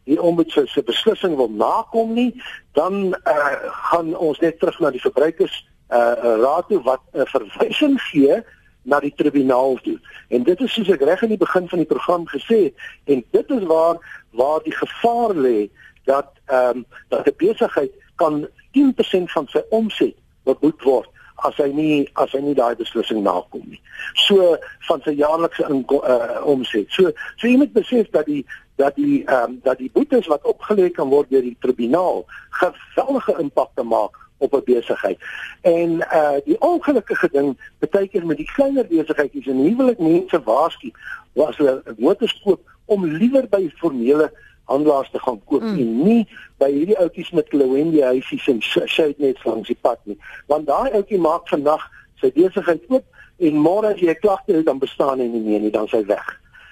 die 0.06 0.18
ombudse 0.22 0.66
se 0.70 0.82
beslissing 0.86 1.34
wil 1.36 1.50
nakom 1.50 2.12
nie 2.14 2.30
dan 2.78 3.14
uh 3.26 3.72
gaan 3.90 4.12
ons 4.16 4.38
net 4.38 4.60
terug 4.60 4.78
na 4.80 4.92
die 4.94 5.02
verbruikers 5.02 5.56
uh 5.90 6.36
raad 6.42 6.68
toe 6.68 6.82
wat 6.86 7.02
'n 7.12 7.24
uh, 7.24 7.26
verwysing 7.32 7.98
gee 8.10 8.42
na 8.86 9.00
die 9.02 9.12
tribunaal 9.14 9.78
toe. 9.82 9.98
En 10.28 10.42
dit 10.42 10.60
is 10.60 10.72
soos 10.72 10.90
ek 10.94 11.02
reg 11.02 11.22
in 11.26 11.34
die 11.34 11.42
begin 11.42 11.66
van 11.68 11.82
die 11.82 11.90
program 11.90 12.26
gesê 12.30 12.58
het 12.68 12.74
en 13.04 13.24
dit 13.30 13.50
is 13.50 13.64
waar 13.66 13.98
waar 14.30 14.62
die 14.62 14.76
gevaar 14.76 15.34
lê 15.34 15.68
dat 16.04 16.30
ehm 16.46 16.78
um, 16.78 16.86
dat 17.08 17.26
'n 17.26 17.34
besigheid 17.36 17.92
kan 18.14 18.46
10% 18.72 19.32
van 19.34 19.46
sy 19.48 19.62
omset 19.70 20.14
beboet 20.44 20.82
word 20.82 21.10
as 21.44 21.56
hy 21.56 21.68
nie 21.72 22.08
as 22.14 22.32
hy 22.32 22.40
nie 22.40 22.54
daai 22.54 22.76
beslissing 22.76 23.22
nakom 23.22 23.64
nie. 23.68 23.80
So 24.26 24.56
van 24.88 25.02
sy 25.04 25.16
jaarlikse 25.18 25.66
uh, 25.68 26.40
omset. 26.44 26.88
So 26.90 27.12
so 27.36 27.48
jy 27.48 27.56
moet 27.60 27.74
besef 27.76 28.10
dat 28.14 28.26
die 28.26 28.44
dat 28.76 28.96
die 28.96 29.24
ehm 29.24 29.56
um, 29.56 29.58
dat 29.64 29.78
die 29.78 29.90
boetes 29.92 30.28
wat 30.32 30.44
opgelê 30.44 30.90
kan 30.92 31.08
word 31.08 31.30
deur 31.30 31.44
die 31.44 31.56
tribunaal 31.60 32.24
geweldige 32.60 33.36
impak 33.40 33.70
te 33.74 33.82
maak 33.82 34.16
op 34.38 34.54
'n 34.54 34.64
besigheid. 34.64 35.18
En 35.60 35.90
uh 36.12 36.38
die 36.44 36.60
ongelukkige 36.60 37.28
ding 37.32 37.56
baie 37.90 38.08
keer 38.08 38.26
met 38.26 38.36
die 38.36 38.52
kleiner 38.52 38.86
besigheidjies 38.86 39.46
en 39.46 39.64
huwelik 39.64 39.98
mense 39.98 40.42
waarsku 40.44 40.92
was 41.32 41.56
hulle 41.56 41.82
motors 41.98 42.40
koop 42.44 42.60
om 42.84 43.04
liewer 43.04 43.48
by 43.48 43.70
formele 43.76 44.32
handelaars 44.70 45.10
te 45.10 45.18
gaan 45.22 45.40
koop 45.44 45.62
mm. 45.62 45.78
en 45.78 46.02
nie 46.04 46.22
by 46.62 46.70
hierdie 46.72 46.98
ouetjies 46.98 47.30
met 47.36 47.48
Klewendy 47.52 48.02
huisies 48.02 48.46
en 48.50 48.62
shade 48.62 49.14
net 49.22 49.42
langs 49.44 49.70
die 49.70 49.78
pad 49.80 50.00
nie. 50.04 50.18
Want 50.50 50.66
daai 50.66 50.90
ouetjie 50.92 51.20
maak 51.22 51.48
vandag 51.52 51.84
sy 52.20 52.32
besigheid 52.34 52.82
oop 52.88 53.04
en 53.38 53.60
môre 53.60 53.92
as 53.92 54.00
jy 54.00 54.10
'n 54.10 54.20
klagte 54.24 54.56
het 54.56 54.66
dan 54.66 54.78
bestaan 54.82 55.20
hy 55.20 55.28
nie 55.28 55.44
meer 55.44 55.60
nie, 55.60 55.70
dan 55.70 55.88
sy 55.88 56.02
weg. 56.06 56.26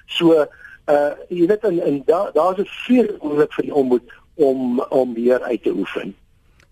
So 0.07 0.47
uh 0.89 1.13
jy 1.29 1.47
weet 1.47 1.65
en, 1.65 1.81
en 1.81 2.03
daar's 2.07 2.33
da 2.33 2.51
'n 2.51 2.67
veel 2.87 3.09
moeilik 3.23 3.53
vir 3.53 3.65
die 3.65 3.75
ombud 3.75 4.03
om 4.35 4.81
om 4.81 5.15
weer 5.15 5.43
uit 5.43 5.63
te 5.63 5.71
oefen. 5.71 6.15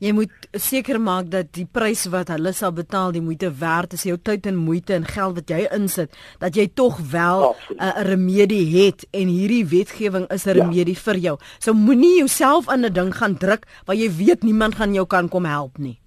Jy 0.02 0.10
moet 0.16 0.46
seker 0.58 0.98
maak 0.98 1.28
dat 1.30 1.52
die 1.54 1.66
prys 1.70 2.08
wat 2.10 2.32
hulle 2.32 2.50
sal 2.56 2.72
betaal, 2.74 3.12
die 3.14 3.22
moeite 3.22 3.52
werd 3.60 3.92
is, 3.94 4.02
jou 4.08 4.16
tyd 4.18 4.48
en 4.50 4.58
moeite 4.58 4.96
en 4.96 5.06
geld 5.06 5.36
wat 5.38 5.52
jy 5.52 5.60
insit, 5.76 6.10
dat 6.42 6.58
jy 6.58 6.66
tog 6.74 6.98
wel 7.12 7.54
'n 7.70 7.78
uh, 7.78 8.02
remedie 8.10 8.66
het 8.82 9.06
en 9.12 9.30
hierdie 9.30 9.62
wetgewing 9.64 10.26
is 10.34 10.44
'n 10.46 10.48
ja. 10.48 10.54
remedie 10.58 10.98
ja. 10.98 11.00
vir 11.00 11.16
jou. 11.16 11.36
So 11.58 11.72
moenie 11.72 12.18
jouself 12.18 12.66
in 12.72 12.84
'n 12.84 12.92
ding 12.92 13.14
gaan 13.14 13.38
druk 13.38 13.66
waar 13.86 13.96
jy 13.96 14.10
weet 14.10 14.42
niemand 14.42 14.74
gaan 14.74 14.94
jou 14.94 15.06
kan 15.06 15.28
kom 15.28 15.44
help 15.44 15.78
nie. 15.78 15.98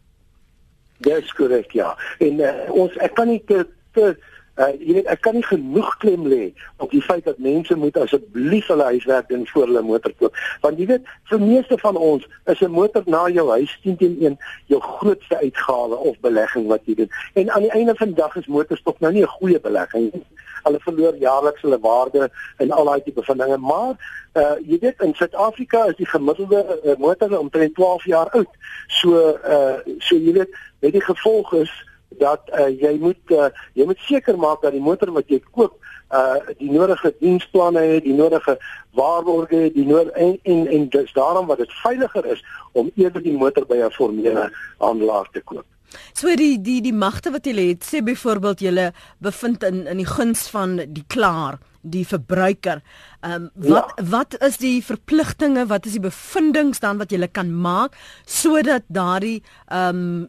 Dis 0.97 1.33
korrek, 1.33 1.71
ja. 1.71 1.95
En 2.19 2.39
uh, 2.39 2.51
ons 2.71 2.91
ek 2.97 3.15
kan 3.15 3.27
nie 3.27 3.43
te, 3.47 3.65
te 3.93 4.15
Uh 4.55 4.69
jy 4.79 4.93
weet 4.95 5.07
ek 5.11 5.19
kan 5.25 5.35
nie 5.35 5.43
genoeg 5.43 5.89
klem 5.99 6.27
lê 6.31 6.53
op 6.79 6.91
die 6.95 7.01
feit 7.03 7.25
dat 7.27 7.41
mense 7.43 7.75
moet 7.75 7.97
asseblief 7.99 8.69
hulle 8.71 8.83
huiswerk 8.87 9.27
doen 9.27 9.47
voor 9.47 9.65
hulle 9.67 9.81
motor 9.83 10.13
koop. 10.19 10.37
Want 10.63 10.77
jy 10.79 10.85
weet 10.93 11.09
vir 11.31 11.41
meeste 11.41 11.77
van 11.81 11.97
ons 11.99 12.27
is 12.53 12.61
'n 12.61 12.71
motor 12.71 13.03
na 13.05 13.25
jou 13.27 13.49
huis 13.49 13.73
10 13.83 13.97
teen 13.97 14.15
1 14.21 14.37
jou 14.71 14.79
grootste 14.81 15.35
uitgawe 15.37 15.95
of 15.95 16.19
belegging 16.19 16.67
wat 16.67 16.81
jy 16.85 16.95
doen. 16.95 17.11
En 17.33 17.51
aan 17.51 17.67
die 17.67 17.71
einde 17.71 17.95
van 17.95 18.07
die 18.07 18.15
dag 18.15 18.35
is 18.35 18.47
motors 18.47 18.81
tog 18.83 18.99
nou 18.99 19.11
nie 19.11 19.23
'n 19.23 19.35
goeie 19.39 19.59
belegging 19.59 20.13
nie. 20.13 20.25
Hulle 20.63 20.79
verloor 20.79 21.15
jaarliks 21.15 21.61
hulle 21.61 21.79
waarde 21.79 22.31
in 22.57 22.71
al 22.71 22.85
daai 22.85 23.03
tipe 23.03 23.23
van 23.23 23.37
dinge, 23.37 23.57
maar 23.57 23.93
uh 24.33 24.55
jy 24.63 24.79
weet 24.79 25.01
in 25.01 25.13
Suid-Afrika 25.13 25.85
is 25.85 25.95
die 25.95 26.07
gemiddelde 26.07 26.79
uh, 26.83 26.95
motor 26.97 27.39
omtrent 27.39 27.75
12 27.75 28.05
jaar 28.05 28.29
oud. 28.29 28.49
So 28.87 29.35
uh 29.43 29.77
so 29.99 30.15
jy 30.15 30.33
weet, 30.33 30.55
met 30.79 30.91
die 30.91 31.03
gevolg 31.03 31.53
is 31.53 31.71
dat 32.19 32.49
uh, 32.53 32.69
jy 32.69 32.97
moet 32.99 33.35
uh, 33.35 33.49
jy 33.73 33.85
moet 33.85 33.99
seker 34.07 34.37
maak 34.37 34.61
dat 34.61 34.75
die 34.75 34.83
motor 34.83 35.11
wat 35.11 35.29
jy 35.29 35.41
koop 35.51 35.77
uh 36.13 36.37
die 36.59 36.69
nodige 36.69 37.13
diensplanne 37.19 37.81
het, 37.81 38.03
die 38.03 38.13
nodige 38.13 38.57
waarborge 38.93 39.55
het, 39.55 39.73
die 39.73 39.85
nodige 39.85 40.13
en 40.13 40.37
en, 40.43 40.67
en 40.67 40.89
dis 40.89 41.13
daarom 41.13 41.47
wat 41.47 41.57
dit 41.57 41.71
veiliger 41.83 42.25
is 42.25 42.43
om 42.73 42.91
eerder 42.95 43.23
die 43.23 43.37
motor 43.37 43.65
by 43.65 43.81
'n 43.81 43.91
formele 43.91 44.51
handelaar 44.77 45.29
te 45.31 45.41
koop. 45.41 45.65
So 46.13 46.35
die 46.35 46.61
die 46.61 46.81
die 46.81 46.93
magte 46.93 47.31
wat 47.31 47.45
jy 47.45 47.55
het, 47.69 47.83
sê 47.83 48.03
byvoorbeeld 48.03 48.59
jy 48.59 48.91
bevind 49.17 49.63
in 49.63 49.87
in 49.87 49.97
die 49.97 50.09
guns 50.09 50.47
van 50.47 50.77
die 50.87 51.05
klaar 51.07 51.59
die 51.85 52.05
verbruiker. 52.07 52.81
Ehm 53.21 53.33
um, 53.33 53.49
wat 53.53 53.93
ja. 53.95 54.03
wat 54.09 54.37
is 54.41 54.57
die 54.57 54.83
verpligtinge, 54.83 55.65
wat 55.65 55.85
is 55.85 55.97
die 55.97 56.03
bevindinge 56.03 56.79
dan 56.79 56.97
wat 56.97 57.11
jy 57.11 57.27
kan 57.31 57.53
maak 57.53 57.95
sodat 58.25 58.83
daardie 58.87 59.43
ehm 59.67 60.03
um, 60.25 60.27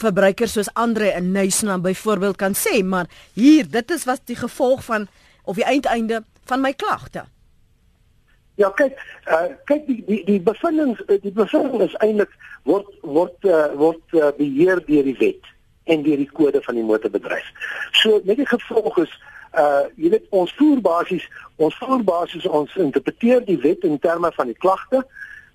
verbruikers 0.00 0.56
soos 0.56 0.72
Andre 0.74 1.12
in 1.16 1.32
Nysna 1.32 1.78
byvoorbeeld 1.78 2.36
kan 2.36 2.54
sê, 2.54 2.82
maar 2.84 3.06
hier, 3.34 3.68
dit 3.70 3.90
is 3.90 4.04
wat 4.04 4.20
die 4.24 4.36
gevolg 4.36 4.84
van 4.84 5.08
of 5.44 5.56
die 5.56 5.64
eindeinde 5.64 6.22
van 6.44 6.60
my 6.60 6.72
klagte. 6.72 7.24
Ja, 8.56 8.70
kyk, 8.72 8.96
uh, 9.28 9.52
kyk 9.68 9.84
die 9.86 9.98
die 10.06 10.22
die 10.24 10.40
bevindings 10.40 11.02
eh, 11.06 11.18
die 11.20 11.32
bevindings 11.32 11.90
is 11.90 11.96
eintlik 12.00 12.32
word 12.64 12.88
word 13.02 13.44
uh, 13.44 13.68
word 13.76 14.16
uh, 14.16 14.30
beheer 14.38 14.80
deur 14.86 15.04
die 15.04 15.16
wet 15.20 15.50
en 15.92 16.02
deur 16.06 16.16
die 16.16 16.30
kode 16.32 16.62
van 16.64 16.78
die 16.78 16.86
motorbedryf. 16.86 17.50
So 18.00 18.22
met 18.24 18.40
die 18.40 18.48
gevolg 18.48 18.96
is 19.04 19.12
uh 19.60 19.84
jy 19.96 20.10
weet 20.12 20.26
ons 20.36 20.52
voer 20.56 20.80
basies 20.84 21.24
ons 21.62 21.76
voer 21.80 22.02
basies 22.04 22.48
ons 22.48 22.72
interpreteer 22.80 23.44
die 23.44 23.60
wet 23.62 23.84
in 23.88 24.00
terme 24.00 24.32
van 24.36 24.50
die 24.50 24.58
klagte 24.64 25.04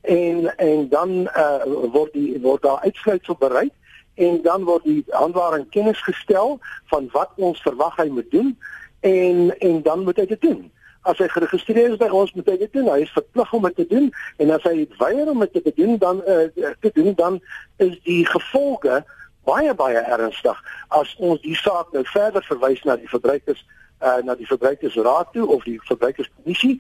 en 0.02 0.48
en 0.58 0.88
dan 0.94 1.18
uh 1.26 1.66
word 1.98 2.14
die 2.14 2.40
word 2.42 2.64
daar 2.66 2.86
uitsluitsel 2.86 3.38
bereik 3.42 3.74
en 4.22 4.42
dan 4.46 4.66
word 4.68 4.86
die 4.86 5.02
handelaar 5.10 5.58
in 5.58 5.70
kennis 5.70 6.02
gestel 6.06 6.60
van 6.94 7.10
wat 7.16 7.32
ons 7.36 7.62
verwag 7.66 7.98
hy 8.02 8.08
moet 8.14 8.30
doen 8.32 8.54
en 9.00 9.50
en 9.60 9.82
dan 9.82 10.04
moet 10.06 10.22
hy 10.22 10.26
dit 10.30 10.42
doen. 10.42 10.62
As 11.10 11.18
hy 11.18 11.28
geregistreer 11.34 11.90
is 11.90 11.98
by 12.02 12.12
ons 12.14 12.34
moet 12.38 12.52
hy 12.54 12.58
dit 12.62 12.74
doen. 12.78 12.90
Hy 12.94 13.00
is 13.02 13.16
verplig 13.16 13.54
om 13.58 13.66
dit 13.66 13.80
te 13.82 13.88
doen 13.90 14.12
en 14.38 14.54
as 14.58 14.68
hy 14.70 14.86
weier 15.00 15.32
om 15.32 15.42
dit 15.46 15.58
te 15.58 15.74
doen 15.76 15.98
dan 15.98 16.22
uh, 16.30 16.46
te 16.86 16.94
doen 16.94 17.14
dan 17.18 17.42
is 17.82 17.98
die 18.06 18.22
gevolge 18.30 19.02
baie 19.50 19.74
baie 19.74 20.02
ernstig 20.16 20.58
as 20.94 21.14
ons 21.18 21.42
die 21.42 21.58
saak 21.58 21.94
nou 21.96 22.04
verder 22.14 22.46
verwys 22.46 22.84
na 22.86 22.96
die 23.02 23.10
verbruikers 23.10 23.64
uh, 24.02 24.20
na 24.26 24.36
die 24.38 24.50
verbruikersraad 24.50 25.32
toe 25.34 25.48
of 25.48 25.66
die 25.66 25.80
verbruikerskommissie 25.90 26.76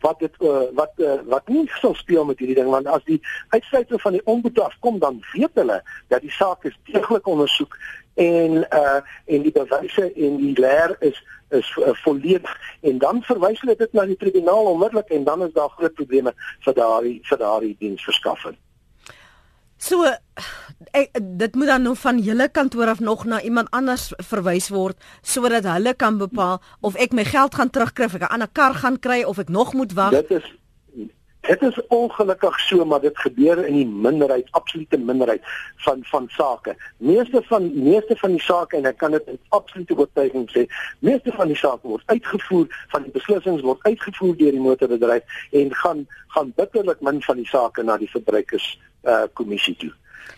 wat 0.00 0.18
dit 0.18 0.34
uh, 0.40 0.66
wat 0.78 0.92
uh, 0.96 1.18
wat 1.26 1.48
nie 1.48 1.64
sou 1.80 1.94
speel 1.94 2.24
met 2.24 2.38
hierdie 2.38 2.58
ding 2.58 2.70
want 2.70 2.86
as 2.86 3.04
die 3.04 3.20
uitsluiting 3.48 4.00
van 4.00 4.12
die 4.12 4.24
omboed 4.24 4.60
afkom 4.60 4.98
dan 4.98 5.22
weet 5.32 5.54
hulle 5.54 5.82
dat 6.12 6.20
die 6.20 6.34
saak 6.34 6.64
is 6.64 6.76
deeglik 6.90 7.26
ondersoek 7.26 7.78
en 8.16 8.64
uh 8.80 9.00
en 9.24 9.42
die 9.42 9.52
bewyse 9.52 10.12
en 10.12 10.36
die 10.42 10.54
leer 10.60 10.96
is 11.00 11.22
is 11.48 11.76
uh, 11.78 11.94
volledig 12.02 12.56
en 12.80 12.98
dan 12.98 13.22
verwys 13.22 13.60
hulle 13.60 13.76
dit 13.76 13.92
na 13.92 14.06
die 14.08 14.16
tribunaal 14.16 14.72
onmiddellik 14.72 15.12
en 15.18 15.24
dan 15.24 15.42
is 15.42 15.52
daar 15.52 15.74
groot 15.78 15.94
probleme 15.94 16.32
vir 16.64 16.74
daardie 16.74 17.18
vir 17.28 17.38
daardie 17.38 17.76
diensverskaffing. 17.78 18.56
So 19.76 20.04
ek, 20.90 21.18
dit 21.20 21.54
moet 21.54 21.66
dan 21.66 21.82
nog 21.82 21.98
van 21.98 22.18
julle 22.18 22.48
kantoor 22.48 22.86
af 22.86 23.00
nog 23.00 23.24
na 23.24 23.40
iemand 23.42 23.70
anders 23.70 24.12
verwys 24.16 24.68
word 24.68 24.96
sodat 25.22 25.64
hulle 25.68 25.94
kan 25.94 26.18
bepaal 26.18 26.62
of 26.80 26.96
ek 26.96 27.12
my 27.12 27.24
geld 27.24 27.54
gaan 27.54 27.70
terugkry 27.70 28.04
of 28.08 28.14
ek 28.14 28.22
'n 28.22 28.32
ander 28.32 28.48
kar 28.52 28.74
gaan 28.74 28.98
kry 28.98 29.22
of 29.22 29.38
ek 29.38 29.48
nog 29.48 29.72
moet 29.72 29.92
wag. 29.92 30.10
Dit 30.10 30.30
is 30.30 30.46
dit 31.46 31.62
is 31.62 31.86
ongelukkig 31.88 32.60
so 32.60 32.84
maar 32.84 33.00
dit 33.00 33.18
gebeur 33.18 33.66
in 33.66 33.74
die 33.74 33.86
minderheid, 33.86 34.48
absolute 34.50 34.98
minderheid 34.98 35.42
van 35.76 36.00
van 36.10 36.26
sake. 36.28 36.76
Meeste 36.96 37.42
van 37.44 37.70
meeste 37.82 38.16
van 38.16 38.30
die 38.30 38.42
sake 38.42 38.76
en 38.76 38.84
ek 38.84 38.98
kan 39.02 39.10
dit 39.10 39.26
in 39.26 39.38
absolute 39.48 39.96
oortuiging 39.96 40.48
sê, 40.50 40.66
meeste 40.98 41.32
van 41.32 41.52
die 41.52 41.58
sake 41.58 41.88
word 41.88 42.02
uitgevoer 42.06 42.66
van 42.94 43.06
die 43.06 43.14
beslissings 43.14 43.62
word 43.66 43.82
uitgevoer 43.82 44.36
deur 44.36 44.56
die 44.58 44.64
motorbedryf 44.68 45.38
en 45.50 45.74
gaan 45.82 46.06
gaan 46.34 46.52
bitterlik 46.56 47.00
min 47.00 47.22
van 47.22 47.36
die 47.36 47.48
sake 47.48 47.82
na 47.82 47.96
die 47.96 48.10
verbruikers 48.10 48.74
uh 49.06 49.24
kommissie 49.32 49.76
toe. 49.76 49.92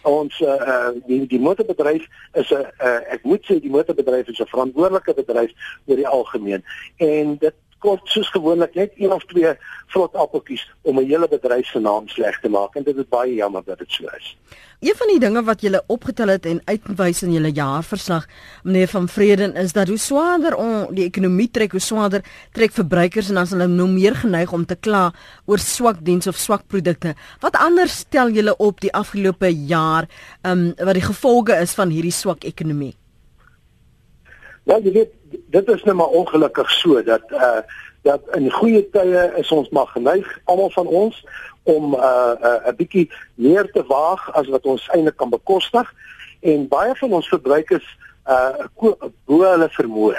Ons 0.08 0.40
uh 0.40 0.90
die 1.06 1.24
die 1.26 1.40
motorbedryf 1.40 2.04
is 2.32 2.50
'n 2.50 2.66
uh, 2.80 3.00
ek 3.14 3.24
moet 3.24 3.44
sê 3.44 3.60
die 3.60 3.70
motorbedryf 3.70 4.28
is 4.28 4.40
'n 4.40 4.52
verantwoordelike 4.54 5.14
bedryf 5.14 5.52
oor 5.86 5.96
die 5.96 6.08
algemeen 6.08 6.64
en 6.96 7.36
dit 7.36 7.54
kort 7.78 8.06
soos 8.10 8.30
gewoonlik 8.34 8.74
net 8.74 8.92
een 8.96 9.12
of 9.12 9.24
twee 9.30 9.54
vrot 9.92 10.14
appeltjies 10.14 10.64
om 10.82 10.98
'n 10.98 11.06
hele 11.06 11.28
bedryf 11.28 11.66
se 11.66 11.78
naam 11.78 12.08
sleg 12.08 12.40
te 12.40 12.48
maak 12.48 12.76
en 12.76 12.82
dit 12.82 12.96
is 12.96 13.08
baie 13.08 13.34
jammer 13.34 13.62
dat 13.64 13.78
dit 13.78 13.90
so 13.90 14.04
is. 14.18 14.36
Een 14.80 14.94
van 14.94 15.08
die 15.10 15.18
dinge 15.18 15.42
wat 15.42 15.60
julle 15.60 15.82
opgetel 15.86 16.28
het 16.28 16.46
en 16.46 16.60
uitwys 16.64 17.22
in 17.22 17.32
julle 17.32 17.50
jaarverslag, 17.50 18.26
meneer 18.62 18.88
van 18.88 19.08
Vreden, 19.08 19.54
is 19.54 19.72
dat 19.72 19.88
hoe 19.88 19.98
swaarder 19.98 20.54
on, 20.54 20.94
die 20.94 21.04
ekonomie 21.04 21.50
trek, 21.50 21.72
hoe 21.72 21.80
swaarder 21.80 22.22
trek 22.52 22.70
verbruikers 22.72 23.28
en 23.28 23.34
dan 23.34 23.42
is 23.42 23.50
hulle 23.50 23.66
nou 23.66 23.88
meer 23.88 24.14
geneig 24.14 24.52
om 24.52 24.66
te 24.66 24.76
kla 24.76 25.12
oor 25.46 25.58
swak 25.58 26.04
diens 26.04 26.26
of 26.26 26.36
swak 26.36 26.62
produkte. 26.66 27.14
Wat 27.40 27.56
anders 27.56 27.98
stel 27.98 28.30
julle 28.30 28.56
op 28.56 28.80
die 28.80 28.92
afgelope 28.92 29.50
jaar, 29.66 30.06
ehm 30.42 30.58
um, 30.58 30.86
wat 30.86 30.94
die 30.94 31.08
gevolge 31.10 31.58
is 31.58 31.74
van 31.74 31.90
hierdie 31.90 32.14
swak 32.14 32.44
ekonomie? 32.44 32.94
Ja, 34.68 34.78
jy 34.78 34.92
weet, 34.92 35.17
dit 35.30 35.68
is 35.68 35.82
nou 35.82 35.96
maar 35.96 36.06
ongelukkig 36.06 36.70
so 36.70 37.02
dat 37.02 37.22
uh 37.30 37.60
dat 38.02 38.20
in 38.36 38.50
goeie 38.50 38.90
tye 38.90 39.32
is 39.36 39.50
ons 39.50 39.68
maar 39.68 39.86
geneig 39.86 40.38
almal 40.44 40.70
van 40.70 40.86
ons 40.86 41.24
om 41.62 41.94
uh 41.94 42.32
'n 42.40 42.68
uh, 42.68 42.74
bietjie 42.76 43.10
meer 43.34 43.70
te 43.72 43.84
waag 43.86 44.32
as 44.32 44.48
wat 44.48 44.64
ons 44.64 44.88
eintlik 44.88 45.16
kan 45.16 45.30
bekostig. 45.30 45.92
En 46.40 46.68
baie 46.68 46.94
van 46.94 47.12
ons 47.12 47.28
verbruikers 47.28 47.98
uh 48.26 48.66
bo 49.24 49.42
hulle 49.42 49.68
vermoë, 49.68 50.16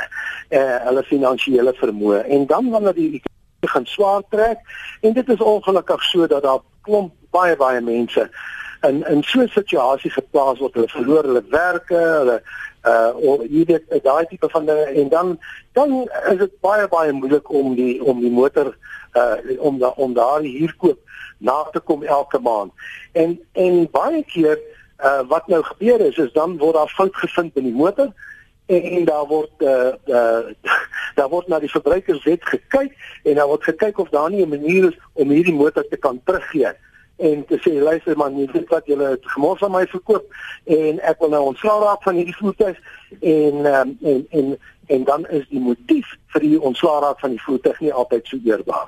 uh 0.50 0.78
hulle 0.86 1.04
finansiële 1.04 1.74
vermoë 1.74 2.22
en 2.28 2.46
dan 2.46 2.70
wanneer 2.70 2.94
die 2.94 3.22
gaan 3.62 3.86
swaar 3.86 4.22
trek 4.30 4.60
en 5.02 5.14
dit 5.14 5.30
is 5.30 5.42
ongelukkig 5.42 6.04
so 6.04 6.28
dat 6.28 6.44
daar 6.44 6.60
klomp 6.82 7.14
baie 7.30 7.56
baie 7.56 7.82
mense 7.82 8.30
in 8.82 9.08
in 9.08 9.24
so 9.24 9.42
'n 9.42 9.48
situasie 9.48 10.12
geplaas 10.12 10.60
word, 10.60 10.74
hulle 10.74 10.88
verloor 10.88 11.24
hulle 11.24 11.44
werke, 11.50 11.96
hulle 11.96 12.42
uh 12.86 13.12
of 13.16 13.42
jy 13.50 13.66
weet 13.66 14.04
daai 14.04 14.26
tipe 14.28 14.50
van 14.50 14.66
dinge 14.66 14.86
en 15.02 15.10
dan 15.10 15.40
dan 15.74 16.10
is 16.32 16.38
dit 16.38 16.60
baie 16.62 16.88
baie 16.88 17.12
moeilik 17.12 17.50
om 17.50 17.76
die 17.76 18.04
om 18.04 18.20
die 18.20 18.32
motor 18.32 18.78
uh 19.14 19.36
om 19.60 19.80
da, 19.80 19.94
om 19.96 20.14
daar 20.14 20.42
huurkoop 20.42 21.00
na 21.38 21.64
te 21.72 21.80
kom 21.80 22.04
elke 22.04 22.40
maand. 22.40 22.72
En 23.12 23.40
en 23.54 23.88
baie 23.92 24.24
keer 24.24 24.60
uh 25.04 25.22
wat 25.28 25.48
nou 25.48 25.64
gebeur 25.64 26.02
is 26.02 26.18
is 26.18 26.32
dan 26.34 26.58
word 26.58 26.76
daar 26.76 26.96
fout 26.96 27.16
gevind 27.16 27.56
in 27.56 27.64
die 27.64 27.76
motor 27.76 28.14
en, 28.66 28.82
en 28.82 29.06
daar 29.06 29.26
word 29.26 29.52
uh, 29.58 29.94
uh 30.06 30.74
daar 31.18 31.30
word 31.30 31.48
na 31.48 31.60
die 31.60 31.72
verbruikerswet 31.72 32.46
gekyk 32.46 32.96
en 33.24 33.36
daar 33.36 33.48
word 33.48 33.64
gekyk 33.64 34.00
of 34.00 34.10
daar 34.10 34.30
nie 34.30 34.46
'n 34.46 34.50
manier 34.50 34.88
is 34.88 35.00
om 35.14 35.30
hierdie 35.30 35.54
motor 35.54 35.88
te 35.88 35.98
kan 35.98 36.22
teruggee 36.24 36.74
en 37.20 37.46
te 37.46 37.58
sê 37.64 37.74
luister 37.84 38.18
man 38.18 38.38
jy 38.40 38.48
weet 38.54 38.70
wat 38.72 38.88
julle 38.88 39.14
het 39.14 39.26
gemors 39.34 39.64
aan 39.64 39.74
my 39.76 39.86
verkoop 39.92 40.26
en 40.76 41.00
ek 41.12 41.20
wil 41.24 41.34
nou 41.34 41.42
ontslaa 41.52 41.80
raak 41.84 42.06
van 42.08 42.20
hierdie 42.20 42.38
voertuig 42.38 42.78
en 43.20 43.66
um, 43.72 43.96
en 44.12 44.22
en 44.40 44.54
en 44.90 45.04
dan 45.04 45.26
is 45.38 45.44
die 45.50 45.62
motief 45.62 46.14
vir 46.34 46.46
die 46.46 46.60
ontslaa 46.70 47.02
raak 47.04 47.20
van 47.24 47.36
die 47.36 47.44
voertuig 47.44 47.82
nie 47.84 47.92
altyd 47.94 48.32
so 48.32 48.40
eerbaar. 48.48 48.88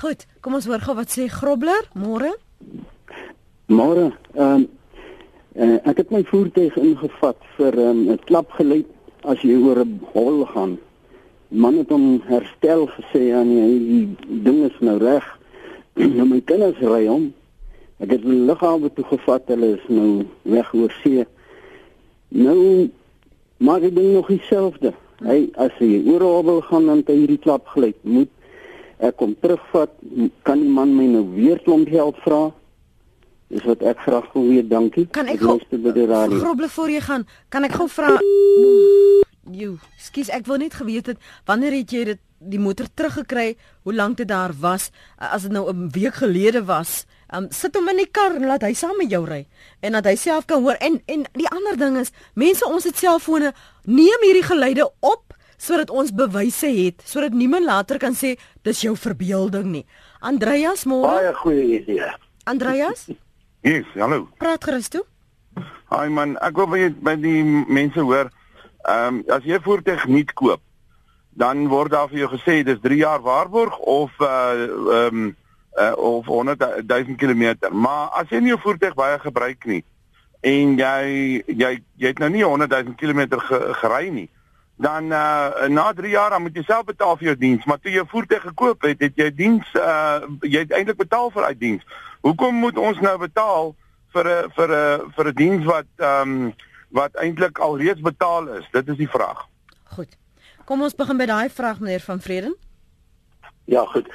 Goed, 0.00 0.24
kom 0.40 0.56
ons 0.58 0.66
hoor 0.66 0.82
gou 0.82 0.96
wat 0.98 1.12
sê 1.12 1.28
Grobler 1.30 1.84
môre. 1.94 2.32
Môre. 3.68 4.08
Ehm 4.34 4.64
um, 4.64 4.64
uh, 5.56 5.78
ek 5.90 6.02
het 6.02 6.10
my 6.14 6.22
voertuig 6.30 6.76
ingevat 6.80 7.38
vir 7.58 7.76
ehm, 7.76 8.00
'n 8.06 8.16
um, 8.16 8.24
klap 8.24 8.50
gelei 8.56 8.82
as 9.28 9.44
jy 9.44 9.60
oor 9.60 9.84
'n 9.84 10.00
hol 10.14 10.46
gaan. 10.54 10.78
Man 11.48 11.76
het 11.76 11.90
hom 11.90 12.22
herstel 12.26 12.88
gesê 12.96 13.34
aan 13.36 13.50
ja, 13.52 13.66
die 13.66 14.16
ding 14.42 14.64
is 14.64 14.80
nou 14.80 14.98
reg 14.98 15.26
nou 16.16 16.26
my 16.28 16.40
kinders 16.48 16.80
ry 16.80 17.06
hom 17.06 17.30
Ek 18.02 18.10
het 18.10 18.24
die 18.26 18.34
lughawe 18.48 18.88
toe 18.96 19.04
gevat, 19.06 19.46
hulle 19.52 19.76
is 19.76 19.82
nou 19.86 20.24
weg 20.50 20.72
oor 20.74 20.90
see. 21.04 21.22
Nou 22.34 22.90
maar 23.62 23.84
ek 23.86 23.94
dink 23.94 24.16
nog 24.16 24.26
dieselfde. 24.26 24.90
Hy 25.22 25.36
as 25.62 25.76
hy 25.78 26.00
oor 26.10 26.24
wil 26.42 26.58
gaan 26.66 26.88
dan 26.90 27.04
hy 27.06 27.20
hierdie 27.20 27.38
klap 27.38 27.68
gelyk 27.70 28.00
moet 28.02 28.30
ek 29.02 29.16
kom 29.18 29.36
terugvat 29.42 29.94
kan 30.46 30.60
die 30.62 30.70
man 30.70 30.92
my 30.94 31.06
nou 31.10 31.22
weer 31.34 31.58
klomp 31.62 31.90
geld 31.90 32.18
vra 32.26 32.48
Dis 33.52 33.66
wat 33.68 33.82
ek 33.84 33.98
graag 34.00 34.30
wil 34.32 34.46
weet, 34.48 34.68
dankie. 34.70 35.02
Kan 35.12 35.28
ek 35.28 35.42
groble 36.40 36.68
voor 36.72 36.88
jy 36.88 37.02
gaan? 37.04 37.26
Kan 37.52 37.66
ek 37.68 37.74
gou 37.76 37.84
vra 37.92 38.14
Jo, 39.62 39.74
skus, 40.00 40.30
ek 40.32 40.46
wou 40.48 40.56
net 40.56 40.78
geweet 40.78 41.10
het 41.12 41.26
wanneer 41.50 41.76
het 41.76 41.92
jy 41.92 42.06
dit 42.14 42.22
die 42.50 42.60
motor 42.60 42.86
teruggekry? 42.94 43.56
Hoe 43.82 43.94
lank 43.94 44.16
dit 44.16 44.28
daar 44.28 44.52
was? 44.60 44.90
As 45.18 45.42
dit 45.42 45.52
nou 45.52 45.70
'n 45.70 45.90
week 45.90 46.14
gelede 46.14 46.64
was, 46.64 47.06
um, 47.34 47.46
sit 47.50 47.74
hom 47.74 47.88
in 47.88 47.96
die 47.96 48.10
kar 48.10 48.34
en 48.34 48.46
laat 48.46 48.62
hy 48.62 48.72
saam 48.72 48.96
met 48.96 49.10
jou 49.10 49.24
ry 49.26 49.46
en 49.80 49.92
dat 49.92 50.04
hy 50.04 50.14
self 50.14 50.46
kan 50.46 50.62
hoor. 50.62 50.76
En 50.80 51.00
en 51.06 51.26
die 51.32 51.48
ander 51.48 51.76
ding 51.76 51.98
is, 51.98 52.12
mense 52.34 52.64
ons 52.66 52.84
het 52.84 52.96
selfone, 52.96 53.52
neem 53.84 54.26
hierdie 54.26 54.46
geluide 54.46 54.90
op 55.00 55.32
sodat 55.62 55.90
ons 55.90 56.10
bewyse 56.10 56.66
het, 56.66 57.02
sodat 57.06 57.32
niemand 57.32 57.64
later 57.64 57.98
kan 57.98 58.16
sê 58.18 58.34
dis 58.66 58.80
jou 58.82 58.96
verbeelding 58.98 59.68
nie. 59.70 59.84
Andreas, 60.20 60.84
môre. 60.84 61.06
Baie 61.06 61.34
goeie 61.34 61.80
idee. 61.80 62.10
Andreas? 62.44 63.06
Yes, 63.62 63.86
hallo. 63.94 64.24
Praat 64.42 64.64
gerus 64.66 64.88
toe. 64.90 65.04
Haai 65.92 66.08
man, 66.10 66.32
ek 66.42 66.56
wil 66.58 66.66
by 66.66 66.88
by 67.06 67.12
die 67.14 67.44
mense 67.46 68.02
hoor. 68.02 68.32
Ehm 68.90 69.20
um, 69.20 69.20
as 69.30 69.44
jy 69.46 69.60
voertuig 69.62 70.02
nuut 70.10 70.32
koop, 70.34 70.58
dan 71.34 71.68
word 71.68 71.90
daar 71.90 72.08
vir 72.08 72.18
jou 72.18 72.30
gesê 72.36 72.62
dis 72.64 72.80
3 72.80 72.96
jaar 72.96 73.20
waarborg 73.20 73.78
of 73.78 74.10
uh 74.20 74.26
ehm 74.26 75.16
um, 75.16 75.36
uh, 75.78 75.92
of 75.96 76.26
100 76.26 76.84
000 76.86 77.16
km. 77.16 77.56
Maar 77.70 78.08
as 78.08 78.28
jy 78.28 78.38
nie 78.40 78.52
'n 78.52 78.58
voertuig 78.58 78.94
baie 78.94 79.18
gebruik 79.18 79.64
nie 79.64 79.84
en 80.42 80.76
jy 80.76 81.42
jy 81.46 81.72
jy 81.96 82.08
het 82.10 82.18
nou 82.18 82.30
nie 82.30 82.44
100 82.44 82.70
000 82.70 82.94
km 82.98 83.38
ge, 83.38 83.58
gery 83.78 84.08
nie, 84.08 84.28
dan 84.76 85.12
uh 85.12 85.68
na 85.68 85.92
3 85.92 86.10
jaar 86.10 86.30
dan 86.30 86.42
moet 86.42 86.56
jy 86.56 86.64
self 86.66 86.84
betaal 86.84 87.16
vir 87.16 87.26
jou 87.26 87.36
diens, 87.36 87.64
maar 87.64 87.78
toe 87.78 87.92
jy 87.92 88.02
'n 88.02 88.10
voertuig 88.10 88.42
gekoop 88.42 88.82
het, 88.82 89.00
het 89.00 89.14
jy 89.16 89.30
diens 89.34 89.66
uh 89.74 90.26
jy 90.40 90.64
het 90.66 90.72
eintlik 90.72 90.98
betaal 90.98 91.30
vir 91.30 91.42
daai 91.42 91.58
diens. 91.58 91.84
Hoekom 92.20 92.54
moet 92.54 92.78
ons 92.78 92.98
nou 93.00 93.18
betaal 93.18 93.74
vir 94.12 94.26
'n 94.26 94.50
vir 94.56 94.68
'n 94.70 95.12
vir 95.14 95.26
'n 95.28 95.34
diens 95.34 95.64
wat 95.64 95.86
ehm 95.98 96.30
um, 96.30 96.54
wat 96.90 97.14
eintlik 97.16 97.58
alreeds 97.58 98.00
betaal 98.00 98.48
is? 98.58 98.66
Dit 98.72 98.88
is 98.88 98.96
die 98.96 99.08
vraag. 99.08 99.46
Goed. 99.84 100.21
Kom 100.72 100.80
ons 100.80 100.94
begin 100.96 101.18
by 101.20 101.26
daai 101.28 101.50
vraag 101.52 101.82
meneer 101.84 102.00
van 102.00 102.20
Vreden. 102.24 102.54
Ja, 103.68 103.82
goed. 103.84 104.06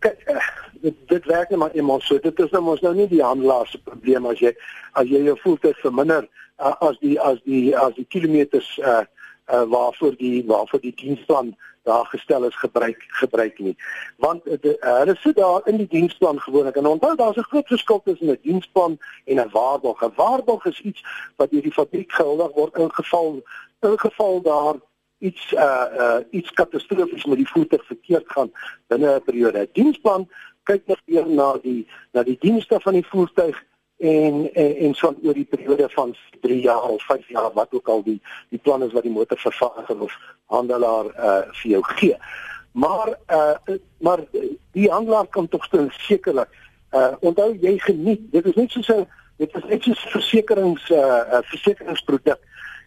Kyk, 0.00 0.22
eh, 0.32 0.46
dit 0.80 0.94
dit 1.10 1.26
werk 1.28 1.50
net 1.50 1.58
maar 1.58 1.74
eenmal 1.76 2.00
so. 2.00 2.16
Dit 2.18 2.38
is 2.40 2.50
nou 2.54 2.62
mos 2.64 2.80
nou 2.80 2.94
nie 2.94 3.08
die 3.10 3.20
handelaar 3.20 3.66
se 3.68 3.76
probleem 3.84 4.24
as 4.30 4.40
jy 4.40 4.54
as 4.92 5.10
jy 5.12 5.20
jou 5.26 5.34
voertuig 5.42 5.76
verminder 5.84 6.24
uh, 6.24 6.72
as 6.88 6.96
die 7.02 7.20
as 7.20 7.42
die 7.44 7.76
as 7.76 7.92
die 7.98 8.06
kilometers 8.08 8.70
uh 8.78 9.02
uh 9.52 9.62
waarvoor 9.74 10.16
die 10.16 10.40
waarvoor 10.48 10.80
die 10.86 10.94
diensplan 11.02 11.52
daar 11.84 12.08
gestel 12.14 12.48
is 12.48 12.56
gebruik 12.64 13.04
gebruik 13.20 13.58
nie. 13.58 13.76
Want 14.16 14.48
hulle 14.48 15.12
uh, 15.12 15.20
sit 15.20 15.36
daar 15.36 15.68
in 15.68 15.84
die 15.84 15.90
diensplan 15.98 16.40
gewoonlik 16.40 16.80
en 16.80 16.92
onthou 16.94 17.12
daar's 17.16 17.36
'n 17.36 17.50
groot 17.52 17.68
verskil 17.68 18.00
tussen 18.04 18.32
'n 18.32 18.40
diensplan 18.42 18.98
en 19.24 19.36
'n 19.36 19.52
waarborg. 19.52 20.00
'n 20.00 20.16
Waarborg 20.16 20.64
is 20.64 20.80
iets 20.80 21.04
wat 21.36 21.50
deur 21.50 21.62
die 21.62 21.78
fabriek 21.80 22.12
gehuldig 22.12 22.52
word 22.54 22.76
in 22.76 22.92
geval 23.04 23.42
in 23.80 23.98
geval 23.98 24.42
daar 24.42 24.76
iets 25.18 25.52
uh 25.52 25.86
uh 25.98 26.18
iets 26.30 26.52
katastrofies 26.52 27.24
met 27.24 27.36
die 27.36 27.48
voertuig 27.48 27.86
verkeerd 27.86 28.24
gaan 28.26 28.50
binne 28.86 29.14
'n 29.14 29.22
periode. 29.22 29.68
Diensplan 29.72 30.28
kyk 30.62 30.86
net 30.86 31.00
weer 31.04 31.26
na 31.26 31.56
die 31.62 31.86
na 32.12 32.22
die 32.22 32.36
dienste 32.40 32.80
van 32.80 32.92
die 32.92 33.06
voertuig 33.06 33.64
en 33.96 34.50
en, 34.52 34.76
en 34.76 34.94
so 34.94 35.14
oor 35.22 35.34
die 35.34 35.48
periode 35.48 35.88
van 35.88 36.14
3 36.40 36.60
jaar 36.60 36.82
of 36.82 37.02
5 37.02 37.28
jaar 37.28 37.52
wat 37.52 37.72
ook 37.72 37.88
al 37.88 38.02
die 38.02 38.20
die 38.48 38.58
plan 38.58 38.82
is 38.82 38.92
wat 38.92 39.02
die 39.02 39.12
motorvervaardiger 39.12 40.00
of 40.00 40.18
handelaar 40.44 41.06
uh 41.06 41.42
vir 41.52 41.70
jou 41.70 41.82
gee. 41.82 42.16
Maar 42.72 43.18
uh 43.30 43.76
maar 43.98 44.24
die 44.72 44.90
handelaar 44.90 45.26
kan 45.26 45.48
tog 45.48 45.64
steeds 45.64 46.06
sekerlik 46.06 46.50
uh 46.92 47.14
onthou 47.20 47.56
jy 47.60 47.78
geniet 47.78 48.32
dit 48.32 48.44
is 48.46 48.54
net 48.54 48.70
soos 48.70 48.88
'n 48.88 49.06
dit 49.36 49.54
is 49.54 49.64
net 49.64 49.82
soos 49.82 50.06
versekerings 50.12 50.90
uh 50.90 51.40
versekeringsproduk. 51.42 52.40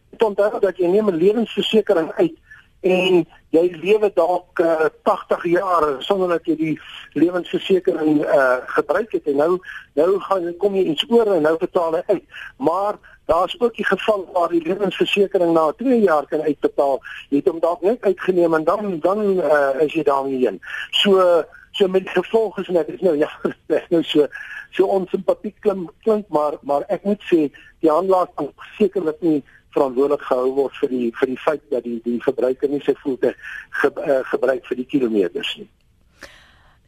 Dit 0.10 0.24
onthou 0.24 0.60
dat 0.60 0.78
jy 0.78 0.88
neem 0.88 1.10
'n 1.10 1.18
lewensversekering 1.18 2.12
uit 2.12 2.38
en 2.80 3.26
jy 3.52 3.66
lewe 3.82 4.12
dalk 4.16 4.60
uh, 4.64 4.88
80 5.04 5.44
jaar 5.52 5.96
sonder 6.00 6.30
dat 6.38 6.46
jy 6.48 6.56
die 6.56 6.76
lewensversekering 7.14 8.22
uh, 8.24 8.58
gebruik 8.76 9.12
het. 9.12 9.28
En 9.28 9.36
nou 9.36 9.60
nou 10.00 10.20
gaan 10.20 10.54
kom 10.58 10.76
jy 10.76 10.86
iets 10.94 11.06
oor 11.10 11.34
en 11.34 11.42
nou 11.42 11.58
betaal 11.60 11.98
jy 11.98 12.04
uit. 12.08 12.24
Maar 12.58 13.00
daar's 13.26 13.56
ook 13.60 13.76
die 13.76 13.86
geval 13.86 14.30
waar 14.34 14.50
die 14.50 14.64
lewensversekering 14.64 15.54
na 15.54 15.72
2 15.78 16.00
jaar 16.00 16.28
kan 16.28 16.42
uitbetaal. 16.42 17.02
Jy 17.30 17.42
het 17.42 17.52
hom 17.52 17.60
dalk 17.60 17.82
net 17.82 18.02
uitgeneem 18.02 18.54
en 18.54 18.64
dan 18.64 19.00
dan 19.00 19.26
uh, 19.38 19.76
is 19.84 19.94
jy 19.94 20.04
daarmee 20.04 20.40
heen. 20.46 20.62
So 21.04 21.44
so 21.72 21.88
met 21.88 22.10
gevolge 22.10 22.62
is 22.62 22.68
net 22.68 22.88
is 22.88 23.02
nou 23.02 23.18
ja 23.18 23.30
nou 23.94 24.04
so 24.04 24.28
so 24.72 24.86
onsimpatiek 24.86 25.56
klink 25.60 25.92
klink 26.04 26.28
maar 26.28 26.58
maar 26.62 26.86
ek 26.88 27.04
moet 27.04 27.22
sê 27.32 27.48
die 27.80 27.92
handelaar 27.92 28.28
kan 28.36 28.52
sekerlik 28.78 29.22
nie 29.22 29.44
verantwoordelik 29.76 30.22
gehou 30.22 30.54
word 30.62 30.78
vir 30.82 30.90
die 30.90 31.10
vir 31.20 31.28
die 31.34 31.42
feit 31.46 31.66
dat 31.74 31.84
die 31.84 32.00
die 32.06 32.20
verbruiker 32.24 32.70
nie 32.70 32.82
sy 32.86 32.96
voete 33.04 33.36
ge, 33.82 33.92
uh, 33.92 34.22
gebruik 34.32 34.66
vir 34.66 34.82
die 34.82 34.90
kilometers 34.96 35.58
nie. 35.58 35.70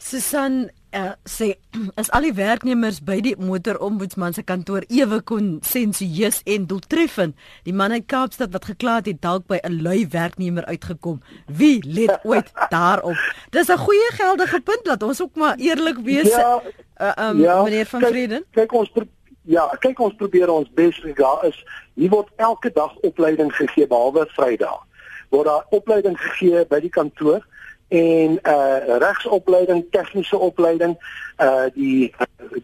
Susan 0.01 0.71
uh, 0.97 1.13
sê 1.29 1.53
as 2.01 2.09
al 2.15 2.25
die 2.25 2.33
werknemers 2.37 2.99
by 3.05 3.19
die 3.23 3.35
motorombudsman 3.37 4.33
se 4.33 4.43
kantoor 4.47 4.85
ewe 4.89 5.21
kon 5.21 5.53
sensieus 5.65 6.41
en 6.49 6.65
doeltreffend 6.69 7.37
die 7.67 7.75
man 7.75 7.93
uit 7.93 8.07
Kaapstad 8.09 8.53
wat 8.55 8.65
gekla 8.71 8.97
het, 8.99 9.21
dalk 9.21 9.45
by 9.51 9.61
'n 9.61 9.81
lui 9.85 10.07
werknemer 10.09 10.65
uitgekom. 10.65 11.21
Wie 11.45 11.79
let 11.85 12.25
ooit 12.25 12.49
daarop? 12.75 13.17
Dis 13.53 13.69
'n 13.69 13.77
goeie 13.77 14.09
geldige 14.17 14.61
punt 14.61 14.85
dat 14.85 15.03
ons 15.03 15.21
ook 15.21 15.35
maar 15.35 15.55
eerlik 15.57 16.01
wees. 16.03 16.33
Ja, 16.33 16.61
uh, 17.01 17.29
um, 17.29 17.39
ja, 17.39 17.61
meneer 17.63 17.85
van 17.85 18.01
Vreden. 18.01 18.43
Kyk, 18.51 18.67
kyk 18.67 18.73
ons 18.73 18.89
ja, 19.41 19.67
kyk 19.79 19.99
ons 19.99 20.15
probeer 20.15 20.49
ons 20.49 20.69
bes 20.73 20.97
daar 21.15 21.45
is 21.45 21.57
hier 21.93 22.09
word 22.09 22.29
elke 22.35 22.71
dag 22.73 22.95
opleiding 23.01 23.55
gegee 23.55 23.87
behalwe 23.87 24.27
Vrydag. 24.35 24.83
Word 25.29 25.45
daar 25.45 25.65
opleiding 25.69 26.19
gegee 26.19 26.65
by 26.65 26.79
die 26.79 26.93
kantoor 26.93 27.41
en 27.91 28.37
uh 28.47 28.97
regsopleiding, 29.03 29.83
tegniese 29.91 30.37
opleiding, 30.37 30.95
uh 31.43 31.67
die 31.75 32.13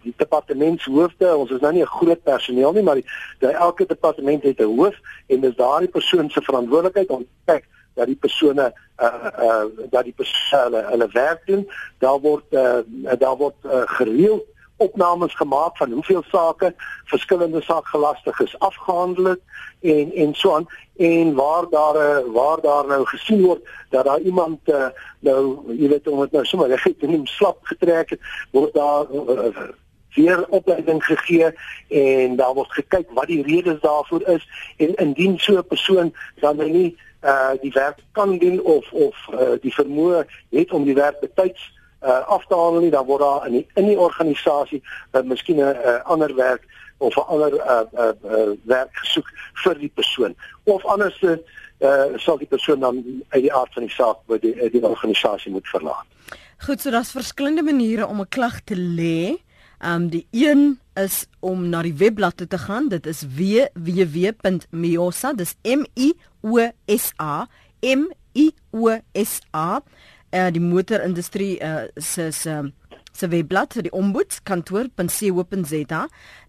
die 0.04 0.14
departementshoofde, 0.18 1.36
ons 1.36 1.52
is 1.52 1.60
nou 1.60 1.74
nie 1.74 1.84
'n 1.84 1.96
groot 2.00 2.24
personeel 2.24 2.72
nie, 2.72 2.84
maar 2.84 2.96
die, 2.96 3.06
die 3.40 3.50
elke 3.52 3.86
departement 3.86 4.44
het 4.44 4.60
'n 4.60 4.76
hoof 4.78 4.96
en 5.28 5.42
dis 5.42 5.56
daardie 5.56 5.90
persoon 5.90 6.30
se 6.30 6.42
verantwoordelikheid 6.42 7.10
om 7.10 7.26
kyk 7.46 7.66
dat 7.96 8.08
die 8.08 8.16
persone 8.16 8.74
uh 9.02 9.30
uh 9.40 9.66
dat 9.90 10.04
die 10.04 10.14
persone 10.16 10.84
hulle 10.92 11.10
werk 11.12 11.42
doen. 11.46 11.68
Daar 12.00 12.20
word 12.20 12.46
uh 12.52 12.80
daar 13.20 13.38
word 13.38 13.56
uh, 13.66 13.82
gereeld 13.86 14.46
opnames 14.78 15.36
gemaak 15.36 15.78
van 15.78 15.92
hoeveel 15.92 16.24
sake 16.32 16.74
verskillende 17.06 17.62
saakgelastigdes 17.62 18.60
afgehandel 18.60 19.24
het 19.24 19.40
en 19.82 20.14
en 20.14 20.34
so 20.36 20.56
aan 20.56 20.68
en 20.96 21.34
waar 21.34 21.70
daar 21.70 21.96
eh, 21.96 22.24
waar 22.34 22.62
daar 22.62 22.86
nou 22.88 23.06
gesien 23.06 23.42
word 23.42 23.70
dat 23.90 24.06
daar 24.06 24.20
iemand 24.20 24.60
uh, 24.66 24.88
nou 25.20 25.74
jy 25.78 25.88
weet 25.88 26.08
om 26.08 26.20
dit 26.20 26.32
nou 26.32 26.46
sommer 26.46 26.68
reg 26.68 26.88
te 27.00 27.08
neem 27.08 27.26
slap 27.26 27.58
getrek 27.62 28.10
het 28.10 28.20
word 28.52 28.74
daar 28.74 29.06
uh, 29.12 29.70
weer 30.14 30.46
opleiding 30.50 31.04
gegee 31.06 31.52
en 31.88 32.36
daar 32.36 32.54
word 32.54 32.72
gekyk 32.72 33.10
wat 33.14 33.28
die 33.28 33.44
redes 33.44 33.80
daarvoor 33.82 34.28
is 34.28 34.48
en 34.78 34.96
indien 34.96 35.40
so 35.40 35.58
'n 35.58 35.68
persoon 35.68 36.14
dan 36.40 36.56
nou 36.56 36.70
nie 36.70 36.98
uh 37.22 37.52
die 37.62 37.72
werk 37.72 38.00
kan 38.12 38.38
doen 38.38 38.62
of 38.62 38.92
of 38.92 39.16
uh, 39.34 39.58
die 39.62 39.74
vermoë 39.74 40.26
het 40.50 40.72
om 40.72 40.84
die 40.84 40.94
werk 40.94 41.20
betyds 41.20 41.74
uh, 42.04 42.28
af 42.28 42.46
te 42.46 42.56
handel 42.56 42.82
nie, 42.82 42.92
dan 42.92 43.06
word 43.06 43.22
daar 43.22 43.46
in 43.48 43.52
die, 43.52 43.68
in 43.76 43.86
die 43.86 44.00
organisasie 44.00 44.82
uh, 45.12 45.22
miskien 45.22 45.58
'n 45.58 45.76
uh, 45.76 46.04
ander 46.04 46.36
werk 46.36 46.64
of 46.98 47.16
'n 47.16 47.28
ander 47.28 47.54
uh, 47.54 47.82
uh, 47.94 48.12
uh, 48.26 48.52
werk 48.64 48.90
gesoek 48.92 49.30
vir 49.64 49.76
die 49.80 49.92
persoon. 49.94 50.36
Of 50.64 50.86
anders 50.86 51.22
uh, 51.22 51.38
sal 52.16 52.38
die 52.38 52.48
persoon 52.48 52.80
dan 52.80 53.04
uit 53.30 53.42
die 53.42 53.54
aard 53.54 53.74
van 53.74 53.84
die 53.84 53.94
saak 53.94 54.18
by 54.26 54.38
die, 54.42 54.70
die 54.72 54.86
organisasie 54.86 55.52
moet 55.52 55.68
verlaat. 55.68 56.06
Goed, 56.58 56.82
so 56.82 56.90
daar's 56.90 57.12
verskillende 57.12 57.64
maniere 57.64 58.08
om 58.08 58.20
'n 58.22 58.30
klag 58.30 58.62
te 58.64 58.76
lê. 58.76 59.46
Ehm 59.78 59.94
um, 60.02 60.10
die 60.10 60.28
een 60.32 60.80
is 60.94 61.26
om 61.40 61.70
na 61.70 61.82
die 61.82 61.94
webblad 61.94 62.50
te 62.50 62.58
gaan. 62.58 62.90
Dit 62.90 63.06
is 63.06 63.22
www.miosa, 63.36 65.34
dis 65.34 65.56
M 65.62 65.86
I 65.94 66.14
O 66.42 66.58
S 66.86 67.14
A 67.22 67.48
M 67.82 68.10
I 68.34 68.52
O 68.72 68.98
S 69.14 69.40
A 69.54 69.82
uh, 70.32 70.50
die 70.54 70.62
motorindustrie 70.62 71.60
uh, 71.64 71.82
se 71.96 72.32
se 72.32 72.72
se 73.18 73.28
webblad 73.28 73.74
vir 73.74 73.84
die 73.88 73.94
ombudskantoor.co.za 73.98 76.02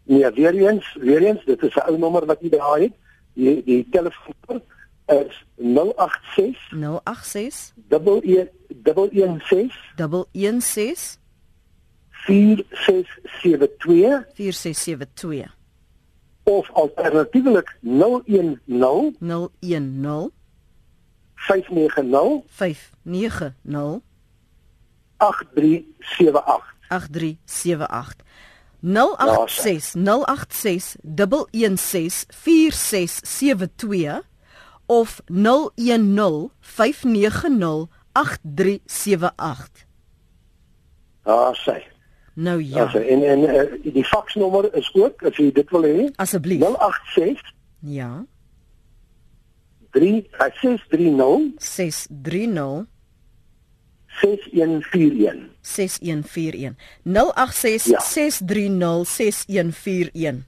Nee, 0.08 0.32
weer 0.32 0.68
eens, 0.68 0.98
weer 1.00 1.24
eens, 1.24 1.46
dit 1.46 1.64
is 1.64 1.76
'n 1.76 1.90
ou 1.90 1.98
nommer 1.98 2.26
wat 2.26 2.42
jy 2.42 2.50
daar 2.50 2.80
het. 2.80 2.94
Die 3.34 3.64
die 3.64 3.88
telefoon 3.92 4.62
is 5.06 5.46
086 5.56 6.72
086 7.04 7.74
11 7.90 8.48
116 9.12 9.72
116 10.32 11.20
4672 12.10 14.26
4672 14.34 15.56
of 16.44 16.72
alternatiefelik 16.72 17.78
010 17.82 18.62
010 18.66 20.32
590 21.36 22.44
590 22.48 24.02
8378 25.18 26.76
8378 26.88 28.26
086 28.82 29.96
086 29.96 30.98
116 31.04 32.26
4672 32.30 34.22
of 34.86 35.22
010 35.28 36.50
590 36.60 37.88
8378 38.14 39.86
Ah, 41.28 41.52
sê. 41.54 41.84
Nou 42.34 42.62
ja. 42.64 42.84
Also, 42.86 43.00
en 43.00 43.24
en 43.24 43.40
uh, 43.40 43.94
die 43.94 44.06
faksnommer 44.06 44.70
is 44.76 44.88
ook 44.96 45.24
as 45.28 45.36
jy 45.36 45.50
dit 45.52 45.70
wil 45.76 45.84
hê. 45.84 46.06
Asseblief. 46.16 46.62
086 46.64 47.42
Ja. 47.82 48.26
3 49.92 50.28
630 50.32 51.54
630 51.58 52.86
6141 54.22 55.50
6141 55.62 56.76
086 57.04 58.02
630 58.02 59.06
6141 59.06 60.46